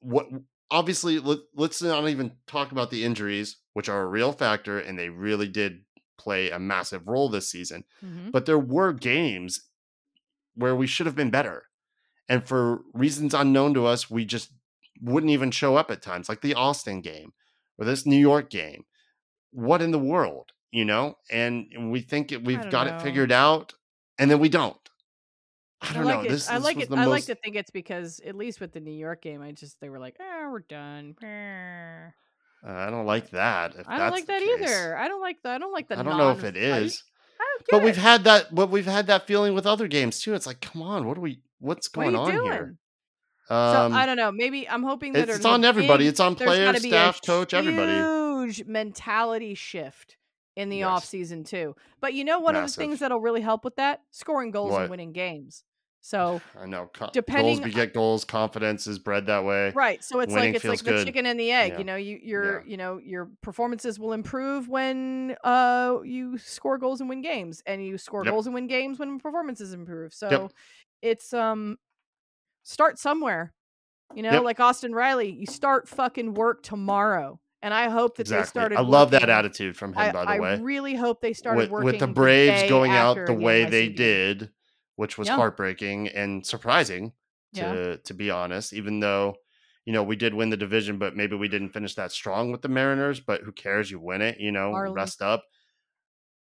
what. 0.00 0.26
Obviously, 0.70 1.18
let, 1.18 1.38
let's 1.54 1.82
not 1.82 2.08
even 2.08 2.32
talk 2.46 2.72
about 2.72 2.90
the 2.90 3.04
injuries, 3.04 3.56
which 3.74 3.88
are 3.88 4.02
a 4.02 4.06
real 4.08 4.32
factor, 4.32 4.78
and 4.78 4.98
they 4.98 5.08
really 5.08 5.48
did 5.48 5.84
play 6.16 6.50
a 6.50 6.58
massive 6.58 7.06
role 7.06 7.28
this 7.28 7.50
season 7.50 7.84
Mhm. 8.02 8.30
but 8.32 8.46
there 8.46 8.58
were 8.58 8.92
games 8.92 9.68
where 10.54 10.74
we 10.76 10.86
should 10.86 11.06
have 11.06 11.16
been 11.16 11.30
better. 11.30 11.64
And 12.28 12.46
for 12.46 12.82
reasons 12.94 13.34
unknown 13.34 13.74
to 13.74 13.84
us, 13.86 14.08
we 14.08 14.24
just 14.24 14.50
wouldn't 15.02 15.32
even 15.32 15.50
show 15.50 15.76
up 15.76 15.90
at 15.90 16.00
times, 16.02 16.28
like 16.28 16.40
the 16.40 16.54
Austin 16.54 17.00
game 17.00 17.32
or 17.76 17.84
this 17.84 18.06
New 18.06 18.16
York 18.16 18.48
game. 18.48 18.84
What 19.50 19.82
in 19.82 19.90
the 19.90 19.98
world, 19.98 20.52
you 20.70 20.84
know? 20.84 21.18
And 21.30 21.90
we 21.90 22.00
think 22.00 22.30
we've 22.44 22.70
got 22.70 22.86
know. 22.86 22.96
it 22.96 23.02
figured 23.02 23.32
out, 23.32 23.74
and 24.18 24.30
then 24.30 24.38
we 24.38 24.48
don't. 24.48 24.83
I 25.84 25.90
I 25.90 25.94
don't 25.94 26.04
like 26.04 26.18
know. 26.20 26.24
it. 26.24 26.28
This, 26.30 26.48
I 26.48 26.56
like 26.58 26.78
it. 26.78 26.90
I 26.90 26.96
most. 26.96 27.08
like 27.08 27.24
to 27.26 27.34
think 27.34 27.56
it's 27.56 27.70
because 27.70 28.20
at 28.26 28.34
least 28.36 28.60
with 28.60 28.72
the 28.72 28.80
New 28.80 28.92
York 28.94 29.22
game, 29.22 29.42
I 29.42 29.52
just 29.52 29.80
they 29.80 29.88
were 29.88 29.98
like, 29.98 30.16
"Ah, 30.20 30.48
we're 30.50 30.60
done." 30.60 31.14
Uh, 31.22 32.10
I 32.66 32.90
don't 32.90 33.06
like 33.06 33.30
that. 33.30 33.74
If 33.76 33.88
I 33.88 33.98
don't 33.98 34.10
like 34.10 34.26
that 34.26 34.40
case. 34.40 34.60
either. 34.62 34.96
I 34.96 35.08
don't 35.08 35.20
like 35.20 35.42
that. 35.42 35.54
I 35.56 35.58
don't 35.58 35.72
like 35.72 35.88
that. 35.88 35.98
I 35.98 36.02
don't 36.02 36.16
know 36.18 36.30
if 36.30 36.44
it 36.44 36.56
is. 36.56 37.02
I 37.40 37.58
but 37.70 37.82
we've 37.82 37.96
had 37.96 38.24
that. 38.24 38.54
But 38.54 38.70
we've 38.70 38.86
had 38.86 39.06
that 39.08 39.26
feeling 39.26 39.54
with 39.54 39.66
other 39.66 39.86
games 39.88 40.20
too. 40.20 40.34
It's 40.34 40.46
like, 40.46 40.60
come 40.60 40.80
on, 40.82 41.06
what 41.06 41.18
are 41.18 41.20
we? 41.20 41.40
What's 41.60 41.88
What 41.94 42.06
are 42.06 42.10
going 42.10 42.14
you 42.14 42.20
on 42.20 42.30
doing? 42.32 42.52
here? 42.52 42.74
so 43.48 43.54
Um, 43.54 43.92
I 43.92 44.06
don't 44.06 44.16
know. 44.16 44.32
Maybe 44.32 44.68
I'm 44.68 44.82
hoping 44.82 45.12
that 45.14 45.28
it's, 45.28 45.44
on 45.44 45.64
everybody. 45.64 46.04
big- 46.04 46.08
It's 46.12 46.20
on 46.20 46.34
players, 46.34 46.80
be 46.82 46.88
a 46.88 46.90
staff, 46.90 47.20
coach, 47.24 47.52
everybody. 47.54 47.92
Huge 47.92 48.64
mentality 48.66 49.54
shift 49.54 50.16
in 50.56 50.68
the 50.70 50.78
Yes. 50.78 50.86
off 50.88 51.04
season 51.04 51.44
too. 51.44 51.74
But 52.00 52.14
you 52.14 52.24
know, 52.24 52.38
one 52.38 52.54
of 52.56 52.62
the 52.64 52.72
things 52.72 53.00
that'll 53.00 53.20
really 53.20 53.40
help 53.42 53.64
with 53.64 53.76
that: 53.76 54.00
scoring 54.10 54.50
goals 54.50 54.72
What? 54.72 54.82
and 54.82 54.90
winning 54.90 55.12
games. 55.12 55.64
So 56.06 56.38
I 56.62 56.66
know. 56.66 56.90
Co- 56.92 57.08
Depending- 57.14 57.56
goals 57.56 57.60
beget 57.60 57.94
goals. 57.94 58.24
Confidence 58.26 58.86
is 58.86 58.98
bred 58.98 59.24
that 59.26 59.42
way. 59.44 59.72
right, 59.74 60.04
so 60.04 60.20
it's 60.20 60.34
Winning 60.34 60.50
like 60.50 60.56
it's 60.56 60.64
like 60.64 60.70
feels 60.78 60.82
the 60.82 60.90
good. 60.90 61.06
chicken 61.06 61.24
and 61.24 61.40
the 61.40 61.50
egg. 61.50 61.72
Yeah. 61.72 61.78
You 61.78 61.84
know, 61.84 61.96
you 61.96 62.20
your 62.22 62.58
Yeah. 62.60 62.70
you 62.70 62.76
know 62.76 62.98
your 62.98 63.30
performances 63.42 63.98
will 63.98 64.12
improve 64.12 64.68
when 64.68 65.34
uh 65.42 65.96
you 66.04 66.36
score 66.36 66.76
goals 66.76 67.00
and 67.00 67.08
win 67.08 67.22
games, 67.22 67.62
and 67.66 67.84
you 67.84 67.96
score 67.96 68.22
Yep. 68.22 68.32
goals 68.34 68.46
and 68.46 68.54
win 68.54 68.66
games 68.66 68.98
when 68.98 69.18
performances 69.18 69.72
improve. 69.72 70.12
So 70.12 70.50
it's 71.00 71.32
um 71.32 71.78
start 72.62 72.98
somewhere. 72.98 73.54
You 74.14 74.22
know, 74.22 74.32
Yep. 74.32 74.42
like 74.42 74.60
Austin 74.60 74.94
Riley, 74.94 75.30
you 75.30 75.46
start 75.46 75.88
fucking 75.88 76.34
work 76.34 76.62
tomorrow. 76.62 77.40
And 77.62 77.72
I 77.72 77.88
hope 77.88 78.18
that 78.18 78.26
they 78.26 78.42
started 78.42 78.76
I 78.76 78.82
love 78.82 79.10
that 79.12 79.30
attitude 79.30 79.74
from 79.74 79.94
him. 79.94 79.98
I, 80.00 80.12
by 80.12 80.24
the 80.26 80.30
I 80.32 80.38
way, 80.38 80.50
I 80.50 80.56
really 80.56 80.94
hope 80.94 81.22
they 81.22 81.32
started 81.32 81.60
with, 81.60 81.70
working 81.70 81.84
with 81.86 81.98
the 81.98 82.06
Braves 82.06 82.68
going 82.68 82.90
out 82.90 83.16
the 83.24 83.32
way 83.32 83.64
they 83.64 83.88
did, 83.88 84.50
which 84.96 85.18
was 85.18 85.28
Yeah. 85.28 85.36
heartbreaking 85.36 86.08
and 86.08 86.46
surprising 86.46 87.12
to 87.54 87.60
Yeah. 87.60 87.96
to 88.04 88.14
be 88.14 88.30
honest. 88.30 88.72
Even 88.72 89.00
though 89.00 89.36
you 89.84 89.92
know 89.92 90.02
we 90.02 90.16
did 90.16 90.34
win 90.34 90.50
the 90.50 90.56
division, 90.56 90.98
but 90.98 91.14
maybe 91.16 91.36
we 91.36 91.48
didn't 91.48 91.70
finish 91.72 91.94
that 91.94 92.12
strong 92.12 92.50
with 92.52 92.62
the 92.62 92.68
Mariners. 92.68 93.20
But 93.20 93.42
who 93.42 93.52
cares? 93.52 93.90
You 93.90 94.00
win 94.00 94.22
it. 94.22 94.38
You 94.40 94.52
know, 94.52 94.72
Marlins. 94.72 94.94
rest 94.96 95.22
up. 95.22 95.44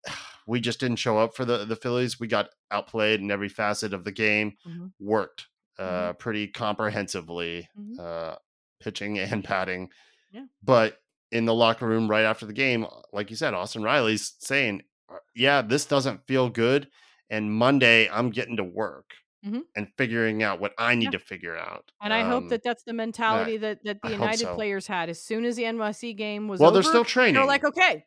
We 0.46 0.60
just 0.60 0.78
didn't 0.78 0.96
show 0.98 1.16
up 1.18 1.34
for 1.34 1.46
the 1.46 1.64
the 1.64 1.74
Phillies. 1.76 2.20
We 2.20 2.26
got 2.26 2.50
outplayed 2.70 3.20
in 3.20 3.30
every 3.30 3.48
facet 3.48 3.94
of 3.94 4.04
the 4.04 4.12
game. 4.12 4.58
Mhm. 4.66 4.92
Worked 5.00 5.46
uh, 5.78 6.12
pretty 6.12 6.46
comprehensively, 6.48 7.68
Mhm. 7.76 7.98
uh, 7.98 8.36
pitching 8.78 9.18
and 9.18 9.42
batting. 9.42 9.90
Yeah. 10.32 10.44
But 10.62 11.00
in 11.32 11.46
the 11.46 11.54
locker 11.54 11.86
room 11.88 12.08
right 12.08 12.24
after 12.24 12.46
the 12.46 12.52
game, 12.52 12.86
like 13.12 13.28
you 13.30 13.36
said, 13.36 13.54
Austin 13.54 13.82
Riley's 13.82 14.34
saying, 14.38 14.82
"Uh, 15.08 15.16
"Yeah, 15.34 15.62
this 15.62 15.84
doesn't 15.86 16.26
feel 16.28 16.48
good." 16.50 16.90
And 17.30 17.52
Monday, 17.52 18.08
I'm 18.10 18.30
getting 18.30 18.56
to 18.58 18.64
work 18.64 19.10
Mhm. 19.44 19.62
and 19.76 19.88
figuring 19.96 20.42
out 20.42 20.60
what 20.60 20.72
I 20.78 20.94
need 20.94 21.04
Yeah. 21.06 21.10
to 21.12 21.18
figure 21.18 21.56
out. 21.56 21.90
And 22.02 22.12
I 22.12 22.22
hope 22.22 22.44
Um, 22.44 22.48
that 22.48 22.62
that's 22.62 22.82
the 22.84 22.92
mentality 22.92 23.56
that, 23.58 23.82
that 23.84 24.00
the 24.02 24.08
hope 24.08 24.18
United 24.18 24.38
so. 24.40 24.54
players 24.54 24.86
had. 24.86 25.08
As 25.08 25.22
soon 25.22 25.44
as 25.44 25.56
the 25.56 25.64
NYC 25.64 26.12
game 26.14 26.48
was 26.48 26.60
well, 26.60 26.70
over, 26.70 26.74
they're 26.76 26.82
still 26.82 27.04
training. 27.04 27.34
they're 27.34 27.44
like, 27.46 27.64
okay, 27.64 28.04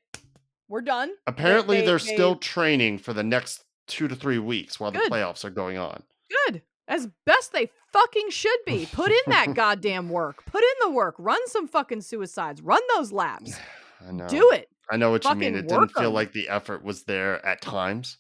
we're 0.68 0.82
done. 0.82 1.12
Apparently, 1.26 1.82
they- 1.82 1.88
are 1.92 1.98
they- 2.00 2.14
still 2.14 2.36
training 2.36 2.98
for 3.00 3.14
the 3.14 3.24
next 3.24 3.64
two 3.88 4.08
to 4.08 4.16
three 4.16 4.40
weeks 4.40 4.80
while 4.80 4.92
Good. 4.92 5.04
the 5.06 5.10
playoffs 5.10 5.44
are 5.46 5.50
going 5.50 5.78
on. 5.78 6.04
Good. 6.46 6.62
As 6.88 7.08
best 7.26 7.52
they 7.52 7.70
fucking 7.92 8.30
should 8.30 8.60
be. 8.66 8.86
Put 8.92 9.12
in 9.12 9.20
that 9.28 9.48
goddamn 9.54 10.10
work. 10.10 10.46
Put 10.46 10.64
in 10.64 10.70
the 10.82 10.90
work. 10.92 11.16
Run 11.18 11.40
some 11.48 11.68
fucking 11.68 12.02
suicides. 12.02 12.62
Run 12.62 12.82
those 12.96 13.12
laps. 13.12 13.58
I 14.08 14.12
know. 14.12 14.28
Do 14.28 14.52
it. 14.52 14.70
I 14.90 14.96
know 14.98 15.12
what 15.12 15.26
you 15.26 15.36
mean. 15.36 15.56
It 15.56 15.68
didn't 15.68 15.90
feel 15.90 16.12
like 16.12 16.32
the 16.32 16.48
effort 16.50 16.84
was 16.84 17.04
there 17.04 17.46
at 17.46 17.62
times. 17.62 18.18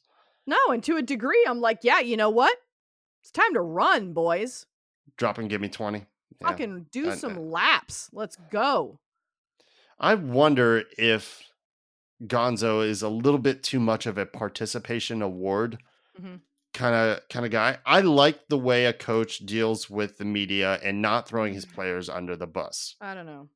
No, 0.47 0.57
and 0.69 0.83
to 0.85 0.97
a 0.97 1.01
degree, 1.01 1.43
I'm 1.47 1.61
like, 1.61 1.79
yeah, 1.83 1.99
you 1.99 2.17
know 2.17 2.29
what? 2.29 2.57
It's 3.21 3.31
time 3.31 3.53
to 3.53 3.61
run, 3.61 4.13
boys. 4.13 4.65
Drop 5.17 5.37
and 5.37 5.49
give 5.49 5.61
me 5.61 5.67
20. 5.67 5.99
Yeah. 5.99 6.47
Fucking 6.47 6.87
do 6.91 7.09
I- 7.09 7.11
uh, 7.11 7.15
some 7.15 7.51
laps. 7.51 8.09
Let's 8.13 8.37
go. 8.49 8.99
I 9.99 10.15
wonder 10.15 10.83
if 10.97 11.43
Gonzo 12.23 12.87
is 12.87 13.01
a 13.01 13.09
little 13.09 13.39
bit 13.39 13.63
too 13.63 13.79
much 13.79 14.05
of 14.05 14.17
a 14.17 14.25
participation 14.25 15.21
award 15.21 15.79
kind 16.77 16.95
of 16.95 17.27
kind 17.29 17.45
of 17.45 17.51
guy. 17.51 17.77
I 17.85 18.01
like 18.01 18.47
the 18.49 18.57
way 18.57 18.85
a 18.85 18.93
coach 18.93 19.39
deals 19.39 19.89
with 19.89 20.17
the 20.17 20.25
media 20.25 20.79
and 20.83 21.01
not 21.01 21.27
throwing 21.27 21.53
his 21.53 21.65
mm-hmm. 21.65 21.75
players 21.75 22.09
under 22.09 22.35
the 22.35 22.47
bus. 22.47 22.95
I 23.01 23.13
don't 23.13 23.25
know. 23.25 23.49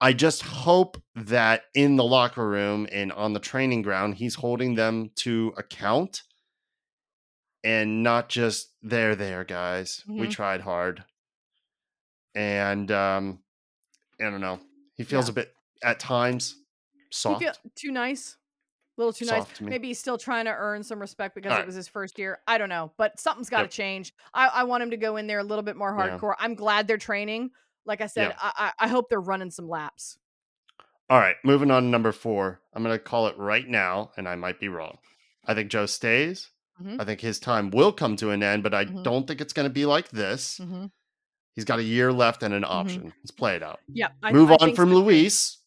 I 0.00 0.12
just 0.14 0.42
hope 0.42 1.02
that 1.14 1.64
in 1.74 1.96
the 1.96 2.04
locker 2.04 2.46
room 2.48 2.86
and 2.90 3.12
on 3.12 3.32
the 3.34 3.40
training 3.40 3.82
ground, 3.82 4.14
he's 4.14 4.34
holding 4.36 4.74
them 4.74 5.10
to 5.16 5.52
account 5.58 6.22
and 7.62 8.02
not 8.02 8.28
just 8.30 8.72
there, 8.82 9.14
there, 9.14 9.44
guys. 9.44 10.02
We 10.08 10.26
Mhm. 10.26 10.30
tried 10.30 10.60
hard. 10.62 11.04
And 12.34 12.90
um, 12.90 13.42
I 14.20 14.24
don't 14.24 14.40
know. 14.40 14.60
He 14.96 15.04
feels 15.04 15.26
Yeah. 15.28 15.32
a 15.32 15.34
bit 15.34 15.54
at 15.82 15.98
times 16.00 16.56
soft. 17.10 17.60
too 17.74 17.90
nice. 17.90 18.36
A 18.96 19.00
little 19.00 19.12
too 19.12 19.24
Soft 19.24 19.60
nice. 19.60 19.68
Maybe 19.70 19.88
he's 19.88 19.98
still 19.98 20.18
trying 20.18 20.44
to 20.46 20.52
earn 20.52 20.82
some 20.82 21.00
respect 21.00 21.34
because 21.34 21.58
it 21.58 21.66
was 21.66 21.74
his 21.74 21.88
first 21.88 22.18
year. 22.18 22.40
I 22.46 22.58
don't 22.58 22.68
know, 22.68 22.92
but 22.98 23.18
something's 23.20 23.48
got 23.50 23.58
to 23.58 23.62
Yep. 23.64 23.70
change. 23.70 24.14
I, 24.34 24.48
I 24.48 24.64
want 24.64 24.82
him 24.82 24.90
to 24.90 24.96
go 24.96 25.16
in 25.16 25.26
there 25.26 25.38
a 25.38 25.44
little 25.44 25.62
bit 25.62 25.76
more 25.76 25.94
Yeah. 25.96 26.18
hardcore. 26.18 26.34
I'm 26.38 26.54
glad 26.54 26.86
they're 26.86 26.98
training. 26.98 27.50
Like 27.90 28.00
I 28.00 28.06
said, 28.06 28.28
Yeah. 28.28 28.36
I, 28.56 28.72
I 28.78 28.86
hope 28.88 29.08
they're 29.08 29.20
running 29.20 29.50
some 29.50 29.68
laps. 29.68 30.16
All 31.10 31.18
right, 31.18 31.34
moving 31.42 31.72
on 31.72 31.82
to 31.82 31.88
number 31.88 32.12
four. 32.12 32.60
I'm 32.72 32.84
going 32.84 32.94
to 32.96 33.02
call 33.02 33.26
it 33.26 33.36
right 33.36 33.66
now, 33.68 34.12
and 34.16 34.28
I 34.28 34.36
might 34.36 34.60
be 34.60 34.68
wrong. 34.68 34.98
I 35.44 35.54
think 35.54 35.68
Joe 35.72 35.86
stays. 35.86 36.50
Mhm. 36.80 37.00
I 37.00 37.04
think 37.04 37.20
his 37.20 37.40
time 37.40 37.72
will 37.72 37.90
come 37.92 38.14
to 38.18 38.30
an 38.30 38.44
end, 38.44 38.62
but 38.62 38.72
I 38.74 38.84
Mhm. 38.84 39.02
don't 39.02 39.26
think 39.26 39.40
it's 39.40 39.52
going 39.52 39.66
to 39.66 39.72
be 39.74 39.86
like 39.86 40.10
this. 40.10 40.60
Mm-hmm. 40.62 40.86
He's 41.56 41.64
got 41.64 41.80
a 41.80 41.82
year 41.82 42.12
left 42.12 42.44
and 42.44 42.54
an 42.54 42.64
option. 42.64 43.12
Let's 43.22 43.32
play 43.32 43.56
it 43.56 43.62
out. 43.64 43.80
Yeah. 43.92 44.10
I, 44.22 44.32
Move 44.32 44.52
I 44.52 44.56
on 44.60 44.76
from 44.76 44.90
so. 44.90 44.94
Luis. 44.98 45.58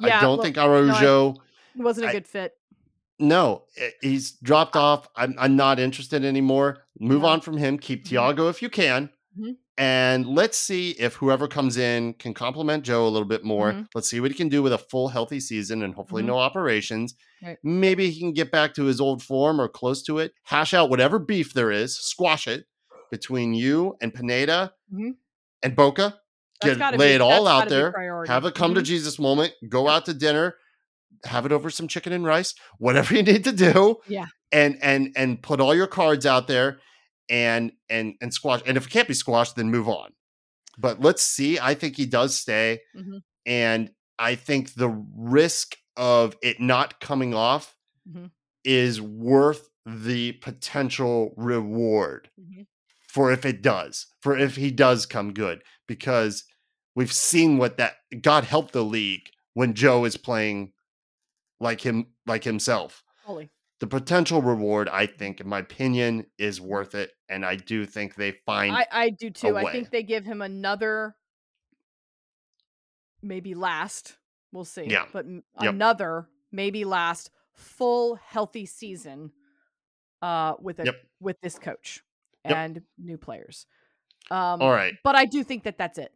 Yeah, 0.00 0.18
I 0.18 0.20
don't 0.22 0.36
look, 0.38 0.44
think 0.44 0.58
Araujo. 0.58 1.36
It 1.78 1.82
wasn't 1.82 2.08
a 2.08 2.12
good 2.12 2.26
fit. 2.26 2.54
no, 3.20 3.62
he's 4.02 4.32
dropped 4.32 4.74
off. 4.74 5.08
I'm, 5.14 5.36
I'm 5.38 5.54
not 5.54 5.78
interested 5.78 6.24
anymore. 6.24 6.78
Move 6.98 7.22
Yeah. 7.22 7.28
on 7.28 7.40
from 7.42 7.58
him. 7.58 7.78
Keep 7.78 8.02
Mhm. 8.04 8.08
Tiago 8.08 8.48
if 8.48 8.60
you 8.60 8.68
can. 8.70 9.08
And 9.76 10.24
let's 10.26 10.56
see 10.56 10.90
if 10.92 11.14
whoever 11.14 11.48
comes 11.48 11.76
in 11.76 12.14
can 12.14 12.32
compliment 12.32 12.84
Joe 12.84 13.06
a 13.06 13.10
little 13.10 13.26
bit 13.26 13.42
more. 13.42 13.72
Mhm. 13.72 13.86
Let's 13.94 14.08
see 14.08 14.20
what 14.20 14.30
he 14.30 14.36
can 14.36 14.48
do 14.48 14.62
with 14.62 14.72
a 14.72 14.78
full 14.78 15.08
healthy 15.08 15.40
season 15.40 15.82
and 15.82 15.94
hopefully 15.94 16.22
Mhm. 16.22 16.26
no 16.26 16.38
operations. 16.38 17.14
Right. 17.42 17.58
Maybe 17.64 18.08
he 18.10 18.20
can 18.20 18.32
get 18.32 18.52
back 18.52 18.74
to 18.74 18.84
his 18.84 19.00
old 19.00 19.22
form 19.22 19.60
or 19.60 19.68
close 19.68 20.02
to 20.04 20.18
it. 20.18 20.32
Hash 20.44 20.74
out 20.74 20.90
whatever 20.90 21.18
beef 21.18 21.52
there 21.54 21.72
is, 21.72 21.98
squash 21.98 22.46
it 22.46 22.66
between 23.10 23.52
you 23.52 23.96
and 24.00 24.14
Pineda 24.14 24.72
Mhm. 24.92 25.16
and 25.62 25.74
Boca. 25.74 26.20
Get 26.62 26.78
lay 26.96 27.08
be- 27.10 27.14
it 27.14 27.20
all 27.20 27.48
out 27.48 27.68
there. 27.68 27.92
Have 28.28 28.44
a 28.44 28.52
come 28.52 28.74
to 28.74 28.80
Mhm. 28.80 28.84
Jesus 28.84 29.18
moment. 29.18 29.54
Go 29.68 29.88
out 29.88 30.06
to 30.06 30.14
dinner. 30.14 30.54
Have 31.24 31.46
it 31.46 31.52
over 31.52 31.68
some 31.68 31.88
chicken 31.88 32.12
and 32.12 32.24
rice. 32.24 32.54
Whatever 32.78 33.14
you 33.16 33.22
need 33.24 33.42
to 33.44 33.52
do. 33.52 33.96
Yeah. 34.06 34.26
And 34.52 34.78
and 34.80 35.12
and 35.16 35.42
put 35.42 35.60
all 35.60 35.74
your 35.74 35.88
cards 35.88 36.26
out 36.26 36.46
there 36.46 36.78
and 37.28 37.72
and 37.88 38.14
and 38.20 38.32
squash. 38.32 38.60
And 38.66 38.76
if 38.76 38.86
it 38.86 38.90
can't 38.90 39.08
be 39.08 39.14
squashed, 39.14 39.56
then 39.56 39.70
move 39.70 39.88
on. 39.88 40.12
But 40.78 41.00
let's 41.00 41.22
see. 41.22 41.58
I 41.58 41.74
think 41.74 41.96
he 41.96 42.06
does 42.06 42.36
stay. 42.36 42.80
Mhm. 42.96 43.22
And 43.46 43.90
I 44.18 44.34
think 44.34 44.74
the 44.74 44.88
risk 45.16 45.76
of 45.96 46.36
it 46.42 46.60
not 46.60 47.00
coming 47.00 47.34
off 47.34 47.76
Mhm. 48.08 48.30
is 48.64 49.00
worth 49.00 49.68
the 49.86 50.32
potential 50.32 51.34
reward 51.36 52.30
Mhm. 52.40 52.66
for 53.08 53.30
if 53.32 53.44
it 53.44 53.62
does, 53.62 54.06
for 54.20 54.36
if 54.36 54.56
he 54.56 54.70
does 54.70 55.06
come 55.06 55.32
good, 55.34 55.62
because 55.86 56.44
we've 56.96 57.12
seen 57.12 57.58
what 57.58 57.76
that 57.76 57.96
God 58.22 58.44
help 58.44 58.72
the 58.72 58.84
league 58.84 59.30
when 59.52 59.74
Joe 59.74 60.04
is 60.04 60.16
playing 60.16 60.72
like 61.60 61.82
him, 61.82 62.14
like 62.26 62.44
himself. 62.44 63.04
Fully. 63.24 63.50
The 63.84 64.00
potential 64.00 64.40
reward, 64.40 64.88
I 64.88 65.04
think, 65.04 65.42
in 65.42 65.46
my 65.46 65.58
opinion, 65.58 66.24
is 66.38 66.58
worth 66.58 66.94
it, 66.94 67.12
and 67.28 67.44
I 67.44 67.56
do 67.56 67.84
think 67.84 68.14
they 68.14 68.30
find 68.46 68.74
I, 68.74 68.86
I 68.90 69.10
do 69.10 69.28
too. 69.28 69.58
I 69.58 69.70
think 69.70 69.90
they 69.90 70.02
give 70.02 70.24
him 70.24 70.40
another, 70.40 71.14
maybe 73.20 73.54
last. 73.54 74.16
We'll 74.52 74.64
see. 74.64 74.84
Yeah. 74.86 75.04
But 75.12 75.26
Yep. 75.26 75.42
another, 75.74 76.30
maybe 76.50 76.86
last 76.86 77.30
full 77.52 78.14
healthy 78.14 78.64
season 78.64 79.32
uh, 80.22 80.54
with 80.58 80.78
a 80.78 80.84
Yep. 80.86 81.06
with 81.20 81.40
this 81.42 81.58
coach 81.58 82.02
Yep. 82.46 82.56
and 82.56 82.82
new 82.96 83.18
players. 83.18 83.66
Um, 84.30 84.62
all 84.62 84.70
right. 84.70 84.94
But 85.04 85.14
I 85.14 85.26
do 85.26 85.44
think 85.44 85.64
that 85.64 85.76
that's 85.76 85.98
it. 85.98 86.10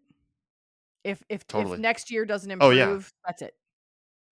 If 1.04 1.22
if, 1.28 1.46
Totally. 1.46 1.74
if 1.74 1.81
next 1.81 2.11
year 2.11 2.24
doesn't 2.24 2.50
improve, 2.50 2.66
Oh, 2.66 2.70
yeah. 2.70 2.98
that's 3.27 3.42
it. 3.42 3.58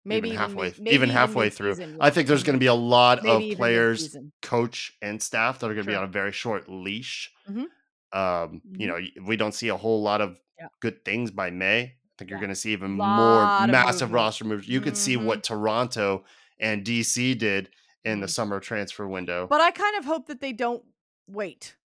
Maybe 0.07 0.29
even 0.29 0.35
even 0.35 0.39
halfway, 0.39 0.67
mid- 0.69 0.79
maybe 0.81 0.95
even 0.95 1.09
halfway 1.11 1.51
through. 1.51 1.77
I 2.01 2.11
think 2.11 2.29
there's 2.29 2.43
going 2.43 2.55
to 2.55 2.61
be 2.61 2.67
a 2.67 2.75
lot 2.75 3.23
Maybe 3.23 3.53
of 3.53 3.57
players, 3.59 4.17
coach, 4.43 4.97
and 5.03 5.23
staff 5.23 5.59
that 5.59 5.71
are 5.71 5.75
going 5.75 5.87
to 5.87 5.91
be 5.93 5.97
on 5.97 6.05
a 6.05 6.09
very 6.09 6.33
short 6.33 6.69
leash. 6.69 7.33
Mhm. 7.49 7.67
Um, 8.13 8.63
you 8.79 8.87
Mhm. 8.87 9.17
know, 9.17 9.25
we 9.27 9.37
don't 9.37 9.53
see 9.53 9.69
a 9.69 9.77
whole 9.77 10.03
lot 10.03 10.21
of 10.21 10.41
Yeah. 10.59 10.69
good 10.81 11.05
things 11.05 11.31
by 11.31 11.51
May. 11.51 11.81
I 11.83 11.93
think 12.19 12.31
you're 12.31 12.39
going 12.39 12.51
to 12.51 12.57
see 12.57 12.73
even 12.73 12.93
more 12.93 13.47
massive 13.47 14.09
movement. 14.09 14.13
roster 14.15 14.45
moves. 14.45 14.69
You 14.69 14.81
could 14.81 14.97
see 14.97 15.17
Mhm. 15.17 15.25
what 15.27 15.45
Toronto 15.45 16.25
and 16.59 16.85
DC 16.85 17.35
did 17.35 17.71
in 18.05 18.21
the 18.21 18.27
Mhm. 18.27 18.31
summer 18.31 18.61
transfer 18.61 19.07
window. 19.07 19.47
But 19.49 19.61
I 19.61 19.71
kind 19.71 19.97
of 19.97 20.05
hope 20.07 20.27
that 20.29 20.41
they 20.41 20.53
don't 20.53 20.85
wait. 21.27 21.77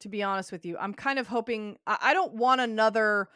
To 0.00 0.08
be 0.08 0.22
honest 0.22 0.50
with 0.52 0.66
you, 0.66 0.76
I'm 0.78 0.94
kind 0.94 1.18
of 1.18 1.28
hoping. 1.28 1.78
I, 1.86 1.96
I 2.00 2.14
don't 2.14 2.34
want 2.34 2.60
another 2.60 3.28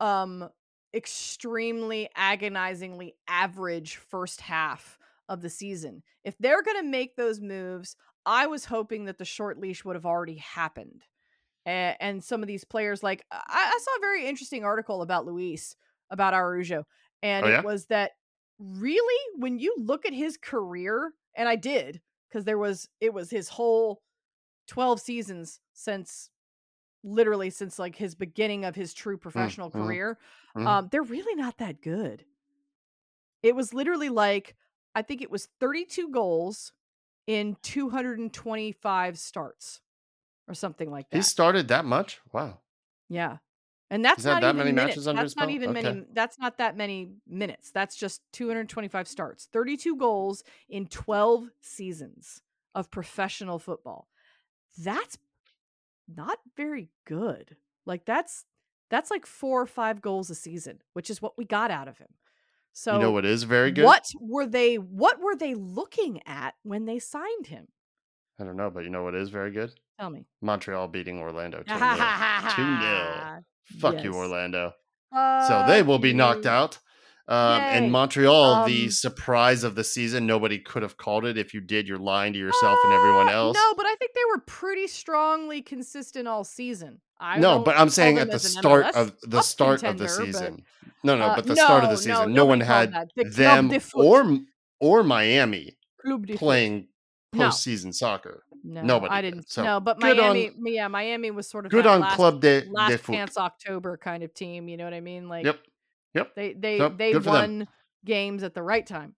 um 0.00 0.50
extremely 0.94 2.08
agonizingly 2.14 3.14
average 3.28 3.96
first 3.96 4.40
half 4.40 4.98
of 5.28 5.40
the 5.42 5.50
season. 5.50 6.02
If 6.22 6.36
they're 6.38 6.62
going 6.62 6.76
to 6.76 6.88
make 6.88 7.16
those 7.16 7.40
moves, 7.40 7.96
I 8.26 8.46
was 8.46 8.64
hoping 8.64 9.06
that 9.06 9.18
the 9.18 9.24
short 9.24 9.58
leash 9.58 9.84
would 9.84 9.96
have 9.96 10.06
already 10.06 10.36
happened. 10.36 11.04
And, 11.66 11.96
and 12.00 12.24
some 12.24 12.42
of 12.42 12.46
these 12.46 12.64
players, 12.64 13.02
like 13.02 13.24
I, 13.30 13.38
I, 13.48 13.78
saw 13.82 13.90
a 13.96 14.00
very 14.00 14.26
interesting 14.26 14.64
article 14.64 15.02
about 15.02 15.26
Luis, 15.26 15.76
about 16.10 16.34
Araujo, 16.34 16.86
and 17.22 17.46
Oh, 17.46 17.48
yeah? 17.48 17.58
it 17.60 17.64
was 17.64 17.86
that 17.86 18.12
really 18.58 19.38
when 19.38 19.58
you 19.58 19.74
look 19.78 20.04
at 20.06 20.12
his 20.12 20.36
career, 20.36 21.12
and 21.34 21.48
I 21.48 21.56
did 21.56 22.00
because 22.28 22.44
there 22.44 22.58
was 22.58 22.88
it 23.00 23.14
was 23.14 23.30
his 23.30 23.48
whole 23.48 24.02
12 24.68 25.00
seasons 25.00 25.60
since 25.72 26.30
literally 27.04 27.50
since 27.50 27.78
like 27.78 27.94
his 27.94 28.14
beginning 28.14 28.64
of 28.64 28.74
his 28.74 28.94
true 28.94 29.16
professional 29.18 29.70
mhm, 29.70 29.74
career 29.84 30.18
mhm. 30.56 30.66
um 30.66 30.88
they're 30.90 31.02
really 31.02 31.34
not 31.34 31.58
that 31.58 31.80
good 31.82 32.24
it 33.42 33.54
was 33.54 33.74
literally 33.74 34.08
like 34.08 34.56
i 34.94 35.02
think 35.02 35.22
it 35.22 35.30
was 35.30 35.48
32 35.60 36.08
goals 36.10 36.72
in 37.26 37.56
225 37.62 39.18
starts 39.18 39.80
or 40.46 40.52
something 40.54 40.90
like 40.90 41.08
that. 41.08 41.16
He 41.16 41.22
started 41.22 41.68
that 41.68 41.84
much? 41.86 42.20
Wow. 42.32 42.58
yeah 43.08 43.38
and 43.90 44.04
that's 44.04 44.24
had 44.24 44.30
not 44.34 44.42
that 44.42 44.48
even 44.54 44.58
many 44.58 44.72
minutes. 44.72 44.96
matches 44.96 45.08
under 45.08 45.22
that's 45.22 45.32
his 45.32 45.36
not 45.36 45.42
belt? 45.46 45.54
even 45.54 45.72
many 45.72 46.04
that's 46.12 46.38
not 46.38 46.58
that 46.58 46.76
many 46.76 47.10
minutes 47.28 47.70
that's 47.70 47.96
just 47.96 48.22
225 48.32 49.06
starts 49.08 49.48
32 49.52 49.96
goals 49.96 50.42
in 50.68 50.86
12 50.86 51.48
seasons 51.60 52.40
of 52.74 52.90
professional 52.90 53.58
football 53.58 54.08
that's 54.78 55.18
not 56.08 56.38
very 56.56 56.90
good 57.06 57.56
like 57.86 58.04
that's 58.04 58.44
that's 58.90 59.10
like 59.10 59.26
four 59.26 59.62
or 59.62 59.66
five 59.66 60.00
goals 60.02 60.30
a 60.30 60.34
season 60.34 60.78
which 60.92 61.10
is 61.10 61.20
what 61.22 61.36
we 61.38 61.44
got 61.44 61.70
out 61.70 61.88
of 61.88 61.98
him 61.98 62.08
so 62.72 62.94
you 62.94 62.98
know 63.00 63.10
what 63.12 63.24
is 63.24 63.44
very 63.44 63.70
good? 63.70 63.84
what 63.84 64.04
were 64.20 64.46
they 64.46 64.76
what 64.76 65.20
were 65.20 65.36
they 65.36 65.54
looking 65.54 66.20
at 66.26 66.54
when 66.62 66.84
they 66.86 66.98
signed 66.98 67.46
him 67.46 67.68
I 68.36 68.42
don't 68.42 68.56
know, 68.56 68.68
but 68.68 68.82
you 68.82 68.90
know 68.90 69.04
what 69.04 69.14
is 69.14 69.28
very 69.28 69.52
good? 69.52 69.70
tell 70.00 70.10
me 70.10 70.26
Montreal 70.42 70.88
beating 70.88 71.20
Orlando 71.20 71.58
2 71.62 71.68
0. 71.68 71.80
2-0. 71.80 73.38
Fuck 73.78 74.02
you, 74.02 74.10
Yes. 74.10 74.14
Orlando. 74.14 74.72
So 75.12 75.64
they 75.68 75.82
will 75.82 76.00
be 76.00 76.12
knocked 76.12 76.44
out. 76.46 76.78
Um, 77.26 77.60
and 77.62 77.90
Montreal, 77.92 78.66
the 78.66 78.84
Um, 78.84 78.90
surprise 78.90 79.64
of 79.64 79.74
the 79.76 79.84
season, 79.84 80.26
nobody 80.26 80.58
could 80.58 80.82
have 80.82 80.98
called 80.98 81.24
it. 81.24 81.38
If 81.38 81.54
you 81.54 81.60
did, 81.62 81.88
you're 81.88 81.96
lying 81.98 82.34
to 82.34 82.38
yourself 82.38 82.78
and 82.84 82.92
everyone 82.92 83.28
Uh, 83.28 83.32
else. 83.32 83.56
No, 83.56 83.74
but 83.76 83.86
I 83.86 83.94
think 83.96 84.12
they 84.14 84.24
were 84.30 84.40
pretty 84.46 84.86
strongly 84.86 85.62
consistent 85.62 86.28
all 86.28 86.44
season. 86.44 87.00
I 87.18 87.38
no, 87.38 87.60
but 87.60 87.78
I'm 87.78 87.88
saying 87.88 88.18
at 88.18 88.30
the 88.30 88.38
start 88.38 88.86
MLS 88.86 88.96
of 88.96 89.12
the 89.30 89.40
start 89.40 89.82
of 89.84 89.96
the 89.96 90.04
contender, 90.06 90.32
but, 90.32 90.38
season. 90.38 90.64
No, 91.02 91.16
no, 91.16 91.24
uh, 91.26 91.36
but 91.36 91.46
the 91.46 91.56
start 91.56 91.84
of 91.84 91.90
the 91.90 91.96
season, 91.96 92.34
no, 92.34 92.44
one 92.44 92.60
had. 92.60 92.92
The 93.16 93.24
them 93.24 93.70
or 93.94 94.38
or 94.80 95.02
Miami 95.02 95.76
de 96.04 96.10
Foot. 96.32 96.36
playing 96.38 96.88
No. 97.32 97.46
postseason 97.48 97.94
soccer. 97.94 98.44
No, 98.62 98.82
nobody 98.82 99.12
I 99.14 99.20
did. 99.22 99.30
didn't. 99.32 99.50
So, 99.50 99.62
no, 99.62 99.80
but 99.80 100.00
good 100.00 100.18
on- 100.18 100.34
Miami, 100.34 100.52
yeah, 100.74 100.88
Miami 100.88 101.30
was 101.30 101.48
sort 101.48 101.64
of 101.66 101.70
Good 101.70 101.86
on 101.86 102.00
last, 102.00 102.16
Club 102.16 102.40
de, 102.40 102.62
de 102.62 102.70
last 102.70 102.96
Foot. 102.98 103.14
chance 103.14 103.36
October 103.38 103.96
kind 103.98 104.22
of 104.22 104.32
team. 104.34 104.68
You 104.68 104.76
know 104.76 104.84
what 104.84 104.94
I 104.94 105.00
mean? 105.00 105.28
Like, 105.28 105.44
Yep. 105.46 105.58
Yep. 106.14 106.34
they 106.36 106.52
they 106.54 106.78
So, 106.78 106.88
they 106.90 107.16
won 107.16 107.66
games 108.04 108.42
at 108.42 108.54
the 108.54 108.62
right 108.62 108.86
time. 108.86 109.14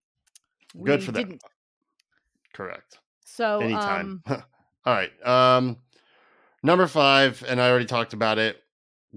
Good 0.82 1.02
for 1.04 1.12
them. 1.12 1.22
Didn't. 1.24 1.42
Correct. 2.52 2.98
So 3.24 3.60
Anytime. 3.60 4.22
um, 4.26 4.42
All 4.86 4.94
right. 4.94 5.10
Um, 5.26 5.78
number 6.62 6.86
five, 6.86 7.44
and 7.46 7.60
I 7.60 7.68
already 7.70 7.84
talked 7.86 8.12
about 8.12 8.38
it. 8.38 8.56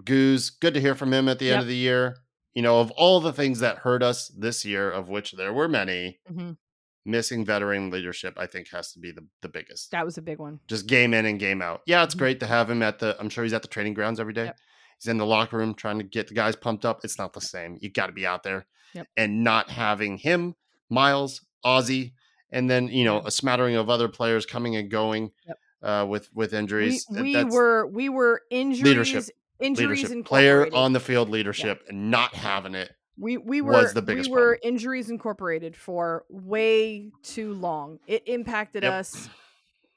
Goose, 0.04 0.50
good 0.50 0.74
to 0.74 0.82
hear 0.82 0.96
from 0.96 1.14
him 1.14 1.28
at 1.30 1.40
the 1.40 1.52
end 1.52 1.62
of 1.62 1.68
the 1.68 1.76
year. 1.76 2.18
You 2.54 2.62
know, 2.64 2.80
of 2.80 2.92
all 2.92 3.20
the 3.20 3.34
things 3.34 3.60
that 3.60 3.78
hurt 3.80 4.02
us 4.04 4.28
this 4.30 4.66
year, 4.66 4.90
of 4.90 5.08
which 5.08 5.34
there 5.34 5.54
were 5.54 5.68
many, 5.68 6.20
mhm, 6.30 6.58
missing 7.06 7.46
veteran 7.46 7.90
leadership, 7.92 8.34
I 8.38 8.48
think, 8.48 8.70
has 8.72 8.92
to 8.94 9.00
be 9.00 9.12
the, 9.12 9.26
the 9.42 9.50
biggest. 9.50 9.92
that 9.92 10.04
was 10.06 10.18
a 10.18 10.22
big 10.22 10.40
one. 10.40 10.60
Just 10.68 10.88
game 10.88 11.14
in 11.14 11.26
and 11.26 11.40
game 11.40 11.62
out. 11.62 11.82
Yeah, 11.86 12.04
it's 12.04 12.16
Mhm. 12.16 12.20
great 12.20 12.40
to 12.42 12.48
have 12.48 12.70
him 12.70 12.82
at 12.82 13.00
the. 13.00 13.16
I'm 13.20 13.30
sure 13.30 13.44
he's 13.44 13.54
at 13.54 13.62
the 13.62 13.68
training 13.68 13.94
grounds 13.94 14.20
every 14.20 14.34
day. 14.34 14.46
Yep. 14.46 14.58
He's 15.00 15.08
in 15.10 15.18
the 15.18 15.26
locker 15.26 15.58
room 15.58 15.74
trying 15.74 15.98
to 16.00 16.04
get 16.04 16.28
the 16.28 16.34
guys 16.34 16.56
pumped 16.56 16.86
up. 16.86 17.02
It's 17.04 17.18
not 17.18 17.34
the 17.34 17.42
same. 17.42 17.78
You 17.82 17.90
got 17.90 18.08
to 18.08 18.12
be 18.14 18.26
out 18.26 18.44
there, 18.44 18.66
Yep. 18.94 19.08
and 19.18 19.44
not 19.44 19.70
having 19.70 20.18
him, 20.18 20.56
Miles, 20.90 21.42
Ozzy, 21.66 22.14
and 22.52 22.70
then 22.70 22.88
you 22.88 23.04
know 23.06 23.20
a 23.26 23.32
smattering 23.32 23.76
of 23.76 23.90
other 23.90 24.08
players 24.10 24.46
coming 24.46 24.76
and 24.76 24.90
going 24.92 25.32
Yep. 25.48 25.58
uh, 25.84 26.06
with 26.10 26.30
with 26.34 26.54
injuries. 26.54 27.06
Th- 27.06 27.22
we 27.22 27.44
were 27.46 27.86
we 27.88 28.10
were 28.10 28.42
injuries 28.50 28.84
Leadership. 28.84 29.24
injuries 29.60 30.04
leadership. 30.10 30.26
Player 30.26 30.68
on 30.74 30.94
the 30.94 31.00
field 31.00 31.30
leadership 31.30 31.84
and 31.88 32.10
not 32.12 32.34
having 32.34 32.76
it. 32.76 32.92
we 33.18 33.38
we 33.38 33.62
were 33.62 33.74
was 33.74 33.94
the 33.94 34.02
biggest 34.02 34.30
we 34.30 34.36
were 34.36 34.56
problem. 34.56 34.74
injuries 34.74 35.10
incorporated 35.10 35.76
for 35.78 36.26
way 36.30 37.12
too 37.24 37.54
long. 37.54 38.00
It 38.08 38.24
impacted 38.28 38.84
Yep. 38.84 38.94
us 38.94 39.30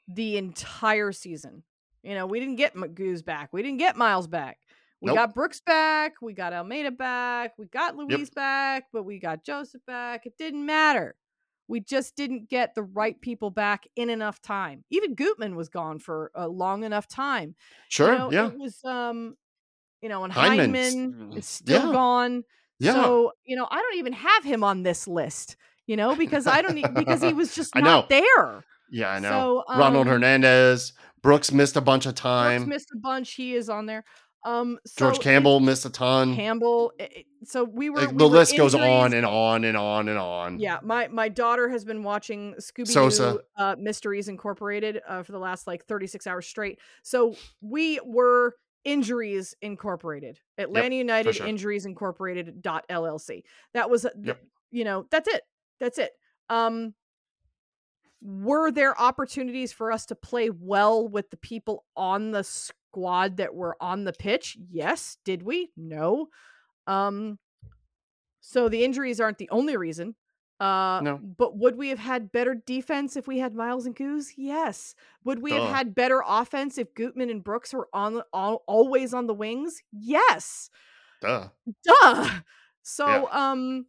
the 0.07 0.37
entire 0.37 1.11
season. 1.11 1.63
You 2.03 2.15
know, 2.15 2.25
we 2.25 2.39
didn't 2.41 2.57
get 2.57 2.75
McGoose 2.75 3.23
back. 3.23 3.53
We 3.53 3.61
didn't 3.63 3.77
get 3.79 3.95
Miles 3.95 4.27
back. 4.27 4.57
We 5.03 5.07
Nope. 5.07 5.15
got 5.17 5.33
Brooks 5.35 5.59
back. 5.59 6.13
We 6.21 6.33
got 6.33 6.53
Almada 6.53 6.97
back. 6.97 7.53
We 7.57 7.65
got 7.65 7.97
Luis 7.97 8.29
back, 8.29 8.85
but 8.93 9.03
we 9.03 9.19
got 9.19 9.43
Josef 9.43 9.81
back. 9.85 10.25
It 10.25 10.33
didn't 10.37 10.65
matter. 10.65 11.15
We 11.67 11.81
just 11.81 12.15
didn't 12.15 12.49
get 12.49 12.73
the 12.73 12.83
right 12.83 13.19
people 13.19 13.49
back 13.51 13.85
in 13.97 14.09
enough 14.09 14.41
time. 14.41 14.85
Even 14.89 15.13
Gutman 15.13 15.55
was 15.57 15.67
gone 15.69 15.99
for 15.99 16.31
a 16.35 16.47
long 16.47 16.83
enough 16.85 17.07
time. 17.07 17.55
Sure, 17.89 18.13
You 18.13 18.17
know, 18.19 18.31
yeah, 18.31 18.47
It 18.47 18.57
was 18.57 18.79
um, 18.85 19.35
you 20.01 20.07
know, 20.09 20.23
and 20.23 20.31
Hyndman's- 20.33 20.95
Hyndman 20.95 21.37
is 21.37 21.45
still 21.47 21.87
yeah. 21.87 21.91
gone. 21.91 22.43
yeah. 22.79 22.93
So, 22.93 23.33
you 23.45 23.55
know, 23.57 23.67
I 23.69 23.75
don't 23.81 23.97
even 23.99 24.13
have 24.13 24.43
him 24.45 24.63
on 24.63 24.83
this 24.83 25.07
list, 25.07 25.57
you 25.85 25.95
know, 25.97 26.15
because 26.15 26.47
I 26.47 26.61
don't 26.61 26.75
because 26.95 27.21
he 27.21 27.33
was 27.33 27.53
just 27.53 27.71
I 27.75 27.81
not 27.81 28.09
know. 28.09 28.19
there. 28.21 28.63
yeah, 28.89 29.09
I 29.11 29.19
know. 29.19 29.63
So, 29.67 29.77
Ronald 29.77 30.07
um, 30.07 30.13
Hernandez, 30.13 30.93
Brooks 31.21 31.51
missed 31.53 31.77
a 31.77 31.81
bunch 31.81 32.05
of 32.05 32.11
Brooks 32.15 32.21
time. 32.21 32.67
missed 32.67 32.89
a 32.93 32.97
bunch. 32.97 33.33
He 33.35 33.55
is 33.55 33.69
on 33.69 33.85
there. 33.85 34.03
Um 34.45 34.77
so 34.85 35.05
George 35.05 35.17
it- 35.17 35.21
Campbell 35.23 35.59
missed 35.59 35.85
a 35.85 35.89
ton. 35.89 36.35
Campbell. 36.35 36.93
it- 36.99 37.11
it- 37.17 37.25
so 37.45 37.63
we 37.65 37.89
were 37.89 37.97
Like, 38.01 38.11
we 38.11 38.17
the 38.17 38.27
were 38.27 38.37
list 38.37 38.55
goes 38.55 38.73
on 38.75 39.13
and 39.13 39.25
on 39.25 39.63
and 39.65 39.75
on 39.75 40.07
and 40.07 40.17
on. 40.17 40.59
Yeah, 40.59 40.79
my 40.81 41.07
my 41.09 41.27
daughter 41.29 41.67
has 41.69 41.83
been 41.85 42.01
watching 42.03 42.53
Scooby 42.59 43.17
Doo 43.17 43.41
uh, 43.57 43.75
Mysteries 43.77 44.27
Incorporated 44.29 45.01
uh, 45.07 45.23
for 45.23 45.31
the 45.33 45.39
last 45.39 45.67
like 45.67 45.85
36 45.85 46.25
hours 46.27 46.47
straight. 46.47 46.79
So 47.03 47.35
we 47.61 47.99
were 48.05 48.55
Injuries 48.85 49.55
Incorporated, 49.61 50.39
Atlanta 50.57 50.95
United 50.95 51.35
sure. 51.35 51.47
Injuries 51.47 51.85
Incorporated 51.85 52.61
dot 52.61 52.85
LLC. 52.89 53.43
That 53.73 53.89
was, 53.89 54.05
uh, 54.05 54.09
Yep. 54.21 54.41
you 54.71 54.83
know, 54.83 55.05
that's 55.09 55.27
it. 55.29 55.41
That's 55.79 55.97
it. 55.97 56.11
Um, 56.49 56.93
were 58.25 58.71
there 58.71 58.99
opportunities 58.99 59.73
for 59.73 59.91
us 59.91 60.05
to 60.07 60.15
play 60.15 60.49
well 60.49 61.07
with 61.07 61.29
the 61.29 61.37
people 61.37 61.83
on 61.95 62.31
the 62.31 62.43
squad 62.43 63.37
that 63.37 63.53
were 63.53 63.75
on 63.81 64.05
the 64.05 64.13
pitch? 64.13 64.57
Yes. 64.71 65.17
Did 65.25 65.43
we? 65.43 65.71
No. 65.75 66.27
Um, 66.87 67.37
so 68.39 68.69
the 68.69 68.83
injuries 68.83 69.19
aren't 69.19 69.37
the 69.39 69.49
only 69.49 69.75
reason. 69.77 70.15
Uh, 70.59 71.01
No. 71.03 71.17
But 71.21 71.57
would 71.57 71.75
we 71.75 71.89
have 71.89 71.99
had 71.99 72.31
better 72.31 72.55
defense 72.55 73.17
if 73.17 73.27
we 73.27 73.39
had 73.39 73.53
Miles 73.55 73.85
and 73.85 73.95
Goose? 73.95 74.33
Yes. 74.37 74.95
Would 75.25 75.41
we 75.41 75.51
Duh. 75.51 75.65
have 75.65 75.75
had 75.75 75.95
better 75.95 76.23
offense 76.25 76.77
if 76.77 76.93
Gutman 76.93 77.29
and 77.29 77.43
Brooks 77.43 77.73
were 77.73 77.89
on 77.93 78.13
the, 78.13 78.25
al- 78.33 78.63
always 78.67 79.13
on 79.13 79.27
the 79.27 79.33
wings? 79.33 79.81
Yes. 79.91 80.69
Duh. 81.21 81.49
Duh. 81.83 82.29
So, 82.83 83.29
um, 83.31 83.85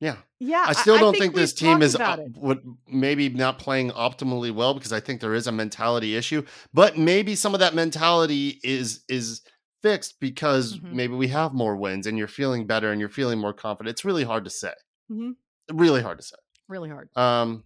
Yeah. 0.00 0.16
yeah. 0.38 0.64
I 0.68 0.72
still 0.74 0.96
don't 0.98 1.12
think, 1.12 1.34
think, 1.34 1.34
this 1.34 1.52
team 1.52 1.82
is 1.82 1.96
uh, 1.96 2.18
would 2.36 2.60
maybe 2.86 3.28
not 3.30 3.58
playing 3.58 3.90
optimally 3.90 4.52
well 4.52 4.74
because 4.74 4.92
I 4.92 5.00
think 5.00 5.20
there 5.20 5.34
is 5.34 5.46
a 5.48 5.52
mentality 5.52 6.14
issue, 6.14 6.44
but 6.72 6.96
maybe 6.96 7.34
some 7.34 7.52
of 7.54 7.60
that 7.60 7.74
mentality 7.74 8.60
is 8.62 9.02
is 9.08 9.42
fixed 9.82 10.20
because 10.20 10.78
Mhm. 10.78 10.92
maybe 10.92 11.14
we 11.14 11.28
have 11.28 11.52
more 11.52 11.76
wins 11.76 12.06
and 12.06 12.16
you're 12.18 12.28
feeling 12.28 12.66
better 12.66 12.90
and 12.92 13.00
you're 13.00 13.08
feeling 13.08 13.38
more 13.38 13.52
confident. 13.52 13.90
It's 13.94 14.04
really 14.04 14.24
hard 14.24 14.44
to 14.44 14.50
say. 14.50 14.72
Mhm. 15.10 15.32
Really 15.72 16.02
hard 16.02 16.18
to 16.18 16.24
say. 16.24 16.36
Really 16.68 16.90
hard. 16.90 17.08
Um 17.16 17.64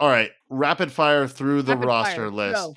all 0.00 0.08
right, 0.08 0.30
rapid 0.50 0.90
fire 0.90 1.28
through 1.28 1.62
the 1.62 1.74
Rapid 1.76 1.86
roster 1.86 2.16
fire, 2.16 2.30
list. 2.30 2.56
go. 2.56 2.74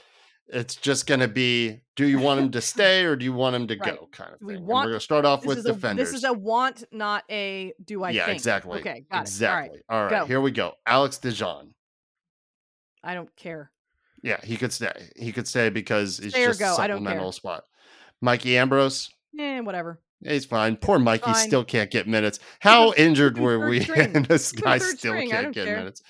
It's 0.48 0.76
just 0.76 1.08
going 1.08 1.22
to 1.22 1.28
be 1.28 1.82
do 1.96 2.06
you 2.08 2.20
want 2.20 2.40
him 2.40 2.52
to 2.52 2.62
stay 2.74 3.04
or 3.06 3.16
do 3.16 3.26
you 3.26 3.34
want 3.34 3.56
him 3.56 3.68
to 3.68 3.78
Right. 3.78 3.98
go 3.98 4.08
kind 4.12 4.34
of 4.34 4.42
We 4.42 4.54
thing. 4.54 4.58
And 4.58 4.68
want- 4.68 4.86
we're 4.86 4.92
going 4.92 5.00
to 5.00 5.04
start 5.04 5.26
off 5.26 5.46
with 5.46 5.58
is, 5.60 5.66
a, 5.66 5.74
defenders. 5.74 6.10
this 6.12 6.18
is 6.20 6.24
a 6.24 6.34
want, 6.34 6.84
not 6.92 7.24
a 7.32 7.74
do 7.84 8.04
I 8.04 8.12
yeah, 8.12 8.26
think. 8.26 8.36
exactly. 8.38 8.80
Okay, 8.80 9.06
got 9.12 9.22
exactly. 9.22 9.80
it. 9.80 9.86
All 9.90 10.04
right. 10.04 10.14
All 10.14 10.20
right, 10.20 10.28
here 10.28 10.42
we 10.42 10.52
go. 10.52 10.74
Alex 10.86 11.18
De 11.18 11.32
John. 11.32 11.74
I 13.04 13.14
don't 13.14 13.34
care. 13.36 13.72
Yeah, 14.24 14.40
he 14.44 14.58
could 14.58 14.74
stay. 14.74 14.92
He 15.16 15.32
could 15.32 15.48
stay 15.48 15.70
because 15.70 16.20
it's 16.20 16.34
Stay 16.34 16.46
just 16.46 16.60
go, 16.60 16.76
I 16.76 16.88
don't 16.88 16.98
care. 16.98 17.06
supplemental 17.06 17.32
spot. 17.32 17.64
Mikey 18.22 18.58
Ambrose, 18.58 19.10
Eh, 19.38 19.60
whatever. 19.60 20.00
he's 20.24 20.46
fine. 20.46 20.78
Poor 20.78 20.98
Mikey 20.98 21.26
Fine. 21.26 21.36
still 21.48 21.64
can't 21.64 21.92
get 21.92 22.08
minutes. 22.08 22.40
How 22.60 22.94
injured 22.94 23.38
were 23.38 23.68
we? 23.70 23.86
And 23.96 24.26
this 24.26 24.52
guy 24.52 24.78
still 24.80 24.98
string, 25.14 25.30
can't 25.30 25.54
get 25.54 25.66
care. 25.66 25.78
minutes. 25.78 26.02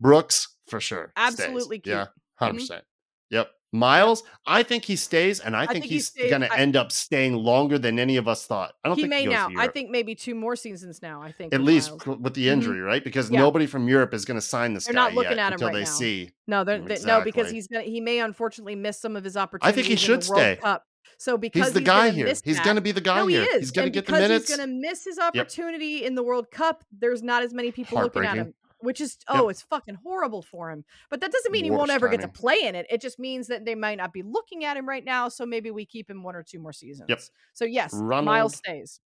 Brooks 0.00 0.48
for 0.66 0.80
sure. 0.80 1.12
Absolutely. 1.16 1.80
Yeah, 1.84 2.06
100 2.38 2.52
Mhm. 2.54 2.58
percent. 2.60 2.84
Yep. 3.30 3.50
Miles, 3.72 4.22
I 4.46 4.62
think 4.62 4.84
he 4.84 4.96
stays, 4.96 5.40
and 5.40 5.56
I, 5.56 5.60
think, 5.66 5.84
think 5.84 5.84
he's 5.86 6.08
stays. 6.08 6.28
going 6.28 6.42
to 6.42 6.54
end 6.58 6.76
up 6.76 6.92
staying 6.92 7.34
longer 7.36 7.78
than 7.78 7.98
any 7.98 8.18
of 8.18 8.28
us 8.28 8.46
thought. 8.46 8.74
I 8.84 8.88
don't 8.88 8.96
He 8.96 9.04
think 9.04 9.10
may 9.10 9.22
he 9.22 9.28
now. 9.28 9.48
I 9.56 9.66
think 9.68 9.88
maybe 9.88 10.14
two 10.14 10.34
more 10.34 10.56
seasons 10.56 11.00
now. 11.00 11.22
I 11.22 11.32
think 11.32 11.54
at 11.54 11.62
least 11.62 11.90
Miles. 12.06 12.20
with 12.20 12.34
the 12.34 12.46
Mhm. 12.48 12.52
injury, 12.52 12.80
right? 12.80 13.02
Because 13.02 13.30
Yeah. 13.30 13.38
nobody 13.40 13.66
from 13.66 13.88
Europe 13.88 14.12
is 14.12 14.26
going 14.26 14.36
to 14.38 14.42
sign 14.46 14.74
this 14.74 14.84
They're 14.84 14.92
guy 14.94 15.00
not 15.08 15.14
looking 15.14 15.38
at 15.38 15.48
him 15.48 15.52
until 15.54 15.68
right 15.68 15.74
they 15.74 15.80
now. 15.84 15.86
see. 15.86 16.30
No, 16.46 16.64
they're, 16.64 16.80
they, 16.80 16.98
no, 17.06 17.22
because 17.22 17.50
he's 17.50 17.66
gonna. 17.66 17.84
He 17.84 18.00
may 18.02 18.18
unfortunately 18.20 18.74
miss 18.76 19.00
some 19.00 19.16
of 19.16 19.24
his 19.24 19.38
opportunities. 19.38 19.72
I 19.72 19.74
think 19.74 19.86
he 19.86 19.96
should 19.96 20.22
stay. 20.22 20.58
Cup. 20.60 20.84
So 21.18 21.38
because 21.38 21.66
He's 21.66 21.72
the 21.74 21.80
guy 21.80 22.10
here. 22.10 22.26
He's 22.26 22.58
going 22.60 22.74
to 22.76 22.82
be 22.82 22.90
the 22.90 23.00
guy 23.00 23.18
no, 23.20 23.26
he 23.28 23.36
here. 23.36 23.44
is. 23.44 23.60
He's 23.60 23.70
going 23.70 23.86
to 23.86 23.90
get 23.90 24.06
the 24.06 24.12
because 24.12 24.28
minutes. 24.28 24.48
He's 24.48 24.56
going 24.56 24.68
to 24.68 24.74
miss 24.74 25.04
his 25.04 25.18
opportunity 25.20 26.04
in 26.04 26.14
the 26.16 26.22
World 26.22 26.50
Cup. 26.50 26.84
There's 26.90 27.22
not 27.22 27.42
as 27.44 27.54
many 27.54 27.70
people 27.70 28.00
looking 28.00 28.24
at 28.24 28.36
him, 28.36 28.54
which 28.82 29.00
is 29.00 29.16
Yep. 29.30 29.38
oh, 29.40 29.48
it's 29.48 29.62
fucking 29.62 29.96
horrible 30.02 30.42
for 30.42 30.70
him. 30.70 30.84
But 31.10 31.20
that 31.20 31.32
doesn't 31.32 31.50
mean 31.52 31.64
he 31.64 31.70
won't 31.70 31.82
Worst 31.88 31.92
ever 31.92 32.08
get 32.08 32.20
to 32.20 32.28
play 32.28 32.58
in 32.62 32.74
it. 32.74 32.86
It 32.90 33.00
just 33.00 33.18
means 33.18 33.46
that 33.48 33.64
they 33.64 33.74
might 33.74 33.96
not 33.98 34.12
be 34.12 34.22
looking 34.22 34.64
at 34.64 34.76
him 34.76 34.88
right 34.88 35.04
now. 35.04 35.28
So 35.28 35.46
maybe 35.46 35.70
we 35.70 35.84
keep 35.86 36.10
him 36.10 36.22
one 36.22 36.34
or 36.36 36.42
two 36.42 36.58
more 36.58 36.72
seasons. 36.72 37.06
Yep. 37.08 37.20
So 37.54 37.64
yes, 37.64 37.94
Ronald- 37.94 38.24
Miles 38.26 38.56
stays. 38.56 39.00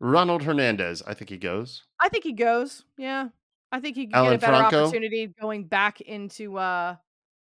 Ronald 0.00 0.42
Hernandez, 0.42 1.02
I 1.06 1.14
think 1.14 1.28
he 1.30 1.36
goes. 1.36 1.84
I 2.00 2.08
think 2.08 2.24
he 2.24 2.32
goes. 2.32 2.84
Yeah, 2.96 3.28
I 3.70 3.80
think 3.80 3.96
he 3.96 4.06
could 4.06 4.14
Alan 4.16 4.30
get 4.32 4.36
a 4.36 4.40
better 4.40 4.56
Franco? 4.58 4.84
opportunity 4.84 5.26
going 5.40 5.64
back 5.64 6.00
into 6.00 6.56
uh 6.56 6.96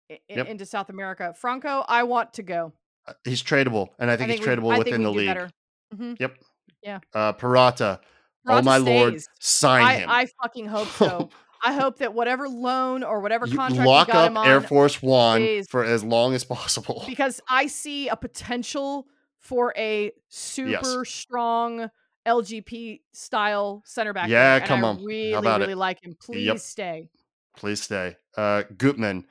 i- 0.09 0.13
i- 0.13 0.19
Yep. 0.29 0.47
into 0.47 0.65
South 0.65 0.89
America. 0.89 1.33
Franco, 1.37 1.83
I 1.87 2.03
want 2.03 2.33
to 2.35 2.43
go. 2.43 2.73
Uh, 3.05 3.13
He's 3.25 3.43
tradable, 3.43 3.89
and 3.99 4.09
I 4.09 4.15
think, 4.17 4.31
he's 4.31 4.39
we- 4.39 4.45
tradable 4.45 4.73
I 4.73 4.77
within 4.79 4.93
think 4.93 5.03
the 5.03 5.11
league. 5.11 5.27
better. 5.27 5.49
hmm 5.95 6.13
Yep. 6.19 6.37
Yeah. 6.83 6.99
Uh, 7.13 7.33
Purata. 7.33 7.99
oh 8.01 8.07
Peralta 8.45 8.63
my 8.65 8.77
lord, 8.77 9.21
sign 9.41 9.83
I, 9.83 9.93
him. 9.95 10.09
I 10.09 10.27
fucking 10.41 10.67
hope 10.67 10.87
so. 10.97 11.29
I 11.63 11.73
hope 11.73 11.99
that 11.99 12.13
whatever 12.13 12.47
loan 12.47 13.03
or 13.03 13.19
whatever 13.21 13.47
You 13.47 13.55
contract 13.57 13.85
lock 13.87 14.07
we 14.07 14.13
got 14.13 14.23
up 14.25 14.31
him 14.31 14.37
on, 14.37 14.47
Air 14.47 14.61
Force 14.61 15.01
One 15.01 15.41
stays. 15.41 15.67
for 15.69 15.83
as 15.83 16.03
long 16.03 16.33
as 16.33 16.43
possible. 16.43 17.03
because 17.07 17.41
I 17.49 17.67
see 17.67 18.07
a 18.07 18.15
potential 18.15 19.07
for 19.39 19.73
a 19.77 20.11
super 20.29 21.05
strong 21.05 21.89
LGP 22.27 23.01
style 23.13 23.81
center 23.85 24.13
back. 24.13 24.29
Yeah, 24.29 24.59
come 24.59 24.83
on. 24.83 25.03
Really, 25.03 25.47
really 25.47 25.71
it? 25.73 25.77
like 25.77 26.03
him. 26.03 26.15
Please 26.21 26.45
Yep. 26.45 26.59
stay. 26.59 27.09
Please 27.55 27.81
stay. 27.81 28.17
Uh, 28.35 28.63
Gutman, 28.77 29.25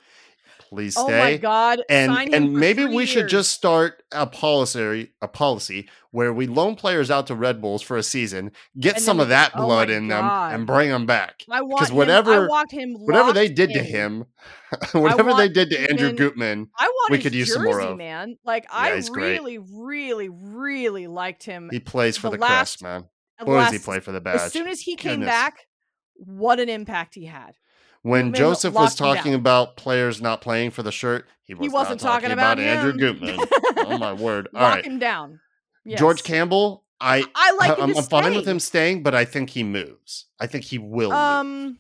please 0.76 0.96
Oh 0.96 1.08
my 1.08 1.36
god! 1.36 1.80
and 1.88 2.12
and 2.34 2.52
maybe 2.54 2.84
we 2.84 3.06
should 3.06 3.28
just 3.28 3.50
start 3.50 4.02
a 4.12 4.26
policy 4.26 5.12
a 5.20 5.28
policy 5.28 5.88
where 6.10 6.32
we 6.32 6.46
loan 6.46 6.76
players 6.76 7.10
out 7.10 7.26
to 7.26 7.34
Red 7.34 7.60
Bulls 7.60 7.82
for 7.82 7.96
a 7.96 8.02
season, 8.02 8.52
get 8.78 8.96
And 8.96 9.04
some 9.04 9.20
of 9.20 9.28
that 9.28 9.52
oh 9.54 9.66
blood 9.66 9.90
in 9.90 10.08
them, 10.08 10.24
and 10.24 10.66
bring 10.66 10.88
them 10.90 11.04
back. 11.06 11.42
I 11.50 11.60
want 11.62 11.88
him, 11.88 11.94
I 11.94 11.96
whatever- 11.98 12.48
him. 12.70 12.94
Whatever 12.94 13.32
they 13.32 13.48
did 13.48 13.70
to 13.74 13.82
him, 13.82 14.24
whatever 14.92 15.34
they 15.34 15.48
did 15.48 15.70
to 15.70 15.90
Andrew 15.90 16.08
him- 16.10 16.16
Gutman, 16.16 16.68
I 16.78 16.86
want 16.86 17.10
we 17.10 17.18
could 17.18 17.34
use 17.34 17.48
jersey, 17.48 17.54
some 17.56 17.64
more 17.64 17.80
of. 17.80 17.98
man. 17.98 18.36
Like 18.44 18.66
I 18.70 18.94
he's 18.94 19.10
great. 19.10 19.40
really, 19.42 19.58
really, 19.58 20.28
really 20.30 21.06
liked 21.06 21.42
him. 21.44 21.68
he 21.70 21.80
plays 21.80 22.16
for 22.16 22.30
the 22.30 22.36
the, 22.36 22.42
last- 22.42 22.80
crest, 22.80 22.82
man. 22.82 23.04
Boy, 23.44 23.58
does 23.58 23.72
he 23.72 23.78
play 23.78 24.00
for 24.00 24.12
the 24.12 24.20
badge. 24.20 24.36
As 24.40 24.52
soon 24.52 24.66
as 24.68 24.80
he 24.80 24.96
came 24.96 25.20
Goodness. 25.20 25.28
back, 25.28 25.66
what 26.14 26.58
an 26.60 26.70
impact 26.70 27.14
he 27.14 27.26
had. 27.26 27.52
When 28.06 28.32
Josef 28.32 28.72
was 28.72 28.94
talking 28.94 29.34
about 29.34 29.76
players 29.76 30.22
not 30.22 30.40
playing 30.40 30.70
for 30.70 30.84
the 30.84 30.92
shirt, 30.92 31.26
he, 31.42 31.54
was 31.54 31.66
he 31.66 31.68
wasn't 31.68 32.04
not 32.04 32.12
talking, 32.12 32.30
about, 32.30 32.60
Andrew 32.60 32.92
him. 32.92 33.18
Gutman. 33.18 33.48
oh 33.78 33.98
my 33.98 34.12
word! 34.12 34.46
All 34.54 34.62
Lock 34.62 34.74
right, 34.76 34.84
him 34.84 35.00
down. 35.00 35.40
George 35.96 36.22
Campbell. 36.22 36.84
I 37.00 37.24
I 37.34 37.52
like. 37.54 37.78
I'm, 37.80 37.96
I'm 37.96 38.04
fine 38.04 38.36
with 38.36 38.46
him 38.46 38.60
staying, 38.60 39.02
but 39.02 39.16
I 39.16 39.24
think 39.24 39.50
he 39.50 39.64
moves. 39.64 40.26
I 40.38 40.46
think 40.46 40.64
he 40.64 40.78
will. 40.78 41.10
Um, 41.10 41.78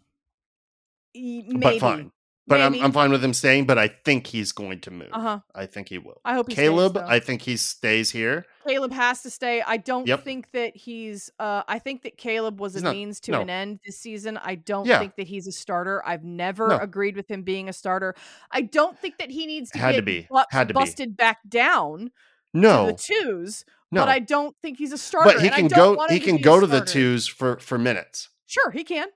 maybe. 1.14 1.58
but 1.58 1.78
fine. 1.78 2.10
But 2.48 2.60
I'm, 2.60 2.80
I'm 2.80 2.92
fine 2.92 3.10
with 3.10 3.24
him 3.24 3.34
staying, 3.34 3.66
but 3.66 3.76
I 3.76 3.88
think 3.88 4.28
he's 4.28 4.52
going 4.52 4.80
to 4.82 4.92
move. 4.92 5.08
Uh 5.12 5.20
huh. 5.20 5.40
I 5.52 5.66
think 5.66 5.88
he 5.88 5.98
will. 5.98 6.20
I 6.24 6.34
hope 6.34 6.48
he 6.48 6.54
Caleb, 6.54 6.92
Stays, 6.92 7.02
though. 7.02 7.08
I 7.12 7.18
think 7.18 7.42
he 7.42 7.56
stays 7.56 8.10
here. 8.12 8.46
Caleb 8.64 8.92
has 8.92 9.22
to 9.22 9.30
stay. 9.30 9.62
I 9.62 9.78
don't 9.78 10.06
Yep. 10.06 10.22
think 10.24 10.50
that 10.52 10.76
he's. 10.76 11.28
Uh, 11.40 11.62
I 11.66 11.80
think 11.80 12.02
that 12.04 12.16
Caleb 12.16 12.60
was 12.60 12.74
He's 12.74 12.82
a 12.82 12.84
not- 12.84 12.94
means 12.94 13.18
to 13.22 13.32
no. 13.32 13.40
an 13.40 13.50
end 13.50 13.80
this 13.84 13.98
season. 13.98 14.36
I 14.36 14.54
don't 14.54 14.86
Yeah. 14.86 15.00
think 15.00 15.16
that 15.16 15.26
he's 15.26 15.48
a 15.48 15.52
starter. 15.52 16.00
I've 16.06 16.22
never 16.22 16.68
No. 16.68 16.76
agreed 16.78 17.16
with 17.16 17.28
him 17.28 17.42
being 17.42 17.68
a 17.68 17.72
starter. 17.72 18.14
I 18.52 18.60
don't 18.62 18.96
think 18.96 19.18
that 19.18 19.30
he 19.32 19.46
needs 19.46 19.72
to 19.72 19.78
Had 19.78 19.96
to 19.96 20.02
be. 20.02 20.28
bu- 20.30 20.36
Had 20.52 20.68
to 20.68 20.74
be. 20.74 20.78
busted 20.78 21.16
back 21.16 21.38
down 21.48 22.12
No, 22.54 22.86
to 22.86 22.92
the 22.92 22.98
twos. 22.98 23.64
no. 23.90 24.02
But 24.02 24.08
I 24.08 24.20
don't 24.20 24.54
think 24.62 24.78
he's 24.78 24.92
a 24.92 24.98
starter. 24.98 25.32
But 25.32 25.40
he 25.40 25.46
and 25.48 25.54
I 25.54 25.58
can 25.58 25.66
don't 25.68 25.78
go. 25.78 25.94
want 25.94 26.12
He 26.12 26.18
him 26.18 26.24
can 26.24 26.36
be 26.36 26.42
a 26.42 26.44
go 26.44 26.60
to 26.60 26.66
the 26.68 26.76
starter. 26.76 26.92
twos 26.92 27.26
for 27.26 27.58
for 27.58 27.76
minutes, 27.76 28.28
Sure, 28.46 28.70
he 28.70 28.84
can. 28.84 29.08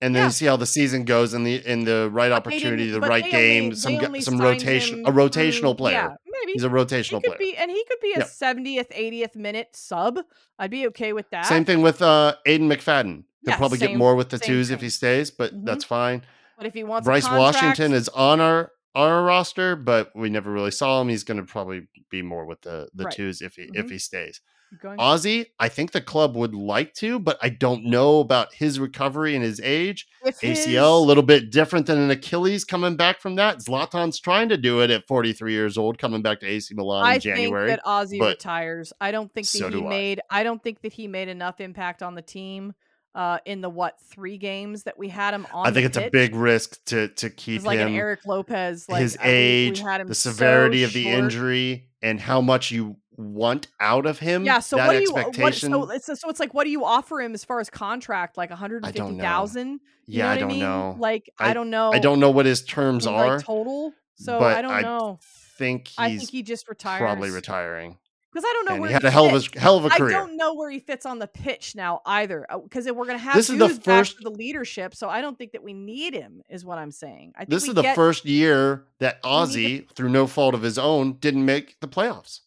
And 0.00 0.14
then 0.14 0.22
Yeah. 0.22 0.26
you 0.26 0.30
see 0.32 0.46
how 0.46 0.56
the 0.56 0.66
season 0.66 1.04
goes 1.04 1.34
in 1.34 1.44
the 1.44 1.54
in 1.66 1.84
the 1.84 2.08
right 2.12 2.32
opportunity, 2.32 2.90
the 2.90 3.00
right 3.00 3.28
game, 3.30 3.64
only- 3.64 3.76
some 3.76 3.92
they 3.94 3.98
gu- 4.00 4.06
only 4.06 4.20
some 4.20 4.38
rotation, 4.38 5.06
a 5.06 5.12
rotational 5.12 5.60
through- 5.70 5.74
player. 5.74 5.94
Yeah, 5.94 6.30
maybe. 6.40 6.52
He's 6.52 6.64
a 6.64 6.68
rotational 6.68 7.22
player. 7.24 7.38
be, 7.38 7.56
and 7.56 7.70
he 7.70 7.82
could 7.88 8.00
be 8.00 8.12
a 8.14 8.20
Yeah. 8.20 8.24
70th, 8.24 8.88
80th 8.90 9.34
minute 9.36 9.70
sub. 9.74 10.18
I'd 10.58 10.70
be 10.70 10.86
okay 10.88 11.12
with 11.12 11.30
that. 11.30 11.46
Same 11.46 11.64
thing 11.64 11.82
with 11.82 12.02
uh 12.02 12.36
Aiden 12.46 12.70
McFadden. 12.72 13.24
He'll 13.42 13.52
Yeah, 13.52 13.56
probably 13.56 13.78
get 13.78 13.94
more 13.94 14.14
with 14.16 14.30
the 14.30 14.38
same 14.38 14.46
twos 14.46 14.70
if 14.70 14.80
he 14.80 14.90
stays, 14.90 15.30
but 15.30 15.54
Mhm. 15.54 15.64
that's 15.64 15.84
fine. 15.84 16.22
But 16.58 16.66
if 16.66 16.74
he 16.74 16.84
wants 16.84 17.04
Bryce 17.06 17.24
contract, 17.26 17.56
Washington 17.62 17.92
is 17.92 18.08
on 18.10 18.40
our 18.40 18.72
our 18.94 19.22
roster, 19.24 19.76
but 19.76 20.10
we 20.16 20.30
never 20.30 20.50
really 20.50 20.70
saw 20.70 21.02
him. 21.02 21.10
He's 21.10 21.22
going 21.22 21.36
to 21.36 21.42
probably 21.42 21.86
be 22.10 22.22
more 22.22 22.46
with 22.46 22.62
the 22.62 22.88
the 22.94 23.04
Right. 23.04 23.14
twos 23.14 23.42
if 23.42 23.56
he 23.56 23.64
if 23.74 23.86
Mhm. 23.86 23.90
he 23.90 23.98
stays. 23.98 24.40
Going. 24.80 24.98
Ozzy, 24.98 25.46
I 25.58 25.68
think 25.68 25.92
the 25.92 26.00
club 26.00 26.36
would 26.36 26.54
like 26.54 26.92
to, 26.94 27.18
but 27.18 27.38
I 27.42 27.48
don't 27.48 27.84
know 27.84 28.20
about 28.20 28.52
his 28.52 28.78
recovery 28.80 29.34
and 29.34 29.44
his 29.44 29.60
age. 29.60 30.06
If 30.24 30.40
ACL, 30.40 30.98
a 31.00 31.04
little 31.04 31.22
bit 31.22 31.50
different 31.50 31.86
than 31.86 31.98
an 31.98 32.10
Achilles 32.10 32.64
coming 32.64 32.96
back 32.96 33.20
from 33.20 33.36
that. 33.36 33.58
Zlatan's 33.58 34.18
trying 34.20 34.48
to 34.50 34.56
do 34.56 34.80
it 34.80 34.90
at 34.90 35.06
43 35.06 35.52
years 35.52 35.78
old, 35.78 35.98
coming 35.98 36.22
back 36.22 36.40
to 36.40 36.46
AC 36.46 36.74
Milan 36.74 37.04
I 37.04 37.14
in 37.14 37.20
January. 37.20 37.68
think 37.68 37.80
that 37.82 37.88
Ozzy 37.88 38.20
retires. 38.20 38.92
I 39.00 39.12
don't 39.12 39.32
think 39.32 39.46
that 39.46 39.58
so 39.58 39.66
he 39.68 39.72
do 39.72 39.86
I. 39.86 39.88
made. 39.88 40.20
I 40.30 40.42
don't 40.42 40.62
think 40.62 40.82
that 40.82 40.92
he 40.92 41.06
made 41.08 41.28
enough 41.28 41.60
impact 41.60 42.02
on 42.02 42.14
the 42.14 42.22
team. 42.22 42.74
Uh, 43.14 43.38
in 43.46 43.62
the 43.62 43.70
what 43.70 43.98
three 44.10 44.36
games 44.36 44.82
that 44.82 44.98
we 44.98 45.08
had 45.08 45.32
him 45.32 45.46
on? 45.50 45.66
I 45.66 45.70
think 45.70 45.86
it's 45.86 45.96
a 45.96 46.10
big 46.10 46.34
risk 46.34 46.84
to 46.84 47.08
to 47.08 47.30
keep 47.30 47.62
like 47.62 47.78
him. 47.78 47.88
an 47.88 47.94
Eric 47.94 48.26
Lopez. 48.26 48.86
Like 48.90 49.00
his 49.00 49.16
I- 49.16 49.22
age, 49.24 49.80
the 49.82 50.04
so 50.08 50.32
severity 50.32 50.82
of 50.82 50.92
the 50.92 51.04
short. 51.04 51.14
injury, 51.24 51.88
and 52.02 52.20
how 52.20 52.42
much 52.42 52.70
you 52.70 52.98
want 53.16 53.68
out 53.80 54.06
of 54.06 54.18
him. 54.18 54.44
Yeah. 54.44 54.60
So 54.60 54.76
that 54.76 54.86
what 54.88 54.92
do 54.94 55.00
you? 55.02 55.12
What, 55.12 55.54
so 55.54 55.90
it's 55.90 56.06
so 56.06 56.28
it's 56.28 56.40
like 56.40 56.54
what 56.54 56.64
do 56.64 56.70
you 56.70 56.84
offer 56.84 57.20
him 57.20 57.34
as 57.34 57.44
far 57.44 57.60
as 57.60 57.70
contract? 57.70 58.36
Like 58.36 58.50
one 58.50 58.58
hundred 58.58 58.84
and 58.84 58.94
fifty 58.94 59.18
thousand. 59.18 59.80
Yeah, 60.06 60.26
know 60.26 60.30
I 60.30 60.38
don't 60.38 60.48
mean? 60.48 60.60
know. 60.60 60.96
Like 60.98 61.30
I, 61.38 61.50
I- 61.50 61.54
don't 61.54 61.70
know. 61.70 61.92
I 61.92 61.98
don't 61.98 62.20
know 62.20 62.30
what 62.30 62.46
his 62.46 62.62
terms 62.62 63.06
mean, 63.06 63.14
are. 63.14 63.36
like 63.36 63.44
total. 63.44 63.92
So 64.16 64.38
I 64.40 64.62
don't 64.62 64.70
I 64.72 64.80
know. 64.82 65.18
think 65.58 65.88
he's 65.88 65.98
I 65.98 66.16
think 66.16 66.30
he 66.30 66.42
just 66.42 66.68
retires. 66.68 67.00
probably 67.00 67.30
retiring. 67.30 67.98
because 68.32 68.44
I 68.48 68.52
don't 68.54 68.64
know 68.66 68.72
And 68.72 68.80
where 68.80 68.88
he 68.88 68.94
had 68.94 69.04
a 69.04 69.10
hell 69.10 69.26
of 69.26 69.32
fits. 69.44 69.56
a 69.56 69.60
hell 69.60 69.76
of 69.76 69.84
a 69.84 69.90
career. 69.90 70.08
I 70.08 70.12
don't 70.20 70.36
know 70.38 70.54
where 70.54 70.70
he 70.70 70.78
fits 70.78 71.04
on 71.04 71.18
the 71.18 71.26
pitch 71.26 71.74
now 71.74 72.00
either. 72.06 72.46
Uh, 72.48 72.58
because 72.58 72.86
we're 72.86 73.04
going 73.04 73.18
to 73.18 73.24
have 73.24 73.34
This 73.34 73.50
is 73.50 73.58
the 73.58 73.68
first- 73.68 74.16
the 74.22 74.30
leadership, 74.30 74.94
so 74.94 75.08
I 75.10 75.20
don't 75.20 75.36
think 75.36 75.52
that 75.52 75.62
we 75.62 75.74
need 75.74 76.14
him. 76.14 76.42
Is 76.48 76.64
what 76.64 76.78
I'm 76.78 76.92
saying. 76.92 77.32
I 77.36 77.40
think 77.40 77.50
This 77.50 77.68
is 77.68 77.74
the 77.74 77.82
get- 77.82 77.94
first 77.96 78.24
year 78.24 78.84
that 79.00 79.22
Ozzy, 79.22 79.86
through 79.94 80.08
no 80.10 80.26
fault 80.26 80.54
of 80.54 80.62
his 80.62 80.78
own, 80.78 81.14
didn't 81.14 81.44
make 81.44 81.78
the 81.80 81.88
playoffs. 81.88 82.40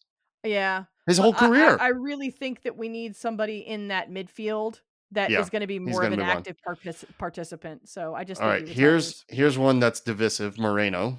Yeah, 0.44 0.84
His 1.06 1.18
whole 1.18 1.34
I- 1.34 1.36
I- 1.36 1.48
career. 1.48 1.76
I, 1.80 1.88
really 1.88 2.30
think 2.30 2.62
that 2.62 2.76
we 2.76 2.88
need 2.88 3.14
somebody 3.16 3.58
in 3.58 3.88
that 3.88 4.10
midfield 4.10 4.80
that 5.12 5.30
is 5.30 5.34
Yeah, 5.34 5.48
going 5.50 5.60
to 5.60 5.66
be 5.66 5.78
more 5.78 6.02
of 6.04 6.12
an 6.12 6.20
active 6.20 6.56
partic- 6.66 7.04
participant. 7.18 7.88
So 7.88 8.14
I 8.14 8.24
just 8.24 8.40
All 8.40 8.50
think 8.50 8.60
right, 8.60 8.68
he 8.68 8.74
here's 8.80 9.24
here's 9.28 9.58
one 9.58 9.80
that's 9.80 10.00
divisive. 10.00 10.56
Moreno. 10.58 11.18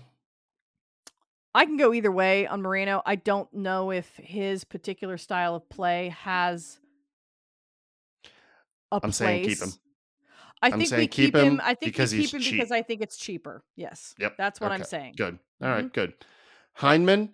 I 1.53 1.65
can 1.65 1.75
go 1.77 1.93
either 1.93 2.11
way 2.11 2.47
on 2.47 2.61
Moreno. 2.61 3.01
I 3.05 3.15
don't 3.17 3.53
know 3.53 3.91
if 3.91 4.09
his 4.15 4.63
particular 4.63 5.17
style 5.17 5.53
of 5.55 5.67
play 5.69 6.09
has 6.09 6.79
a 8.91 8.95
I'm 8.95 9.01
place. 9.01 9.17
saying 9.17 9.45
keep 9.45 9.59
him. 9.61 9.69
I 10.63 10.67
I'm 10.67 10.71
think 10.77 10.89
saying 10.89 10.99
we 11.01 11.07
keep 11.07 11.33
keep 11.33 11.35
him. 11.35 11.53
him 11.53 11.61
I 11.63 11.73
think 11.73 11.91
because 11.93 12.13
we 12.13 12.19
he's 12.19 12.31
keep 12.31 12.39
him 12.39 12.43
cheap. 12.43 12.53
because 12.53 12.71
I 12.71 12.81
think 12.83 13.01
it's 13.01 13.17
cheaper. 13.17 13.63
Yes. 13.75 14.15
Yep. 14.19 14.37
That's 14.37 14.61
what 14.61 14.71
I'm 14.71 14.83
saying. 14.83 15.15
Good. 15.17 15.39
All 15.61 15.69
right, 15.69 15.79
mm-hmm. 15.79 15.87
good. 15.93 16.13
Hyndman. 16.77 17.29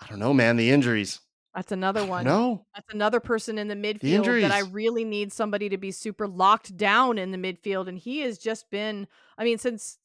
I 0.00 0.06
don't 0.06 0.18
know, 0.18 0.32
man. 0.34 0.56
The 0.56 0.70
injuries. 0.70 1.20
That's 1.54 1.72
another 1.72 2.04
one. 2.06 2.24
No. 2.24 2.64
That's 2.74 2.92
another 2.94 3.18
person 3.20 3.58
in 3.58 3.66
the 3.68 3.74
midfield 3.74 4.40
that 4.42 4.52
I 4.52 4.60
really 4.60 5.04
need 5.04 5.32
somebody 5.32 5.68
to 5.68 5.76
be 5.78 5.90
super 5.90 6.28
locked 6.28 6.76
down 6.76 7.18
in 7.18 7.32
the 7.32 7.38
midfield. 7.38 7.88
And 7.88 7.98
he 7.98 8.20
has 8.20 8.38
just 8.38 8.70
been, 8.70 9.08
I 9.36 9.42
mean, 9.44 9.58
since 9.58 9.98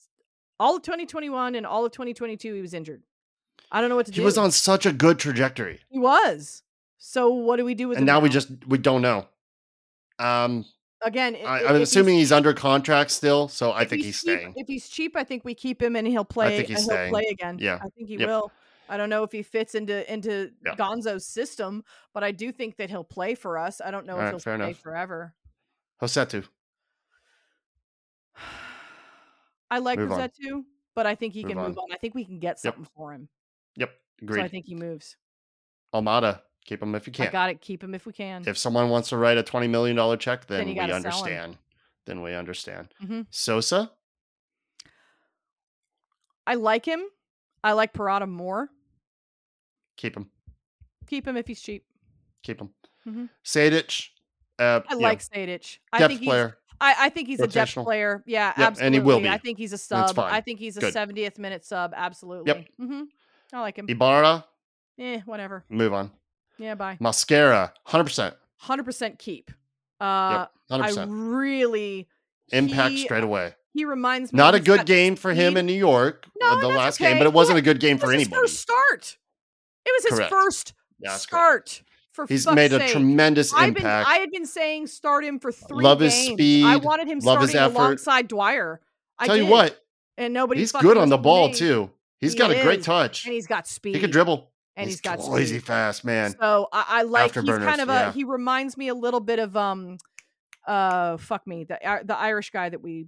all 0.59 0.77
of 0.77 0.81
2021 0.81 1.53
and 1.55 1.65
all 1.65 1.85
of 1.85 1.91
2022, 1.91 2.53
he 2.55 2.61
was 2.61 2.73
injured. 2.73 3.03
I 3.71 3.79
don't 3.79 3.89
know 3.91 3.95
what 3.95 4.07
to 4.07 4.11
He 4.11 4.15
do. 4.15 4.21
He 4.21 4.25
was 4.25 4.37
on 4.39 4.51
such 4.51 4.85
a 4.87 4.91
good 4.91 5.19
trajectory. 5.19 5.79
He 5.89 5.99
was. 5.99 6.63
So 6.97 7.29
what 7.31 7.57
do 7.57 7.65
we 7.65 7.75
do 7.75 7.89
with 7.89 7.97
and 7.99 8.03
him 8.09 8.13
now 8.15 8.19
we 8.19 8.29
just 8.29 8.49
we 8.67 8.79
don't 8.79 9.01
know. 9.03 9.27
Um, 10.17 10.65
again? 11.01 11.35
i- 11.35 11.39
I, 11.43 11.59
i- 11.59 11.69
I'm 11.69 11.75
if 11.75 11.81
assuming 11.83 12.15
he's 12.15 12.29
cheap- 12.29 12.37
under 12.37 12.53
contract 12.53 13.11
still, 13.11 13.47
so 13.47 13.71
I 13.71 13.85
think 13.85 14.01
he's 14.03 14.19
cheap- 14.21 14.39
staying. 14.39 14.53
If 14.55 14.67
he's 14.67 14.87
cheap, 14.89 15.15
I 15.15 15.23
think 15.23 15.45
we 15.45 15.53
keep 15.53 15.81
him 15.81 15.95
and 15.95 16.07
he'll 16.07 16.25
play. 16.25 16.47
I 16.47 16.57
think 16.57 16.69
he's 16.69 16.77
and 16.79 16.85
he'll 16.85 16.95
staying. 16.95 17.11
play 17.11 17.25
again. 17.29 17.57
Yeah. 17.59 17.75
I 17.75 17.89
think 17.89 18.07
he 18.07 18.15
Yep. 18.17 18.27
will. 18.27 18.51
I 18.89 18.97
don't 18.97 19.09
know 19.09 19.23
if 19.23 19.31
he 19.31 19.41
fits 19.43 19.75
into 19.75 20.11
into 20.11 20.51
Yeah. 20.65 20.75
Gonzo's 20.75 21.25
system, 21.27 21.83
but 22.13 22.23
I 22.23 22.31
do 22.31 22.51
think 22.51 22.77
that 22.77 22.89
he'll 22.89 23.03
play 23.03 23.35
for 23.35 23.57
us. 23.57 23.81
I 23.83 23.91
don't 23.91 24.05
know 24.05 24.13
if 24.13 24.19
Alright, 24.19 24.33
he'll 24.33 24.39
play 24.39 24.53
enough. 24.67 24.77
forever. 24.79 25.33
Rossetto. 26.01 26.45
I 29.71 29.79
like 29.79 29.99
Move 29.99 30.11
on. 30.11 30.29
But 30.93 31.05
I 31.05 31.15
think 31.15 31.33
he 31.33 31.43
Move 31.43 31.49
can 31.49 31.57
on. 31.59 31.67
move 31.69 31.77
on. 31.79 31.91
I 31.91 31.97
think 31.97 32.15
we 32.15 32.23
can 32.23 32.39
get 32.39 32.57
Yep. 32.63 32.75
something 32.75 32.87
for 32.95 33.11
him. 33.13 33.27
Yep. 33.75 33.91
So 34.29 34.39
I 34.41 34.47
think 34.47 34.65
he 34.65 34.75
moves. 34.75 35.17
Almada, 35.93 36.41
keep 36.63 36.81
him 36.81 36.95
if 36.95 37.05
you 37.07 37.11
I 37.15 37.17
can. 37.25 37.31
got 37.31 37.49
it. 37.49 37.59
Keep 37.61 37.83
him 37.83 37.93
if 37.95 38.05
we 38.05 38.13
can. 38.13 38.43
If 38.47 38.57
someone 38.57 38.89
wants 38.89 39.09
to 39.09 39.17
write 39.17 39.37
a 39.37 39.43
twenty 39.43 39.67
million 39.67 39.95
dollar 39.97 40.15
check, 40.17 40.45
Then 40.47 40.59
then, 40.59 40.67
we 40.67 40.73
gotta 40.75 40.93
sell 40.93 40.97
'em. 40.97 41.05
understand. 41.05 41.57
Then 42.05 42.21
we 42.21 42.33
understand. 42.33 42.93
Mhm. 43.01 43.25
Sosa, 43.29 43.91
I 46.47 46.53
like 46.55 46.85
him. 46.85 47.03
I 47.63 47.73
like 47.73 47.91
Purata 47.93 48.27
more. 48.27 48.69
Keep 49.97 50.17
him. 50.17 50.29
Keep 51.07 51.27
him 51.27 51.37
if 51.37 51.47
he's 51.47 51.61
cheap. 51.61 51.85
Keep 52.43 52.61
him. 52.61 52.69
Mhm. 53.07 53.29
Sejdic, 53.43 54.09
uh, 54.59 54.81
I 54.87 54.93
like 54.95 55.19
know, 55.19 55.39
Sejdic. 55.41 55.77
I 55.93 55.99
depth 55.99 56.09
think 56.09 56.19
he's 56.21 56.29
player. 56.29 56.57
I, 56.81 56.95
I 56.99 57.09
think 57.09 57.27
he's 57.27 57.39
a 57.39 57.47
depth 57.47 57.73
player. 57.75 58.23
Yeah, 58.25 58.47
Yep, 58.49 58.57
absolutely. 58.57 58.85
and 58.85 58.95
he 58.95 58.99
will 59.01 59.19
be. 59.21 59.29
I 59.29 59.37
think 59.37 59.57
he's 59.57 59.71
a 59.73 59.77
sub. 59.77 60.17
I 60.19 60.41
think 60.41 60.59
he's 60.59 60.75
a 60.77 60.81
Good. 60.81 60.93
70th 60.93 61.37
minute 61.39 61.63
sub. 61.63 61.93
Absolutely. 61.95 62.47
Yep. 62.51 62.65
Mm-hmm. 62.81 63.01
I 63.53 63.61
like 63.61 63.77
him. 63.77 63.85
Ibarra, 63.87 64.45
Eh, 64.99 65.21
whatever. 65.25 65.63
move 65.69 65.93
on. 65.93 66.11
Yeah, 66.57 66.75
bye. 66.75 66.97
Mosquera, 67.01 67.71
hundred 67.83 68.05
percent. 68.05 68.35
100% 68.63 69.19
keep. 69.19 69.51
Uh, 70.01 70.47
100%. 70.71 70.97
I 70.97 71.05
really 71.07 72.07
Impact 72.51 72.91
he, 72.91 73.03
straight 73.03 73.23
away. 73.23 73.53
He 73.73 73.85
reminds 73.85 74.31
me. 74.33 74.37
Not 74.37 74.55
a 74.55 74.59
good 74.59 74.77
got 74.79 74.85
game 74.85 75.15
for 75.15 75.31
him 75.33 75.53
speed. 75.53 75.59
in 75.59 75.65
New 75.67 75.73
York. 75.73 76.25
No, 76.39 76.47
uh, 76.51 76.61
the 76.61 76.67
last 76.69 76.99
okay. 76.99 77.11
game, 77.11 77.17
but 77.19 77.27
it 77.27 77.33
wasn't 77.33 77.57
a 77.57 77.61
good 77.61 77.79
game 77.79 77.97
for 77.97 78.11
anybody. 78.11 78.41
first 78.41 78.59
start. 78.59 79.17
It 79.85 79.93
was 79.95 80.03
his 80.09 80.19
Correct. 80.19 80.31
first 80.31 80.73
that's 80.99 81.25
correct. 81.25 81.69
start. 81.69 81.81
For 82.13 82.25
He's 82.27 82.47
made 82.47 82.71
a 82.71 82.79
sake. 82.79 82.91
tremendous 82.91 83.53
I've 83.53 83.73
been, 83.73 83.83
impact. 83.83 84.07
I 84.09 84.15
had 84.19 84.31
been 84.31 84.45
saying 84.45 84.87
start 84.87 85.25
him 85.25 85.37
for 85.37 85.51
three 85.51 85.83
Love 85.83 85.99
his 85.99 86.13
speed. 86.13 86.65
I 86.65 86.77
wanted 86.77 87.07
him 87.09 87.19
love 87.19 87.49
starting 87.49 87.75
alongside 87.75 88.29
Dwyer. 88.29 88.79
I 89.19 89.27
Tell 89.27 89.35
you 89.35 89.45
what, 89.47 89.77
and 90.17 90.33
nobody. 90.33 90.61
he's 90.61 90.71
good 90.71 90.97
on 90.97 91.09
the 91.09 91.17
ball 91.17 91.51
too. 91.51 91.91
He's 92.21 92.31
He 92.33 92.39
got 92.39 92.51
a 92.51 92.61
great 92.61 92.83
touch. 92.83 93.25
and 93.25 93.33
he's 93.33 93.47
got 93.47 93.67
speed. 93.67 93.95
He 93.95 94.01
can 94.01 94.11
dribble. 94.11 94.49
and 94.77 94.85
he's 94.87 94.95
he's 94.95 95.01
got 95.01 95.19
crazy 95.19 95.57
speed. 95.57 95.65
fast, 95.67 96.05
man. 96.05 96.35
So 96.39 96.69
I, 96.71 96.85
I 96.87 97.01
like. 97.01 97.33
He's 97.33 97.43
kind 97.43 97.81
of 97.81 97.89
a. 97.89 97.93
yeah. 97.93 98.11
He 98.13 98.23
reminds 98.23 98.77
me 98.77 98.87
a 98.87 98.95
little 98.95 99.19
bit 99.19 99.39
of 99.39 99.57
um, 99.57 99.97
uh, 100.65 101.17
fuck 101.17 101.45
me, 101.45 101.65
the 101.65 101.77
Ir- 101.85 102.03
the 102.05 102.17
Irish 102.17 102.49
guy 102.51 102.69
that 102.69 102.81
we 102.81 103.07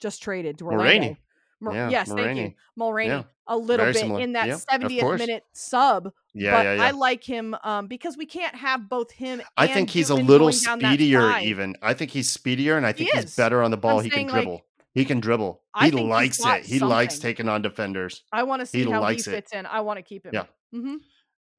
just 0.00 0.22
traded 0.22 0.58
to 0.58 0.66
Orlando. 0.66 1.08
Mulraney. 1.08 1.16
Yeah, 1.62 1.88
yes, 1.90 2.08
thank 2.12 2.38
you, 2.38 2.52
Mulraney. 2.78 3.04
Mulraney. 3.04 3.06
Yeah, 3.06 3.22
A 3.46 3.56
little 3.56 3.84
very 3.84 3.92
bit 3.92 4.00
similar. 4.00 4.20
in 4.20 4.32
that 4.32 4.46
Yeah, 4.46 4.58
70th 4.70 5.00
course. 5.00 5.18
minute 5.18 5.42
sub, 5.52 6.10
Yeah, 6.34 6.52
but 6.52 6.64
yeah, 6.64 6.74
yeah. 6.74 6.82
I 6.84 6.90
like 6.90 7.24
him 7.24 7.56
um, 7.64 7.86
because 7.86 8.16
we 8.16 8.26
can't 8.26 8.54
have 8.54 8.88
both 8.88 9.10
him. 9.10 9.42
I 9.56 9.66
think 9.66 9.90
he's 9.90 10.10
a 10.10 10.14
little 10.14 10.48
going 10.48 10.58
down 10.64 10.78
that 10.80 10.94
speedier, 10.94 11.38
even. 11.38 11.76
I 11.82 11.94
think 11.94 12.10
he's 12.10 12.28
speedier, 12.30 12.76
and 12.76 12.84
I 12.86 12.92
think 12.92 13.10
He 13.10 13.18
he's 13.18 13.34
better 13.36 13.62
on 13.62 13.70
the 13.70 13.76
ball. 13.76 14.00
he 14.00 14.10
can 14.10 14.16
saying, 14.18 14.26
like, 14.28 14.34
dribble. 14.34 14.62
he 14.94 15.04
can 15.04 15.20
dribble. 15.20 15.62
He 15.80 15.90
likes 15.90 16.44
it. 16.44 16.64
He 16.64 16.78
likes 16.80 17.18
taking 17.18 17.48
on 17.48 17.62
defenders. 17.62 18.22
I 18.32 18.42
want 18.44 18.60
to 18.60 18.66
see 18.66 18.84
he 18.84 18.90
how 18.90 19.04
he 19.06 19.16
it. 19.18 19.24
fits 19.24 19.52
in. 19.52 19.66
I 19.66 19.80
want 19.80 19.98
to 19.98 20.02
keep 20.02 20.24
him. 20.26 20.32
Yeah. 20.34 20.44
hmm 20.72 20.96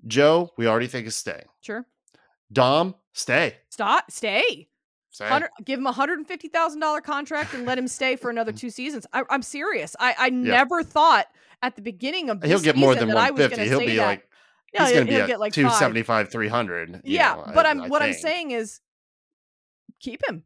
Joe, 0.07 0.51
we 0.57 0.67
already 0.67 0.87
think 0.87 1.07
is 1.07 1.15
staying. 1.15 1.45
Sure. 1.61 1.85
Dom, 2.51 2.95
stay. 3.13 3.55
Stop. 3.69 4.11
Stay. 4.11 4.67
Hundred, 5.19 5.49
give 5.63 5.79
him 5.79 5.87
a 5.87 5.91
hundred 5.91 6.19
and 6.19 6.27
fifty 6.27 6.47
thousand 6.47 6.79
dollar 6.79 7.01
contract 7.01 7.53
and 7.53 7.65
let 7.65 7.77
him 7.77 7.87
stay 7.87 8.15
for 8.15 8.29
another 8.29 8.51
two 8.53 8.69
seasons. 8.69 9.05
I, 9.13 9.23
I'm 9.29 9.41
serious. 9.41 9.95
I, 9.99 10.15
I 10.17 10.29
never 10.29 10.83
thought 10.83 11.27
at 11.61 11.75
the 11.75 11.81
beginning 11.81 12.29
of 12.29 12.41
this 12.41 12.49
He'll 12.49 12.59
get 12.59 12.75
more 12.75 12.95
than 12.95 13.09
I 13.11 13.31
150. 13.31 13.67
He'll 13.67 13.79
be 13.79 13.95
that. 13.95 14.05
like 14.05 14.29
Yeah, 14.73 14.83
he's 14.85 14.93
going 14.93 15.05
to 15.07 15.11
be 15.11 15.15
at 15.21 15.27
get 15.27 15.39
like 15.39 15.53
275, 15.53 16.29
300. 16.29 17.01
Yeah, 17.03 17.33
know, 17.35 17.51
but 17.53 17.65
I- 17.65 17.69
I'm 17.69 17.81
I 17.81 17.87
what 17.87 18.01
I'm 18.01 18.13
saying 18.13 18.51
is 18.51 18.81
keep 19.99 20.21
him. 20.27 20.43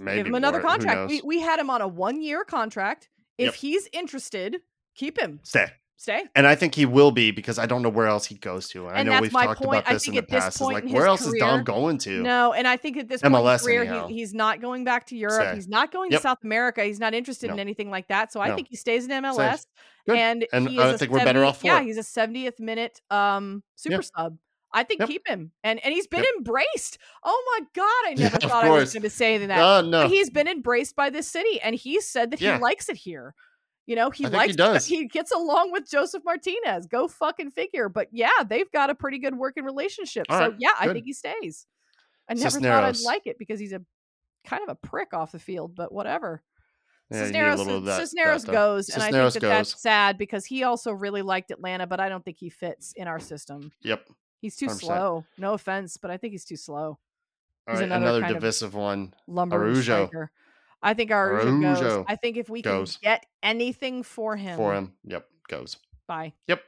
Maybe 0.00 0.16
give 0.18 0.26
him 0.26 0.34
another 0.34 0.60
more, 0.60 0.70
contract. 0.70 1.08
We 1.08 1.22
we 1.24 1.40
had 1.40 1.58
him 1.58 1.70
on 1.70 1.80
a 1.80 1.88
one 1.88 2.20
year 2.20 2.44
contract. 2.44 3.08
If 3.38 3.46
Yep. 3.46 3.54
he's 3.54 3.88
interested, 3.92 4.56
keep 4.94 5.18
him. 5.18 5.40
Stay. 5.42 5.66
Stay. 6.02 6.24
And 6.34 6.48
I 6.48 6.56
think 6.56 6.74
he 6.74 6.84
will 6.84 7.12
be 7.12 7.30
because 7.30 7.60
I 7.60 7.66
don't 7.66 7.80
know 7.80 7.88
where 7.88 8.08
else 8.08 8.26
he 8.26 8.34
goes 8.34 8.66
to. 8.70 8.88
And 8.88 8.98
I 8.98 9.02
know 9.04 9.20
we've 9.20 9.30
talked 9.30 9.62
point. 9.62 9.68
about 9.82 9.86
this 9.88 10.08
in 10.08 10.16
the 10.16 10.22
past. 10.24 10.56
Is 10.56 10.60
like, 10.62 10.84
where 10.90 11.06
else 11.06 11.24
is 11.24 11.32
Dom 11.38 11.62
going 11.62 11.98
to? 11.98 12.22
No, 12.24 12.52
and 12.52 12.66
I 12.66 12.76
think 12.76 12.96
at 12.96 13.06
this 13.06 13.22
point 13.22 13.32
in 13.32 13.40
MLS 13.40 13.52
his 13.52 13.62
career, 13.62 13.84
he, 14.08 14.14
he's 14.14 14.34
not 14.34 14.60
going 14.60 14.82
back 14.82 15.06
to 15.06 15.16
Europe. 15.16 15.46
Stay. 15.50 15.54
He's 15.54 15.68
not 15.68 15.92
going 15.92 16.10
to 16.10 16.18
South 16.18 16.42
America. 16.42 16.82
He's 16.82 16.98
not 16.98 17.14
interested 17.14 17.50
in 17.50 17.60
anything 17.60 17.88
like 17.88 18.08
that. 18.08 18.32
So 18.32 18.40
I 18.40 18.48
No. 18.48 18.56
think 18.56 18.66
he 18.68 18.74
stays 18.74 19.04
in 19.04 19.12
MLS. 19.12 19.64
And, 20.08 20.44
And 20.52 20.68
he 20.68 20.76
I 20.80 20.88
is 20.88 20.94
a 20.94 20.98
think 20.98 21.12
we're 21.12 21.24
better 21.24 21.44
off 21.44 21.60
for 21.60 21.68
Yeah, 21.68 21.78
it. 21.80 21.84
he's 21.84 21.98
a 21.98 22.02
70th 22.02 22.58
minute 22.58 23.00
um 23.08 23.62
super 23.76 24.02
Yeah. 24.02 24.08
sub. 24.16 24.38
I 24.74 24.82
think 24.82 24.98
Yep. 25.02 25.08
keep 25.08 25.28
him. 25.28 25.52
And 25.62 25.78
and 25.84 25.94
he's 25.94 26.08
been 26.08 26.24
Yep. 26.24 26.34
embraced. 26.38 26.98
Oh 27.22 27.58
my 27.60 27.66
god, 27.74 28.10
I 28.10 28.14
never 28.14 28.38
of 28.38 28.42
thought 28.42 28.64
I 28.64 28.70
was 28.70 28.92
going 28.92 29.04
to 29.04 29.10
say 29.10 29.38
that. 29.46 29.60
Uh, 29.60 29.82
no. 29.82 30.02
But 30.02 30.10
he's 30.10 30.30
been 30.30 30.48
embraced 30.48 30.96
by 30.96 31.10
this 31.10 31.28
city 31.28 31.60
and 31.60 31.76
he 31.76 32.00
said 32.00 32.32
that 32.32 32.40
Yeah. 32.40 32.56
he 32.56 32.60
likes 32.60 32.88
it 32.88 32.96
here. 32.96 33.36
You 33.86 33.96
know, 33.96 34.10
he 34.10 34.24
think 34.24 34.34
he 34.34 34.38
likes 34.38 34.56
does. 34.56 34.86
he 34.86 35.06
gets 35.06 35.32
along 35.32 35.72
with 35.72 35.90
Josef 35.90 36.22
Martinez. 36.24 36.86
Go 36.86 37.08
fucking 37.08 37.50
figure. 37.50 37.88
But 37.88 38.08
yeah, 38.12 38.30
they've 38.46 38.70
got 38.70 38.90
a 38.90 38.94
pretty 38.94 39.18
good 39.18 39.36
working 39.36 39.64
relationship. 39.64 40.26
All 40.28 40.38
so 40.38 40.48
right, 40.50 40.54
yeah, 40.58 40.70
I 40.78 40.92
think 40.92 41.04
he 41.04 41.12
stays. 41.12 41.66
I 42.28 42.34
never 42.34 42.60
thought 42.60 42.84
I'd 42.84 43.00
like 43.00 43.26
it 43.26 43.38
because 43.38 43.58
he's 43.58 43.72
a 43.72 43.82
kind 44.44 44.62
of 44.62 44.68
a 44.68 44.74
prick 44.76 45.12
off 45.12 45.32
the 45.32 45.38
field, 45.38 45.74
but 45.74 45.92
whatever. 45.92 46.42
Yeah, 47.10 47.26
you 47.26 47.32
need 47.32 47.40
a 47.40 47.56
Cisneros, 47.58 47.84
that- 47.84 48.00
Cisneros 48.00 48.44
that, 48.44 48.52
goes, 48.52 48.88
and 48.88 49.02
I 49.02 49.10
think 49.10 49.34
that 49.34 49.40
that's 49.40 49.80
sad 49.82 50.16
because 50.16 50.46
he 50.46 50.62
also 50.62 50.92
really 50.92 51.20
liked 51.20 51.50
Atlanta, 51.50 51.86
but 51.86 52.00
I 52.00 52.08
don't 52.08 52.24
think 52.24 52.38
he 52.38 52.48
fits 52.48 52.94
in 52.96 53.06
our 53.06 53.20
system. 53.20 53.70
Yep. 53.82 54.08
He's 54.40 54.56
too 54.56 54.66
100%. 54.66 54.80
slow. 54.80 55.24
No 55.36 55.52
offense, 55.52 55.98
but 55.98 56.10
I 56.10 56.16
think 56.16 56.32
he's 56.32 56.44
too 56.44 56.56
slow. 56.56 56.98
All 57.68 57.74
He's 57.74 57.80
right, 57.80 57.84
another 57.84 58.04
another, 58.04 58.20
kind 58.22 58.36
of 58.36 58.40
divisive 58.40 58.74
one. 58.74 59.14
Lumbering 59.28 59.74
Araujo. 59.74 60.06
striker. 60.06 60.30
I 60.82 60.94
think 60.94 61.10
Araujo 61.10 61.60
goes. 61.60 62.04
I 62.08 62.16
think 62.16 62.36
if 62.36 62.48
we 62.50 62.60
goes. 62.62 62.96
can 62.96 63.10
get 63.12 63.26
anything 63.42 64.02
for 64.02 64.36
him, 64.36 64.56
for 64.56 64.74
him. 64.74 64.92
Yep, 65.04 65.26
goes. 65.48 65.76
bye. 66.08 66.32
Yep. 66.48 66.62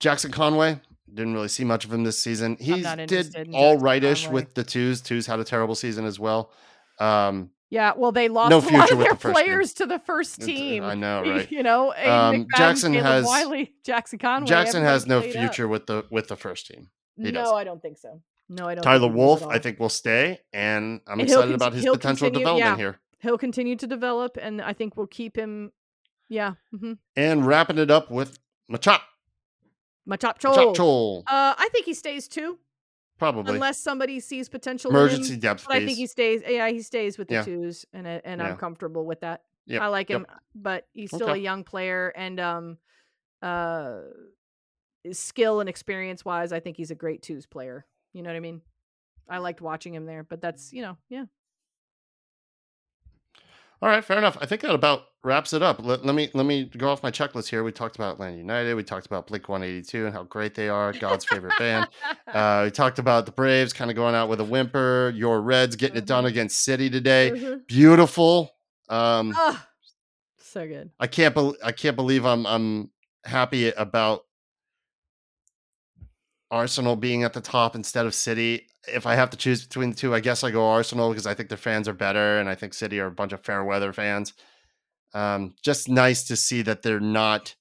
Jackson 0.00 0.30
Conway 0.32 0.80
didn't 1.12 1.34
really 1.34 1.48
see 1.48 1.64
much 1.64 1.84
of 1.84 1.92
him 1.92 2.04
this 2.04 2.22
season. 2.22 2.56
He 2.60 2.82
did 3.06 3.34
in 3.34 3.54
all 3.54 3.78
rightish 3.78 4.24
Conway. 4.24 4.42
with 4.42 4.54
the 4.54 4.64
twos. 4.64 5.00
Twos 5.00 5.26
had 5.26 5.40
a 5.40 5.44
terrible 5.44 5.74
season 5.74 6.04
as 6.04 6.18
well. 6.18 6.52
Um, 6.98 7.50
Yeah, 7.70 7.92
well, 7.96 8.12
they 8.12 8.28
lost 8.28 8.50
No 8.50 8.58
a 8.58 8.76
lot 8.78 8.90
of 8.92 8.98
their 8.98 9.10
the 9.10 9.16
first 9.16 9.22
team. 9.22 9.32
players 9.44 9.72
to 9.74 9.86
the 9.86 9.98
first 9.98 10.38
it's- 10.42 10.46
team. 10.46 10.84
I 10.84 10.94
know, 10.94 11.22
right? 11.26 11.50
You 11.50 11.62
know, 11.62 11.92
Um, 11.94 12.46
Jackson 12.56 12.92
Caleb 12.92 13.06
has- 13.06 13.24
Wiley, 13.26 13.74
Jackson 13.84 14.18
Conway. 14.18 14.46
Jackson 14.48 14.82
has 14.82 15.06
no 15.06 15.20
played 15.20 15.36
up. 15.36 15.42
future 15.42 15.68
with 15.68 15.86
the 15.86 16.04
with 16.10 16.28
the 16.28 16.36
first 16.36 16.66
team. 16.66 16.88
he 17.16 17.24
no, 17.24 17.42
does. 17.42 17.52
I 17.52 17.64
don't 17.64 17.80
think 17.82 17.98
so. 17.98 18.20
No, 18.52 18.66
I 18.66 18.74
don't. 18.74 18.82
Tyler 18.82 19.08
Wolff, 19.08 19.46
I 19.46 19.58
think, 19.58 19.78
will 19.78 19.88
stay, 19.88 20.40
and 20.52 21.00
I'm 21.06 21.20
And 21.20 21.22
excited 21.22 21.42
cont- 21.44 21.54
about 21.54 21.72
his 21.72 21.84
potential 21.84 22.26
continue- 22.26 22.38
development 22.40 22.70
yeah. 22.70 22.76
here. 22.76 23.00
he'll 23.20 23.38
continue 23.38 23.76
to 23.76 23.86
develop, 23.86 24.36
and 24.40 24.60
I 24.60 24.72
think 24.72 24.96
we'll 24.96 25.06
keep 25.06 25.36
him. 25.36 25.72
Yeah, 26.28 26.54
mm-hmm. 26.74 26.94
And 27.16 27.46
wrapping 27.46 27.78
it 27.78 27.90
up 27.90 28.10
with 28.10 28.38
Machop, 28.70 29.00
Machop 30.08 30.38
Machop 30.40 30.74
Chol. 30.76 31.20
Uh, 31.26 31.54
I 31.56 31.68
think 31.72 31.86
he 31.86 31.94
stays 31.94 32.26
too, 32.28 32.58
probably 33.18 33.54
unless 33.54 33.78
somebody 33.78 34.18
sees 34.20 34.48
potential. 34.48 34.90
in 34.90 34.96
emergency 34.96 35.34
him. 35.34 35.40
depth 35.40 35.64
But 35.68 35.76
I 35.76 35.84
think 35.86 35.96
he 35.96 36.06
stays. 36.08 36.42
Yeah, 36.46 36.68
he 36.70 36.82
stays 36.82 37.18
with 37.18 37.28
the 37.28 37.34
Yeah. 37.34 37.42
twos, 37.44 37.86
and 37.92 38.06
and 38.06 38.40
Yeah. 38.40 38.48
I'm 38.48 38.56
comfortable 38.56 39.04
with 39.06 39.20
that. 39.20 39.42
Yep, 39.66 39.82
I 39.82 39.86
like 39.88 40.10
yep. 40.10 40.20
him, 40.22 40.26
but 40.56 40.88
he's 40.92 41.10
still 41.10 41.30
Okay. 41.30 41.38
a 41.38 41.42
young 41.42 41.62
player, 41.62 42.08
and 42.16 42.40
um, 42.40 42.78
uh, 43.42 44.00
skill 45.12 45.60
and 45.60 45.68
experience 45.68 46.24
wise, 46.24 46.52
I 46.52 46.60
think 46.60 46.76
he's 46.76 46.90
a 46.90 46.94
great 46.96 47.22
twos 47.22 47.46
player. 47.46 47.86
You 48.12 48.22
know 48.22 48.30
what 48.30 48.36
I 48.36 48.40
mean? 48.40 48.60
I 49.28 49.38
liked 49.38 49.60
watching 49.60 49.94
him 49.94 50.06
there, 50.06 50.24
but 50.24 50.40
that's 50.40 50.72
you 50.72 50.82
know, 50.82 50.96
yeah. 51.08 51.24
All 53.82 53.88
right, 53.88 54.04
fair 54.04 54.18
enough. 54.18 54.36
I 54.40 54.44
think 54.46 54.60
that 54.60 54.74
about 54.74 55.04
wraps 55.24 55.54
it 55.54 55.62
up. 55.62 55.82
Let, 55.82 56.04
let 56.04 56.14
me 56.14 56.28
let 56.34 56.44
me 56.44 56.64
go 56.64 56.90
off 56.90 57.02
my 57.02 57.10
checklist 57.10 57.48
here. 57.48 57.64
We 57.64 57.72
talked 57.72 57.96
about 57.96 58.14
Atlanta 58.14 58.36
United. 58.36 58.74
We 58.74 58.82
talked 58.84 59.06
about 59.06 59.26
Blink 59.26 59.48
182 59.48 60.04
and 60.06 60.14
how 60.14 60.24
great 60.24 60.54
they 60.54 60.68
are, 60.68 60.92
God's 60.92 61.24
favorite 61.24 61.58
band. 61.58 61.88
Uh, 62.30 62.62
we 62.66 62.70
talked 62.70 63.00
about 63.00 63.26
the 63.26 63.32
Braves 63.32 63.72
kind 63.72 63.90
of 63.90 63.96
going 63.96 64.14
out 64.14 64.28
with 64.28 64.38
a 64.38 64.44
whimper. 64.44 65.12
Your 65.16 65.40
Reds 65.40 65.74
getting 65.74 65.96
it 65.96 66.06
done 66.06 66.22
Mhm. 66.22 66.28
against 66.28 66.62
City 66.62 66.88
today. 66.88 67.32
Mhm. 67.34 67.66
Beautiful. 67.66 68.54
Um, 68.88 69.34
Ah, 69.36 69.68
so 70.38 70.64
good. 70.64 70.92
I 71.00 71.08
can't 71.08 71.34
bel 71.34 71.56
I 71.64 71.72
can't 71.72 71.96
believe 71.96 72.24
I'm 72.24 72.46
I'm 72.46 72.90
happy 73.24 73.72
about 73.72 74.26
Arsenal 76.50 76.96
being 76.96 77.22
at 77.22 77.32
the 77.32 77.40
top 77.40 77.74
instead 77.76 78.06
of 78.06 78.14
City. 78.14 78.66
If 78.88 79.06
I 79.06 79.14
have 79.14 79.30
to 79.30 79.36
choose 79.36 79.64
between 79.64 79.90
the 79.90 79.96
two, 79.96 80.14
I 80.14 80.20
guess 80.20 80.42
I 80.42 80.50
go 80.50 80.66
Arsenal 80.68 81.10
because 81.10 81.26
I 81.26 81.34
think 81.34 81.48
their 81.48 81.58
fans 81.58 81.86
are 81.88 81.92
better, 81.92 82.38
and 82.40 82.48
I 82.48 82.54
think 82.54 82.74
City 82.74 82.98
are 83.00 83.06
a 83.06 83.10
bunch 83.12 83.32
of 83.32 83.44
fair 83.44 83.62
weather 83.64 83.92
fans. 83.92 84.32
Um, 85.14 85.54
just 85.62 85.88
nice 85.88 86.24
to 86.24 86.36
see 86.36 86.62
that 86.62 86.82
they're 86.82 87.00
not 87.00 87.54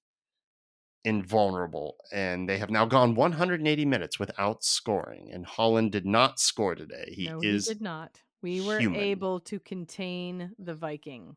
invulnerable, 1.05 1.95
and 2.11 2.47
they 2.49 2.57
have 2.57 2.69
now 2.69 2.85
gone 2.85 3.15
180 3.15 3.85
minutes 3.85 4.19
without 4.19 4.63
scoring. 4.63 5.29
And 5.31 5.45
Haaland 5.45 5.91
did 5.91 6.05
not 6.05 6.39
score 6.39 6.75
today. 6.75 7.11
He 7.15 7.27
no, 7.27 7.39
is 7.41 7.67
he 7.67 7.73
did 7.73 7.81
not. 7.81 8.21
We 8.41 8.61
were 8.61 8.79
human. 8.79 8.99
able 9.01 9.39
to 9.41 9.59
contain 9.59 10.53
the 10.57 10.73
Viking. 10.75 11.35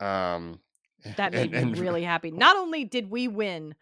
um, 0.00 0.60
That 1.16 1.32
made 1.32 1.42
and- 1.42 1.52
me 1.52 1.58
and- 1.58 1.78
really 1.78 2.02
happy. 2.14 2.30
Not 2.30 2.56
only 2.56 2.84
did 2.84 3.10
we 3.10 3.28
win, 3.28 3.74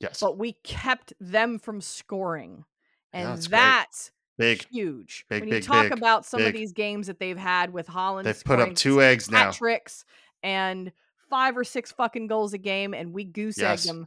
yes, 0.00 0.20
but 0.20 0.38
we 0.38 0.52
kept 0.64 1.12
them 1.20 1.58
from 1.58 1.80
scoring. 1.80 2.64
Yeah, 3.12 3.20
And 3.20 3.28
that's 3.36 3.48
that's 3.48 4.10
big. 4.38 4.66
huge. 4.70 5.24
Big, 5.28 5.42
when 5.42 5.50
big, 5.50 5.62
you 5.62 5.66
talk 5.66 5.84
big, 5.84 5.98
about 5.98 6.26
some 6.26 6.42
of 6.42 6.52
these 6.52 6.72
games 6.72 7.06
that 7.06 7.18
they've 7.18 7.38
had 7.38 7.72
with 7.72 7.86
Haaland, 7.86 8.24
They've 8.24 8.44
put 8.44 8.60
up 8.60 8.74
two 8.74 9.00
eggs 9.02 9.30
now. 9.30 9.50
tricks 9.50 10.04
and 10.42 10.92
five 11.30 11.56
or 11.56 11.64
six 11.64 11.92
fucking 11.92 12.26
goals 12.26 12.52
a 12.52 12.58
game, 12.58 12.94
and 12.94 13.12
we 13.12 13.24
goose 13.24 13.58
Yes. 13.58 13.84
them. 13.84 14.06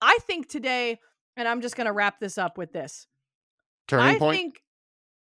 I 0.00 0.18
think 0.22 0.48
today, 0.48 1.00
and 1.36 1.48
I'm 1.48 1.60
just 1.60 1.76
going 1.76 1.86
to 1.86 1.92
wrap 1.92 2.20
this 2.20 2.38
up 2.38 2.56
with 2.58 2.72
this. 2.72 3.06
Turning 3.88 4.16
I 4.16 4.18
point 4.18 4.36
think 4.36 4.62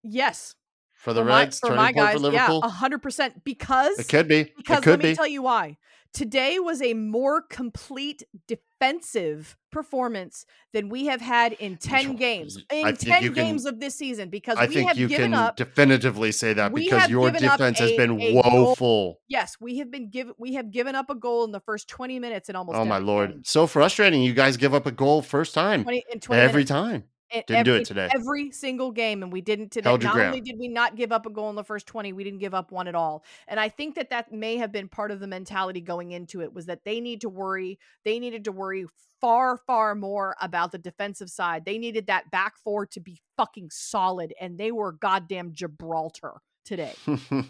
yes, 0.02 0.54
for 1.00 1.12
the 1.12 1.20
for 1.22 1.24
my, 1.28 1.40
Reds. 1.40 1.58
for 1.58 1.66
turning 1.68 1.82
my 1.82 1.92
guys, 1.92 2.12
for 2.14 2.18
Liverpool. 2.20 2.60
yeah, 2.62 2.70
hundred 2.70 3.02
percent. 3.02 3.42
Because 3.44 3.98
it 3.98 4.08
could 4.08 4.28
be. 4.28 4.52
because 4.56 4.80
could 4.84 4.90
let 4.90 4.98
me 5.02 5.10
be. 5.10 5.16
tell 5.16 5.26
you 5.26 5.42
why. 5.42 5.76
Today 6.12 6.58
was 6.58 6.82
a 6.82 6.92
more 6.94 7.40
complete 7.40 8.24
defensive 8.48 9.56
performance 9.70 10.44
than 10.72 10.88
we 10.88 11.06
have 11.06 11.20
had 11.20 11.52
in 11.54 11.76
10 11.76 12.16
games. 12.16 12.58
In 12.72 12.96
10 12.96 13.22
you 13.22 13.30
can- 13.30 13.44
games 13.44 13.64
of 13.66 13.78
this 13.78 13.94
season 13.94 14.28
because 14.28 14.56
I 14.58 14.66
we 14.66 14.74
think 14.74 14.88
have 14.88 14.98
you 14.98 15.06
given 15.06 15.30
can 15.30 15.34
up 15.34 15.56
definitively 15.56 16.32
say 16.32 16.52
that 16.54 16.74
because 16.74 17.08
your 17.08 17.30
defense 17.30 17.78
has 17.78 17.92
been 17.92 18.20
a 18.20 18.34
woeful. 18.34 19.20
Yes, 19.28 19.56
we 19.60 19.78
have 19.78 19.90
been 19.92 20.10
given 20.10 20.34
we 20.38 20.54
have 20.54 20.70
given 20.72 20.94
up 20.96 21.10
a 21.10 21.14
goal 21.14 21.44
in 21.44 21.52
the 21.52 21.60
first 21.60 21.88
20 21.88 22.18
minutes 22.18 22.48
in 22.48 22.56
almost 22.56 22.76
Oh 22.76 22.84
my 22.84 22.98
lord, 22.98 23.30
game. 23.30 23.42
so 23.44 23.66
frustrating! 23.68 24.22
You 24.22 24.32
guys 24.34 24.56
give 24.56 24.74
up 24.74 24.86
a 24.86 24.90
goal 24.92 25.22
first 25.22 25.54
time 25.54 25.84
20 25.84 26.04
in 26.12 26.20
20 26.20 26.42
every 26.42 26.52
minutes. 26.64 26.70
time. 26.70 27.04
Didn't 27.32 27.64
do 27.64 27.74
it 27.74 27.84
today. 27.84 28.08
Every 28.14 28.50
single 28.50 28.90
game, 28.90 29.22
and 29.22 29.32
we 29.32 29.40
didn't 29.40 29.70
today. 29.70 29.88
Held 29.88 30.02
Not 30.02 30.18
only 30.18 30.40
did 30.40 30.56
we 30.58 30.68
not 30.68 30.96
give 30.96 31.12
up 31.12 31.26
a 31.26 31.30
goal 31.30 31.50
in 31.50 31.56
the 31.56 31.64
first 31.64 31.86
twenty, 31.86 32.12
we 32.12 32.24
didn't 32.24 32.40
give 32.40 32.54
up 32.54 32.72
one 32.72 32.88
at 32.88 32.94
all. 32.94 33.24
And 33.48 33.60
I 33.60 33.68
think 33.68 33.94
that 33.94 34.10
that 34.10 34.32
may 34.32 34.56
have 34.56 34.72
been 34.72 34.88
part 34.88 35.10
of 35.10 35.20
the 35.20 35.26
mentality 35.26 35.80
going 35.80 36.12
into 36.12 36.40
it 36.42 36.52
was 36.52 36.66
that 36.66 36.84
they 36.84 37.00
need 37.00 37.20
to 37.20 37.28
worry. 37.28 37.78
They 38.04 38.18
needed 38.18 38.44
to 38.44 38.52
worry 38.52 38.86
far, 39.20 39.58
far 39.58 39.94
more 39.94 40.34
about 40.40 40.72
the 40.72 40.78
defensive 40.78 41.30
side. 41.30 41.64
They 41.64 41.78
needed 41.78 42.06
that 42.06 42.30
back 42.30 42.56
four 42.56 42.86
to 42.86 43.00
be 43.00 43.20
fucking 43.36 43.70
solid, 43.70 44.34
and 44.40 44.58
they 44.58 44.72
were 44.72 44.92
goddamn 44.92 45.52
Gibraltar 45.52 46.40
today. 46.64 46.94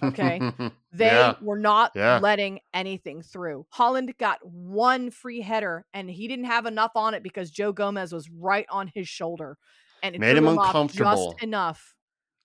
Okay. 0.02 0.40
They 0.92 1.06
yeah. 1.06 1.34
were 1.40 1.58
not 1.58 1.92
Yeah. 1.94 2.18
letting 2.20 2.58
anything 2.74 3.22
through. 3.22 3.64
Haaland 3.72 4.11
got 4.18 4.38
one 4.44 5.12
free 5.12 5.40
header 5.40 5.86
and 5.94 6.11
he 6.11 6.26
didn't 6.26 6.46
have 6.46 6.66
enough 6.66 6.90
on 6.96 7.14
it 7.14 7.22
because 7.22 7.48
Joe 7.52 7.70
Gomez 7.72 8.12
was 8.12 8.28
right 8.28 8.66
on 8.70 8.90
his 8.92 9.06
shoulder. 9.08 9.56
And 10.02 10.16
it 10.16 10.18
Made 10.20 10.36
threw 10.36 10.48
him 10.48 10.58
uncomfortable. 10.58 11.30
just 11.32 11.42
enough. 11.44 11.94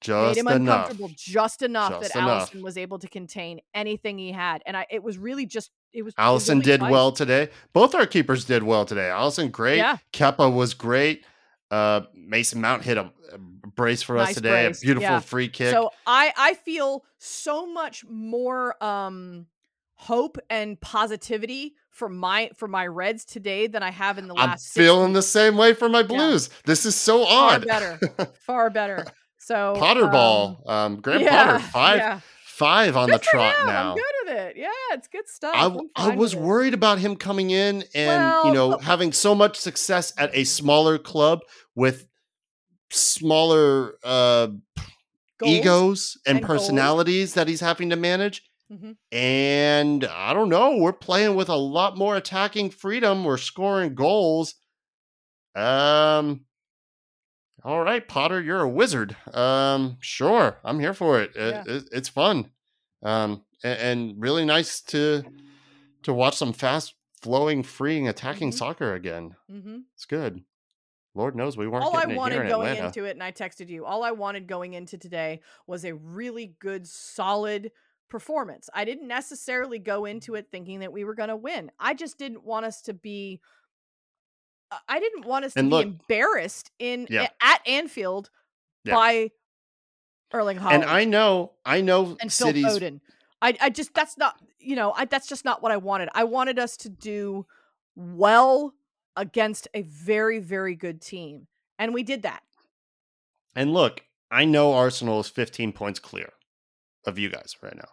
Just 0.02 0.36
made 0.36 0.40
him 0.42 0.48
enough. 0.48 0.82
uncomfortable 0.92 1.10
just 1.18 1.64
enough 1.64 1.90
Just 2.02 2.14
that 2.14 2.20
enough. 2.20 2.52
Alisson 2.52 2.62
was 2.62 2.78
able 2.78 3.00
to 3.00 3.08
contain 3.08 3.62
anything 3.74 4.20
he 4.20 4.32
had. 4.32 4.62
And 4.68 4.78
I 4.78 4.86
it 4.92 5.02
was 5.02 5.18
really 5.18 5.48
just 5.48 5.72
it 5.92 6.04
was 6.04 6.14
Alisson 6.16 6.52
only 6.52 6.66
did 6.66 6.82
well 6.84 7.12
today. 7.12 7.50
Both 7.74 7.96
our 7.96 8.06
keepers 8.06 8.46
did 8.46 8.62
well 8.62 8.86
today. 8.86 9.10
Alisson 9.12 9.52
great. 9.52 9.78
Yeah. 9.78 9.98
Kepa 10.14 10.54
was 10.54 10.76
great. 10.76 11.26
Uh, 11.72 12.02
Mason 12.14 12.62
Mount 12.62 12.84
hit 12.84 12.98
a 13.00 13.12
brace 13.76 14.02
for 14.02 14.18
us 14.18 14.28
Nice 14.30 14.36
today. 14.36 14.66
brace, 14.68 14.82
A 14.82 14.86
beautiful 14.86 15.10
yeah. 15.10 15.20
free 15.20 15.50
kick. 15.50 15.72
So 15.72 15.92
I 16.06 16.34
I 16.38 16.54
feel 16.56 17.04
so 17.18 17.66
much 17.72 18.06
more 18.08 18.82
um 18.84 19.48
hope 19.96 20.38
and 20.50 20.80
positivity 20.82 21.74
for 21.90 22.10
my 22.10 22.50
for 22.56 22.68
my 22.68 22.86
Reds 22.88 23.24
today 23.26 23.68
than 23.68 23.82
I 23.84 23.92
have 23.92 24.18
in 24.18 24.28
the 24.28 24.34
last. 24.34 24.78
I'm 24.78 24.84
feeling 24.84 25.14
the 25.14 25.22
same 25.22 25.56
way 25.58 25.74
for 25.74 25.88
my 25.90 26.04
Blues. 26.04 26.50
This 26.66 26.86
is 26.86 26.96
so 26.96 27.26
Far 27.26 27.56
odd. 27.56 27.66
better. 27.68 28.00
far 28.46 28.70
better. 28.70 29.06
So 29.38 29.76
Potter 29.78 30.06
um, 30.06 30.12
ball. 30.12 30.64
Um, 30.66 30.96
Grant 31.02 31.22
yeah, 31.22 31.46
Potter 31.46 31.60
five 31.60 31.98
yeah. 32.00 32.20
five 32.46 32.98
on 32.98 33.10
Good 33.10 33.20
the 33.20 33.26
trot 33.26 33.56
him. 33.60 33.68
now. 33.68 33.90
I'm 33.92 33.96
good 33.96 34.30
at 34.32 34.48
it. 34.48 34.58
Yeah, 34.58 34.70
it's 34.94 35.08
good 35.08 35.28
stuff. 35.28 35.54
I, 35.56 35.78
I 36.12 36.16
was 36.16 36.36
worried 36.36 36.74
about 36.74 36.98
him 36.98 37.16
coming 37.16 37.52
in 37.52 37.84
and 37.94 38.24
Well, 38.24 38.48
you 38.48 38.54
know 38.54 38.78
having 38.80 39.14
so 39.14 39.36
much 39.36 39.56
success 39.58 40.14
at 40.18 40.32
a 40.34 40.46
smaller 40.46 40.98
club 40.98 41.42
with 41.76 42.08
smaller 42.92 43.96
uh, 44.04 44.48
egos 45.44 46.18
and, 46.26 46.38
and 46.38 46.46
goals. 46.48 46.60
personalities 46.60 47.34
that 47.34 47.48
he's 47.48 47.60
having 47.62 47.90
to 47.90 47.96
manage. 47.96 48.44
Mhm. 48.72 48.96
And 49.12 50.06
I 50.06 50.34
don't 50.34 50.50
know, 50.50 50.78
we're 50.78 50.92
playing 50.94 51.36
with 51.36 51.50
a 51.50 51.56
lot 51.56 51.98
more 51.98 52.16
attacking 52.16 52.72
freedom. 52.72 53.24
We're 53.24 53.38
scoring 53.38 53.94
goals. 53.96 54.56
Um 55.56 56.46
all 57.64 57.82
right, 57.82 58.08
Potter, 58.08 58.42
you're 58.42 58.62
a 58.62 58.70
wizard. 58.70 59.16
Um 59.34 59.98
sure, 60.02 60.58
I'm 60.64 60.80
here 60.80 60.94
for 60.94 61.22
it. 61.22 61.36
It- 61.36 61.54
Yeah. 61.68 61.76
it- 61.76 61.90
it's 61.92 62.10
fun. 62.10 62.50
Um 63.04 63.44
and, 63.64 63.80
and 63.80 64.22
really 64.22 64.46
nice 64.46 64.82
to 64.84 65.24
to 66.04 66.14
watch 66.14 66.36
some 66.36 66.54
fast 66.54 66.96
flowing, 67.22 67.62
freeing, 67.64 68.08
attacking 68.08 68.50
Mhm. 68.52 68.58
soccer 68.58 68.94
again. 68.96 69.36
Mhm. 69.52 69.84
It's 69.94 70.06
good. 70.06 70.44
Lord 71.16 71.36
knows 71.36 71.58
we 71.58 71.68
weren't 71.68 71.86
All 71.86 71.96
I 71.96 72.02
getting 72.02 72.10
it 72.10 72.14
here 72.14 72.20
wanted 72.20 72.42
in 72.42 72.48
going 72.50 72.68
Atlanta. 72.68 72.88
into 72.88 73.06
it, 73.06 73.12
and 73.12 73.24
I 73.24 73.32
texted 73.32 73.70
you. 73.70 73.86
All 73.86 74.04
I 74.04 74.12
wanted 74.12 74.48
going 74.48 74.74
into 74.74 74.98
today 74.98 75.42
was 75.66 75.86
a 75.86 75.96
really 75.96 76.56
good, 76.60 76.86
solid 76.86 77.72
performance. 78.10 78.70
I 78.74 78.84
didn't 78.86 79.08
necessarily 79.08 79.80
go 79.80 80.06
into 80.06 80.34
mm-hmm. 80.34 80.40
it 80.40 80.48
thinking 80.52 80.80
that 80.82 80.92
we 80.92 81.06
were 81.06 81.16
going 81.16 81.30
to 81.30 81.36
win. 81.36 81.72
I 81.80 81.94
just 81.94 82.18
didn't 82.18 82.44
want 82.44 82.66
us 82.66 82.82
to 82.84 82.94
be. 82.94 83.42
I- 84.70 84.80
I 84.90 85.00
didn't 85.00 85.26
want 85.26 85.46
us 85.46 85.54
to 85.54 85.60
And 85.60 85.70
be 85.70 85.82
embarrassed 85.82 86.72
in 86.80 87.08
Yeah. 87.10 87.30
at 87.42 87.66
Anfield 87.66 88.30
Yeah. 88.84 88.96
by 88.96 89.32
Erling 90.34 90.58
Haaland 90.58 90.74
and 90.74 90.84
I 90.86 91.06
know, 91.06 91.54
I 91.66 91.82
know 91.82 92.18
and 92.20 92.34
Phil 92.34 92.48
cities 92.48 92.66
Foden. 92.66 93.00
I, 93.42 93.56
I 93.62 93.70
just 93.70 93.94
that's 93.94 94.18
not 94.18 94.42
you 94.60 94.76
know 94.76 94.92
I 94.92 95.06
that's 95.06 95.28
just 95.28 95.46
not 95.46 95.62
what 95.62 95.72
I 95.72 95.78
wanted. 95.78 96.10
I 96.14 96.24
wanted 96.26 96.60
us 96.60 96.76
to 96.78 96.90
do 96.90 97.46
well 97.96 98.74
against 99.16 99.68
a 99.74 99.82
very 99.84 100.40
very 100.40 100.76
good 100.76 101.02
team, 101.02 101.48
and 101.80 101.94
we 101.94 102.04
did 102.04 102.22
that. 102.24 102.44
And 103.56 103.74
look, 103.74 104.04
I 104.32 104.46
know 104.46 104.74
Arsenal 104.74 105.20
is 105.22 105.30
15 105.30 105.72
points 105.74 106.00
clear 106.00 106.30
of 107.06 107.18
you 107.18 107.30
guys 107.30 107.56
right 107.62 107.76
now. 107.76 107.90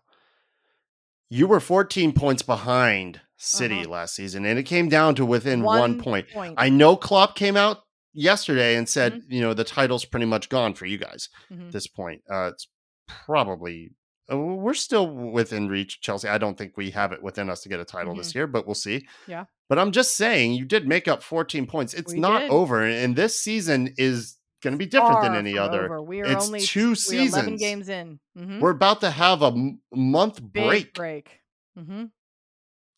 You 1.30 1.46
were 1.46 1.60
14 1.60 2.12
points 2.12 2.42
behind 2.42 3.20
City 3.36 3.80
Uh-huh. 3.80 3.90
last 3.90 4.14
season, 4.14 4.44
and 4.44 4.58
it 4.58 4.64
came 4.64 4.88
down 4.88 5.14
to 5.16 5.24
within 5.26 5.62
one, 5.62 5.78
One 5.78 6.00
point. 6.02 6.28
point. 6.30 6.54
I 6.58 6.68
know 6.68 6.96
Klopp 6.96 7.36
came 7.36 7.56
out 7.56 7.78
yesterday 8.12 8.76
and 8.76 8.88
said, 8.88 9.14
Mm-hmm. 9.14 9.32
you 9.32 9.40
know, 9.40 9.54
the 9.54 9.64
title's 9.64 10.04
pretty 10.04 10.26
much 10.26 10.48
gone 10.48 10.74
for 10.74 10.86
you 10.86 10.98
guys 10.98 11.28
Mhm. 11.50 11.66
at 11.66 11.72
this 11.72 11.86
point. 11.86 12.22
Uh, 12.30 12.50
it's 12.52 12.68
probably, 13.08 13.92
we're 14.32 14.74
still 14.74 15.08
within 15.08 15.68
reach, 15.68 16.00
Chelsea. 16.00 16.28
I 16.28 16.38
don't 16.38 16.56
think 16.56 16.76
we 16.76 16.90
have 16.90 17.12
it 17.12 17.22
within 17.22 17.48
us 17.50 17.62
to 17.62 17.68
get 17.68 17.80
a 17.80 17.84
title 17.84 18.14
this 18.14 18.34
year, 18.34 18.46
but 18.46 18.66
we'll 18.66 18.74
see. 18.74 18.98
Mm-hmm. 18.98 19.30
Yeah. 19.30 19.44
But 19.68 19.78
I'm 19.78 19.90
just 19.92 20.16
saying, 20.16 20.52
you 20.52 20.64
did 20.64 20.86
make 20.86 21.08
up 21.08 21.22
14 21.22 21.66
points. 21.66 21.94
It's 21.94 22.12
We 22.12 22.20
not 22.20 22.40
did. 22.40 22.50
over, 22.50 22.82
and 22.84 23.16
this 23.16 23.38
season 23.40 23.94
is 23.96 24.36
going 24.62 24.72
to 24.74 24.78
be 24.78 24.86
different 24.86 25.22
than 25.22 25.34
any 25.34 25.56
other. 25.58 25.84
over. 25.86 26.02
We 26.02 26.20
are 26.20 26.26
It's 26.26 26.46
only 26.46 26.60
two 26.60 26.94
seasons. 26.94 27.60
Games 27.60 27.88
in. 27.88 28.20
Mhm. 28.38 28.60
We're 28.60 28.70
about 28.70 29.00
to 29.00 29.10
have 29.10 29.42
a 29.42 29.46
m- 29.46 29.80
month 29.92 30.40
Big 30.52 30.64
break. 30.66 30.94
break. 30.94 31.40
hmm 31.76 32.04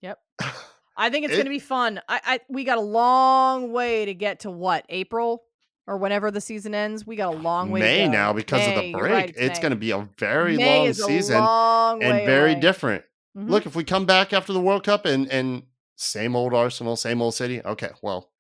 Yep. 0.03 0.19
I 0.97 1.11
think 1.11 1.25
it's 1.25 1.33
It- 1.35 1.37
going 1.37 1.47
to 1.47 1.51
be 1.51 1.59
fun. 1.59 2.01
I, 2.09 2.21
I 2.25 2.41
we 2.49 2.65
got 2.65 2.79
a 2.79 2.83
long 2.83 3.73
way 3.73 4.05
to 4.05 4.15
get 4.15 4.41
to 4.41 4.51
what 4.51 4.85
April 4.89 5.43
or 5.87 5.97
whenever 5.99 6.31
the 6.31 6.41
season 6.41 6.75
ends. 6.75 7.07
We 7.07 7.17
got 7.17 7.35
a 7.35 7.37
long 7.37 7.71
way. 7.71 7.81
May 7.81 7.99
to 8.03 8.07
go. 8.07 8.13
now 8.13 8.33
because 8.33 8.67
of 8.67 8.75
the 8.75 8.93
break. 8.93 9.13
right, 9.13 9.35
it's 9.37 9.59
May. 9.59 9.63
going 9.63 9.71
to 9.71 9.77
be 9.77 9.91
a 9.91 10.09
very 10.19 10.57
May 10.57 10.79
long 10.81 10.87
is 10.89 11.01
a 11.01 11.05
season 11.05 11.39
long 11.41 12.03
and 12.03 12.25
very 12.27 12.53
away. 12.53 12.61
different. 12.61 13.05
Mhm. 13.37 13.49
Look, 13.51 13.67
if 13.67 13.75
we 13.77 13.85
come 13.85 14.07
back 14.07 14.33
after 14.33 14.53
the 14.53 14.61
World 14.61 14.85
Cup 14.85 15.05
and 15.07 15.31
and 15.31 15.65
same 15.97 16.35
old 16.37 16.55
Arsenal, 16.55 16.97
same 16.97 17.21
old 17.23 17.35
City, 17.35 17.61
okay, 17.65 17.91
well, 18.03 18.31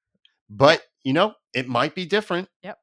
but 0.48 0.82
you 1.02 1.12
know, 1.12 1.34
it 1.52 1.68
might 1.68 1.94
be 1.94 2.06
different. 2.06 2.48
Yep. 2.62 2.78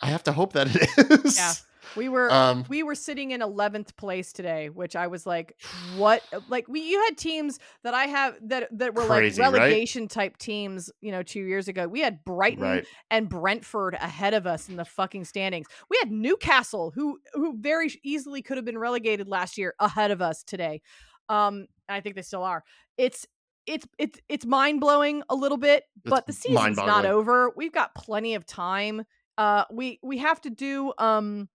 I 0.00 0.06
have 0.06 0.22
to 0.24 0.32
hope 0.32 0.52
that 0.52 0.68
it 0.74 1.24
is. 1.24 1.36
Yeah. 1.38 1.52
We 1.96 2.08
were 2.08 2.30
Um, 2.32 2.64
we 2.68 2.82
were 2.82 2.94
sitting 2.94 3.30
in 3.30 3.40
11th 3.40 3.96
place 3.96 4.32
today, 4.32 4.68
which 4.68 4.94
I 4.94 5.06
was 5.06 5.26
like, 5.26 5.56
what? 5.96 6.22
Like 6.48 6.68
we 6.68 6.80
you 6.80 7.02
had 7.04 7.16
teams 7.16 7.58
that 7.84 7.94
I 7.94 8.04
have 8.04 8.36
that 8.42 8.68
that 8.78 8.94
were 8.94 9.06
Crazy, 9.06 9.40
like 9.40 9.52
right? 9.52 9.58
relegation 9.58 10.08
type 10.08 10.36
teams, 10.36 10.90
you 11.00 11.10
know, 11.10 11.22
2 11.22 11.40
years 11.40 11.68
ago. 11.68 11.88
We 11.88 12.00
had 12.00 12.24
Brighton 12.24 12.62
right. 12.62 12.86
and 13.10 13.28
Brentford 13.28 13.94
ahead 13.94 14.34
of 14.34 14.46
us 14.46 14.68
in 14.68 14.76
the 14.76 14.84
fucking 14.84 15.24
standings. 15.24 15.66
We 15.90 15.96
had 15.98 16.10
Newcastle 16.10 16.92
who 16.94 17.18
who 17.32 17.56
very 17.58 17.90
easily 18.04 18.42
could 18.42 18.56
have 18.58 18.66
been 18.66 18.78
relegated 18.78 19.28
last 19.28 19.56
year 19.58 19.74
ahead 19.80 20.10
of 20.10 20.20
us 20.20 20.42
today. 20.42 20.82
Um 21.28 21.66
and 21.88 21.96
I 21.96 22.00
think 22.00 22.16
they 22.16 22.22
still 22.22 22.42
are. 22.42 22.62
It's 22.98 23.26
it's 23.66 23.86
it's 23.98 24.20
it's 24.28 24.46
mind-blowing 24.46 25.22
a 25.28 25.34
little 25.34 25.58
bit, 25.58 25.84
but 26.04 26.26
the 26.26 26.32
season's 26.32 26.76
not 26.76 27.04
over. 27.06 27.52
We've 27.56 27.72
got 27.72 27.94
plenty 27.94 28.34
of 28.34 28.46
time. 28.46 29.04
Uh 29.38 29.64
we 29.72 29.98
we 30.02 30.18
have 30.18 30.40
to 30.42 30.50
do 30.50 30.92
um 30.98 31.48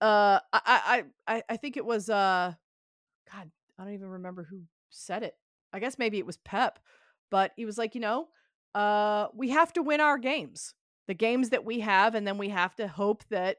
uh 0.00 0.38
I 0.52 1.04
I 1.26 1.36
I 1.36 1.42
I 1.50 1.56
think 1.56 1.76
it 1.76 1.84
was 1.84 2.08
uh 2.08 2.52
god, 3.32 3.50
I 3.78 3.84
don't 3.84 3.94
even 3.94 4.08
remember 4.08 4.44
who 4.44 4.62
said 4.90 5.22
it. 5.22 5.34
I 5.72 5.80
guess 5.80 5.98
maybe 5.98 6.18
it 6.18 6.26
was 6.26 6.36
Pep, 6.38 6.78
but 7.30 7.52
he 7.56 7.64
was 7.64 7.78
like, 7.78 7.94
you 7.94 8.00
know, 8.00 8.28
uh 8.74 9.28
we 9.34 9.50
have 9.50 9.72
to 9.74 9.82
win 9.82 10.00
our 10.00 10.18
games. 10.18 10.74
The 11.06 11.14
games 11.14 11.50
that 11.50 11.64
we 11.64 11.80
have 11.80 12.14
and 12.14 12.26
then 12.26 12.38
we 12.38 12.50
have 12.50 12.74
to 12.76 12.86
hope 12.88 13.24
that 13.30 13.56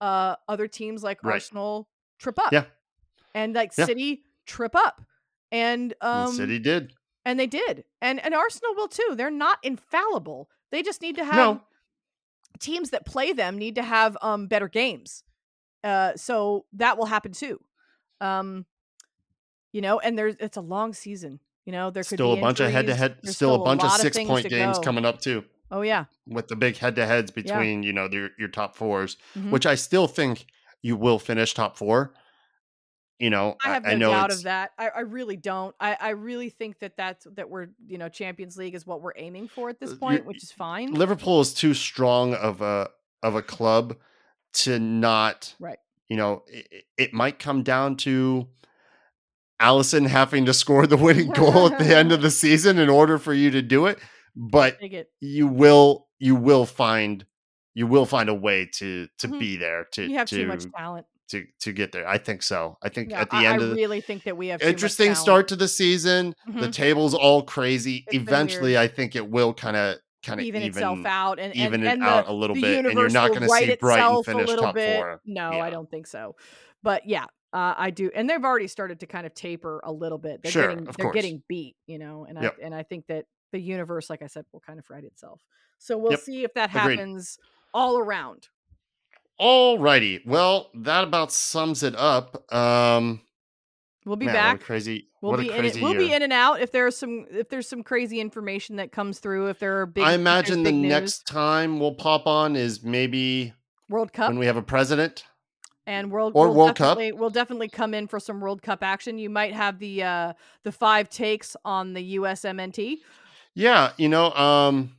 uh 0.00 0.36
other 0.48 0.66
teams 0.68 1.02
like 1.02 1.22
Right. 1.22 1.34
Arsenal 1.34 1.88
trip 2.18 2.38
up. 2.38 2.52
Yeah. 2.52 2.64
And 3.34 3.54
like 3.54 3.72
Yeah. 3.76 3.86
City 3.86 4.22
trip 4.46 4.74
up. 4.74 5.02
And 5.52 5.94
And 6.02 6.26
um 6.28 6.34
City 6.34 6.58
did. 6.58 6.92
and 7.24 7.38
they 7.38 7.46
did. 7.46 7.84
And 8.00 8.24
and 8.24 8.34
Arsenal 8.34 8.74
will 8.74 8.88
too. 8.88 9.14
They're 9.16 9.30
not 9.30 9.58
infallible. 9.62 10.48
They 10.70 10.82
just 10.82 11.02
need 11.02 11.16
to 11.16 11.24
have 11.24 11.56
No. 11.56 11.62
teams 12.58 12.90
that 12.90 13.04
play 13.06 13.32
them 13.32 13.58
need 13.58 13.74
to 13.76 13.82
have 13.82 14.16
um 14.22 14.46
better 14.46 14.68
games. 14.68 15.22
Uh 15.84 16.16
so 16.16 16.64
that 16.72 16.98
will 16.98 17.06
happen 17.06 17.32
too. 17.32 17.60
Um 18.20 18.66
you 19.72 19.80
know, 19.80 19.98
and 20.00 20.16
there's 20.18 20.36
it's 20.40 20.56
a 20.56 20.60
long 20.60 20.92
season. 20.94 21.40
You 21.66 21.72
know, 21.72 21.90
there 21.90 22.02
could 22.04 22.16
Still 22.16 22.34
be 22.34 22.40
a 22.40 22.42
bunch 22.42 22.60
of 22.60 22.70
head 22.70 22.86
to 22.86 22.94
head, 22.94 23.16
still 23.24 23.54
a 23.54 23.64
bunch 23.64 23.82
of 23.84 23.90
six 23.92 24.16
point 24.18 24.48
games 24.48 24.78
go. 24.78 24.82
coming 24.82 25.04
up 25.04 25.20
too, 25.20 25.44
Oh 25.70 25.80
yeah, 25.82 26.04
with 26.26 26.48
the 26.48 26.56
big 26.56 26.76
head 26.76 26.94
to 26.96 27.06
heads 27.06 27.30
between 27.30 27.82
you 27.82 27.92
know 27.92 28.08
your 28.10 28.30
your 28.38 28.48
top 28.48 28.76
4s 28.76 29.16
Mhm. 29.36 29.50
which 29.50 29.66
I 29.66 29.74
still 29.74 30.06
think 30.06 30.46
you 30.82 30.96
will 30.96 31.18
finish 31.18 31.54
top 31.54 31.76
four. 31.78 32.12
You 33.18 33.30
know, 33.30 33.56
I 33.64 33.72
have 33.74 33.84
no 33.84 33.90
I 33.90 33.94
know 33.94 34.10
doubt 34.10 34.32
of 34.32 34.42
that. 34.42 34.72
I, 34.76 34.88
I 34.88 35.00
really 35.00 35.36
don't. 35.36 35.74
I, 35.80 35.96
I 35.98 36.08
really 36.10 36.50
think 36.50 36.80
that 36.80 36.96
that's 36.96 37.26
that 37.36 37.48
we're 37.48 37.68
you 37.86 37.96
know 37.96 38.08
Champions 38.08 38.56
League 38.56 38.74
is 38.74 38.86
what 38.86 39.00
we're 39.00 39.12
aiming 39.16 39.48
for 39.48 39.70
at 39.70 39.80
this 39.80 39.92
Uh, 39.92 39.96
point, 39.96 40.26
which 40.26 40.42
is 40.42 40.52
fine. 40.52 40.92
Liverpool 40.92 41.40
is 41.40 41.54
too 41.54 41.74
strong 41.74 42.34
of 42.34 42.60
a 42.60 42.90
of 43.22 43.34
a 43.36 43.42
club 43.42 43.96
to 44.54 44.78
not 44.78 45.54
Right. 45.58 45.78
You 46.08 46.16
know, 46.18 46.42
it, 46.48 46.84
it 46.98 47.12
might 47.14 47.38
come 47.38 47.62
down 47.62 47.96
to 47.98 48.46
Alisson 49.60 50.06
having 50.06 50.44
to 50.46 50.52
score 50.54 50.86
the 50.86 50.96
winning 50.96 51.30
goal 51.30 51.72
at 51.72 51.78
the 51.78 51.96
end 51.96 52.12
of 52.12 52.20
the 52.22 52.30
season 52.30 52.78
in 52.78 52.88
order 52.88 53.18
for 53.18 53.32
you 53.32 53.50
to 53.52 53.62
do 53.62 53.86
it, 53.86 53.98
but 54.36 54.76
it. 54.82 55.08
you 55.20 55.46
will 55.46 56.06
you 56.18 56.34
will 56.34 56.66
find 56.66 57.24
you 57.74 57.86
will 57.86 58.06
find 58.06 58.28
a 58.28 58.34
way 58.34 58.68
to 58.74 59.08
to 59.18 59.28
Mhm. 59.28 59.38
be 59.38 59.56
there 59.56 59.86
to 59.92 60.04
You 60.06 60.16
have 60.18 60.28
to 60.28 60.36
too 60.36 60.46
much 60.46 60.64
talent. 60.76 61.06
to 61.30 61.44
to 61.60 61.72
get 61.72 61.92
there. 61.92 62.06
I 62.06 62.18
think 62.18 62.42
so. 62.42 62.76
I 62.82 62.88
think 62.88 63.10
Yeah, 63.10 63.22
at 63.22 63.30
the 63.30 63.36
I, 63.36 63.44
end 63.46 63.62
I 63.62 63.64
of 63.64 63.70
the 63.70 63.76
really 63.76 64.00
think 64.00 64.24
that 64.24 64.36
we 64.36 64.48
have 64.48 64.60
interesting 64.60 65.14
start 65.14 65.48
to 65.48 65.56
the 65.56 65.68
season. 65.68 66.34
The 66.46 66.68
Mhm. 66.68 66.72
table's 66.72 67.14
all 67.14 67.42
crazy. 67.42 68.04
been 68.10 68.20
Eventually. 68.20 68.76
I 68.76 68.88
think 68.88 69.16
it 69.16 69.28
will 69.30 69.54
kind 69.54 69.76
of 69.76 69.96
kind 70.24 70.40
of 70.40 70.46
even, 70.46 70.62
even 70.62 70.70
itself 70.70 70.98
out 71.04 71.38
and 71.38 71.54
even 71.54 71.74
and, 71.74 71.84
it 71.84 71.92
and 71.92 72.02
out 72.02 72.28
a 72.28 72.32
little 72.32 72.54
bit, 72.54 72.84
and 72.84 72.98
you're 72.98 73.08
not 73.08 73.28
going 73.28 73.42
to 73.42 73.48
see 73.48 73.76
Brighton 73.76 74.06
itself 74.14 74.26
finish 74.26 74.44
a 74.44 74.50
little 74.50 74.64
top 74.64 74.74
bit. 74.74 74.96
four. 74.96 75.20
No, 75.24 75.52
Yeah. 75.52 75.58
I 75.58 75.70
don't 75.70 75.90
think 75.90 76.06
so. 76.06 76.36
But 76.82 77.06
yeah, 77.06 77.24
uh, 77.52 77.74
I 77.76 77.90
do, 77.90 78.10
and 78.14 78.28
they've 78.28 78.44
already 78.44 78.66
started 78.66 79.00
to 79.00 79.06
kind 79.06 79.26
of 79.26 79.34
taper 79.34 79.80
a 79.84 79.92
little 79.92 80.18
bit. 80.18 80.42
They're 80.42 80.52
Sure, 80.52 80.68
getting, 80.70 80.88
of 80.88 80.96
they're 80.96 81.04
course. 81.04 81.14
getting 81.14 81.42
beat, 81.48 81.76
you 81.86 81.98
know, 81.98 82.26
and 82.28 82.38
Yep. 82.40 82.56
I 82.60 82.64
and 82.64 82.74
I 82.74 82.82
think 82.82 83.06
that 83.08 83.26
the 83.52 83.60
universe, 83.60 84.10
like 84.10 84.22
I 84.22 84.26
said, 84.26 84.44
will 84.52 84.60
kind 84.60 84.78
of 84.78 84.88
right 84.90 85.04
itself. 85.04 85.40
So 85.78 85.96
we'll 85.98 86.12
Yep. 86.12 86.20
see 86.20 86.44
if 86.44 86.54
that 86.54 86.70
Agreed. 86.70 86.98
happens 86.98 87.38
all 87.72 87.98
around. 87.98 88.48
All 89.38 89.78
righty. 89.78 90.22
Well, 90.24 90.70
that 90.74 91.04
about 91.04 91.32
sums 91.32 91.82
it 91.82 91.94
up. 91.96 92.52
Um, 92.52 93.20
We'll 94.04 94.16
be 94.16 94.26
man, 94.26 94.34
back. 94.34 94.60
Crazy. 94.60 95.08
We'll 95.22 95.32
what 95.32 95.40
be 95.40 95.48
a 95.48 95.56
in 95.56 95.64
it. 95.64 95.80
We'll 95.80 95.94
be 95.94 96.12
in 96.12 96.22
and 96.22 96.32
out 96.32 96.60
if 96.60 96.72
there's 96.72 96.96
some 96.96 97.26
if 97.30 97.48
there's 97.48 97.68
some 97.68 97.82
crazy 97.82 98.20
information 98.20 98.76
that 98.76 98.92
comes 98.92 99.18
through. 99.18 99.48
If 99.48 99.58
there 99.58 99.80
are 99.80 99.86
big, 99.86 100.04
I 100.04 100.12
imagine 100.12 100.62
the 100.62 100.72
big 100.72 100.80
next 100.80 101.26
time 101.26 101.80
we'll 101.80 101.94
pop 101.94 102.26
on 102.26 102.54
is 102.56 102.82
maybe 102.82 103.54
World 103.88 104.12
Cup 104.12 104.28
when 104.28 104.38
we 104.38 104.46
have 104.46 104.58
a 104.58 104.62
president. 104.62 105.24
and 105.86 106.10
World 106.10 106.32
or 106.34 106.48
we'll 106.48 106.56
World 106.56 106.76
Cup. 106.76 106.98
We'll 106.98 107.30
definitely 107.30 107.68
come 107.68 107.94
in 107.94 108.06
for 108.06 108.20
some 108.20 108.40
World 108.40 108.60
Cup 108.60 108.82
action. 108.82 109.18
You 109.18 109.30
might 109.30 109.54
have 109.54 109.78
the 109.78 110.02
uh 110.02 110.32
the 110.64 110.72
five 110.72 111.08
takes 111.08 111.56
on 111.64 111.94
the 111.94 112.16
USMNT. 112.16 112.98
Yeah, 113.54 113.92
you 113.96 114.08
know, 114.10 114.32
um, 114.32 114.96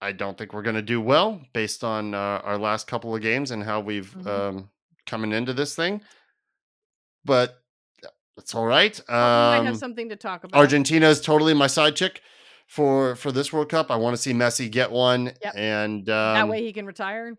I 0.00 0.12
don't 0.12 0.38
think 0.38 0.54
we're 0.54 0.62
going 0.62 0.76
to 0.76 0.82
do 0.82 1.00
well 1.00 1.40
based 1.52 1.82
on 1.82 2.14
uh, 2.14 2.40
our 2.44 2.56
last 2.56 2.86
couple 2.86 3.14
of 3.16 3.20
games 3.20 3.50
and 3.50 3.64
how 3.64 3.80
we've 3.80 4.14
Mhm. 4.14 4.26
um, 4.26 4.70
coming 5.06 5.32
into 5.32 5.52
this 5.52 5.74
thing. 5.74 6.02
But 7.24 7.60
it's 8.38 8.54
all 8.54 8.66
right. 8.66 9.00
But 9.06 9.12
we 9.14 9.18
might 9.18 9.58
Um, 9.58 9.66
have 9.66 9.76
something 9.78 10.08
to 10.10 10.16
talk 10.16 10.44
about. 10.44 10.58
Argentina 10.58 11.08
is 11.08 11.20
totally 11.20 11.54
my 11.54 11.66
side 11.66 11.96
chick 11.96 12.20
for 12.66 13.14
for 13.16 13.32
this 13.32 13.52
World 13.52 13.68
Cup. 13.68 13.90
I 13.90 13.96
want 13.96 14.16
to 14.16 14.22
see 14.22 14.32
Messi 14.32 14.70
get 14.70 14.90
one, 14.90 15.32
Yep. 15.42 15.54
and 15.56 16.08
um, 16.10 16.34
that 16.34 16.48
way 16.48 16.62
he 16.64 16.72
can 16.72 16.86
retire. 16.86 17.36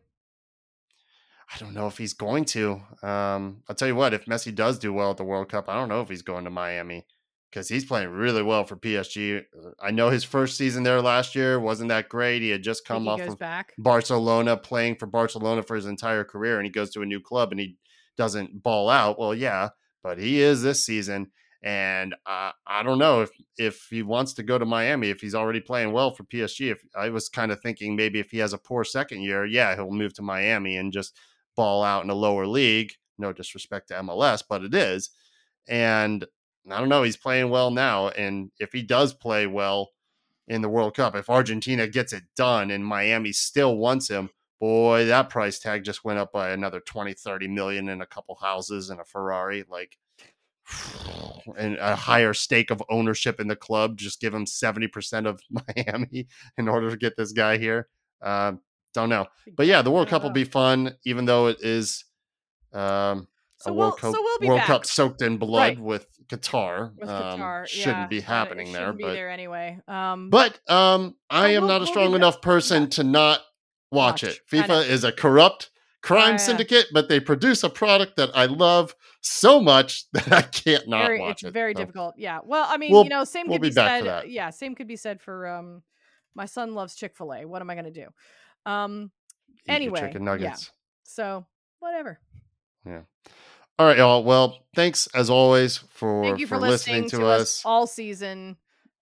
I 1.54 1.58
don't 1.60 1.74
know 1.74 1.88
if 1.88 1.98
he's 1.98 2.14
going 2.14 2.43
to. 2.45 2.82
Um, 3.02 3.64
I'll 3.70 3.76
tell 3.76 3.88
you 3.88 3.95
what, 3.95 4.14
if 4.14 4.26
Messi 4.26 4.54
does 4.54 4.78
do 4.80 4.91
well 4.91 5.12
at 5.12 5.18
the 5.18 5.24
World 5.24 5.50
Cup, 5.50 5.70
I 5.70 5.76
don't 5.76 5.88
know 5.88 6.02
if 6.02 6.10
he's 6.10 6.22
going 6.22 6.43
to 6.43 6.50
Miami 6.50 7.06
because 7.50 7.70
he's 7.70 7.86
playing 7.86 8.10
really 8.10 8.43
well 8.43 8.66
for 8.66 8.76
PSG. 8.76 9.43
I 9.82 9.91
know 9.91 10.10
his 10.10 10.26
first 10.26 10.58
season 10.58 10.84
there 10.84 11.02
last 11.02 11.36
year 11.36 11.58
wasn't 11.58 11.88
that 11.88 12.10
great. 12.10 12.41
He 12.41 12.50
had 12.50 12.64
just 12.64 12.86
come 12.86 13.08
off 13.08 13.22
of 13.22 13.39
back. 13.39 13.74
Barcelona, 13.78 14.58
playing 14.58 14.98
for 14.98 15.06
Barcelona 15.06 15.64
for 15.64 15.78
his 15.78 15.86
entire 15.86 16.26
career, 16.26 16.58
and 16.58 16.66
he 16.66 16.72
goes 16.72 16.89
to 16.91 17.02
a 17.02 17.06
new 17.06 17.22
club 17.22 17.52
and 17.52 17.62
he 17.62 17.78
doesn't 18.18 18.62
ball 18.62 18.89
out. 18.89 19.18
Well, 19.18 19.34
yeah, 19.34 19.70
but 20.04 20.18
he 20.18 20.41
is 20.41 20.62
this 20.62 20.86
season. 20.86 21.32
And 21.64 22.14
uh, 22.26 22.52
I 22.68 22.84
don't 22.84 23.00
know 23.00 23.22
if 23.22 23.32
if 23.58 23.88
he 23.89 24.04
wants 24.04 24.34
to 24.34 24.43
go 24.43 24.58
to 24.58 24.66
Miami 24.66 25.10
if 25.10 25.20
he's 25.20 25.36
already 25.36 25.60
playing 25.60 25.91
well 25.91 26.12
for 26.12 26.24
PSG. 26.24 26.72
If 26.72 26.82
I 26.95 27.10
was 27.10 27.30
kind 27.30 27.52
of 27.52 27.60
thinking 27.62 27.95
maybe 27.95 28.20
if 28.20 28.30
he 28.32 28.38
has 28.38 28.54
a 28.54 28.60
poor 28.60 28.84
second 28.84 29.22
year, 29.22 29.45
yeah, 29.45 29.76
he'll 29.76 29.91
move 29.91 30.14
to 30.16 30.22
Miami 30.22 30.78
and 30.78 30.93
just 30.93 31.18
ball 31.56 31.84
out 31.84 32.04
in 32.04 32.10
a 32.10 32.16
lower 32.16 32.45
league. 32.45 32.93
No 33.18 33.34
disrespect 33.34 33.88
to 33.88 33.95
MLS, 33.95 34.43
but 34.48 34.64
it 34.64 34.76
is. 34.76 35.10
And 35.68 36.26
I 36.72 36.80
don't 36.80 36.89
know, 36.89 37.04
he's 37.04 37.18
playing 37.18 37.50
well 37.50 37.72
now. 37.72 38.10
And 38.10 38.52
if 38.60 38.72
he 38.72 38.84
does 38.84 39.14
play 39.14 39.48
well 39.48 39.89
in 40.48 40.62
the 40.62 40.70
World 40.70 40.95
Cup, 40.95 41.16
if 41.16 41.30
Argentina 41.30 41.88
gets 41.88 42.14
it 42.14 42.24
done 42.36 42.72
and 42.72 42.86
Miami 42.86 43.32
still 43.32 43.78
wants 43.78 44.10
him, 44.10 44.30
boy, 44.60 45.05
that 45.05 45.30
price 45.30 45.60
tag 45.60 45.84
just 45.84 46.03
went 46.03 46.20
up 46.20 46.32
by 46.32 46.49
another 46.49 46.80
20, 46.80 47.14
30 47.14 47.47
million 47.47 47.89
in 47.89 48.01
a 48.01 48.05
couple 48.05 48.36
houses 48.36 48.89
and 48.89 48.99
a 48.99 49.05
Ferrari. 49.05 49.64
Like, 49.70 49.97
and 51.58 51.78
a 51.78 51.95
higher 51.95 52.34
stake 52.34 52.72
of 52.72 52.82
ownership 52.89 53.39
in 53.39 53.47
the 53.47 53.55
club. 53.55 53.97
Just 53.97 54.20
give 54.20 54.34
him 54.34 54.45
70% 54.45 55.26
of 55.28 55.39
Miami 55.49 56.28
in 56.58 56.68
order 56.68 56.89
to 56.89 56.97
get 56.97 57.16
this 57.18 57.32
guy 57.32 57.58
here. 57.58 57.88
Uh, 58.22 58.53
don't 58.93 59.10
know. 59.10 59.28
But 59.55 59.68
yeah, 59.68 59.82
the 59.82 59.91
World 59.91 60.08
Cup 60.08 60.24
will 60.24 60.32
be 60.32 60.43
fun, 60.43 60.95
even 61.05 61.26
though 61.26 61.47
it 61.47 61.58
is 61.62 62.03
um, 62.74 63.28
So 63.58 63.70
a 63.72 63.74
we'll- 63.74 63.88
World 63.89 63.99
Cup, 63.99 64.14
so 64.16 64.22
we'll 64.22 64.47
World 64.49 64.60
back. 64.60 64.68
Cup 64.68 64.86
soaked 64.86 65.22
in 65.22 65.38
blood 65.38 65.60
Right. 65.78 65.80
with 65.80 66.08
Qatar. 66.28 66.91
With 66.97 67.08
um, 67.10 67.39
Qatar, 67.39 67.68
shouldn't 67.68 67.97
yeah, 67.97 68.08
be 68.08 68.20
happening 68.22 68.72
there, 68.74 68.91
but 68.93 69.14
there 69.14 69.30
anyway. 69.30 69.80
Um, 69.88 70.30
but 70.30 70.60
um, 70.70 71.16
I 71.30 71.49
am 71.49 71.62
we'll- 71.64 71.70
not 71.70 71.76
a 71.78 71.80
we'll 71.84 71.88
strong 71.88 72.14
enough 72.16 72.41
person 72.41 72.84
Yeah. 72.84 72.89
to 72.89 73.03
not 73.03 73.39
watch, 73.91 74.23
Watch. 74.23 74.23
it. 74.23 74.39
FIFA 74.51 74.88
is 74.88 75.03
a 75.03 75.11
corrupt 75.11 75.69
crime 76.03 76.31
yeah. 76.33 76.38
syndicate, 76.38 76.85
but 76.93 77.09
they 77.09 77.19
produce 77.19 77.63
a 77.63 77.69
product 77.69 78.15
that 78.17 78.29
I 78.35 78.45
love 78.45 78.95
so 79.21 79.59
much 79.59 80.05
that 80.13 80.31
I 80.31 80.41
can't 80.41 80.88
not 80.88 81.05
very, 81.05 81.19
watch 81.19 81.31
it's 81.41 81.43
it. 81.43 81.53
very 81.53 81.73
So, 81.73 81.79
difficult. 81.79 82.15
Yeah. 82.17 82.39
Well, 82.43 82.65
I 82.69 82.77
mean, 82.77 82.91
We'll- 82.91 83.03
you 83.03 83.09
know, 83.09 83.23
same 83.23 83.47
we'll 83.47 83.57
could 83.57 83.63
be 83.63 83.69
be, 83.69 83.73
said. 83.73 84.23
Yeah, 84.27 84.49
same 84.51 84.75
could 84.75 84.88
be 84.88 84.95
said 84.95 85.21
for 85.21 85.47
um, 85.47 85.83
my 86.35 86.45
son 86.45 86.73
loves 86.75 86.95
Chick 86.95 87.15
Fil 87.17 87.33
A. 87.33 87.45
What 87.45 87.61
am 87.61 87.69
I 87.69 87.73
going 87.75 87.85
to 87.85 87.91
do? 87.91 88.07
Um, 88.71 89.11
eat 89.65 89.71
anyway, 89.71 90.01
chicken 90.01 90.21
yeah. 90.23 90.25
nuggets. 90.31 90.71
so 91.03 91.45
whatever. 91.79 92.19
Yeah. 92.85 93.01
All 93.79 93.85
right, 93.85 93.97
y'all. 93.97 94.23
Well, 94.23 94.57
thanks 94.75 95.07
as 95.13 95.29
always 95.29 95.77
for 95.77 96.23
Thank 96.23 96.39
you 96.39 96.47
for, 96.47 96.57
listening, 96.57 97.03
listening, 97.03 97.21
to 97.21 97.27
us. 97.27 97.61
all 97.65 97.85
season. 97.85 98.57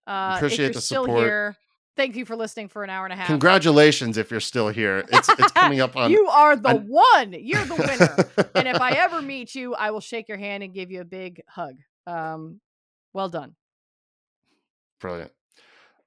Uh, 0.05 0.33
Appreciate 0.35 0.57
if 0.57 0.59
you're 0.67 0.73
the 0.73 0.81
still 0.81 1.03
support. 1.05 1.23
here, 1.23 1.57
Thank 1.95 2.15
you 2.15 2.25
for 2.25 2.35
listening 2.35 2.67
for 2.67 2.83
an 2.83 2.89
hour 2.89 3.05
and 3.05 3.13
a 3.13 3.15
half. 3.15 3.27
Congratulations 3.27 4.17
if 4.17 4.29
you're 4.29 4.41
still 4.41 4.67
here. 4.67 5.05
It's, 5.11 5.29
it's 5.29 5.51
coming 5.53 5.79
up 5.79 5.95
on. 5.97 6.11
you 6.11 6.27
are 6.27 6.55
the 6.55 6.75
one. 6.75 7.33
You're 7.33 7.63
the 7.63 7.75
winner. 7.75 8.49
and 8.55 8.67
if 8.67 8.81
I 8.81 8.91
ever 8.91 9.21
meet 9.21 9.55
you, 9.55 9.73
I 9.75 9.91
will 9.91 10.01
shake 10.01 10.27
your 10.27 10.37
hand 10.37 10.63
and 10.63 10.73
give 10.73 10.91
you 10.91 11.01
a 11.01 11.05
big 11.05 11.41
hug. 11.47 11.77
Um, 12.05 12.59
well 13.13 13.29
done. 13.29 13.55
Brilliant. 14.99 15.31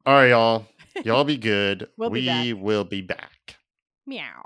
All 0.04 0.14
right, 0.14 0.28
y'all. 0.28 0.66
Y'all 1.04 1.24
be 1.24 1.38
good. 1.38 1.88
we'll 1.96 2.10
we 2.10 2.22
be 2.22 2.52
will 2.52 2.84
be 2.84 3.00
back. 3.00 3.56
Meow. 4.06 4.44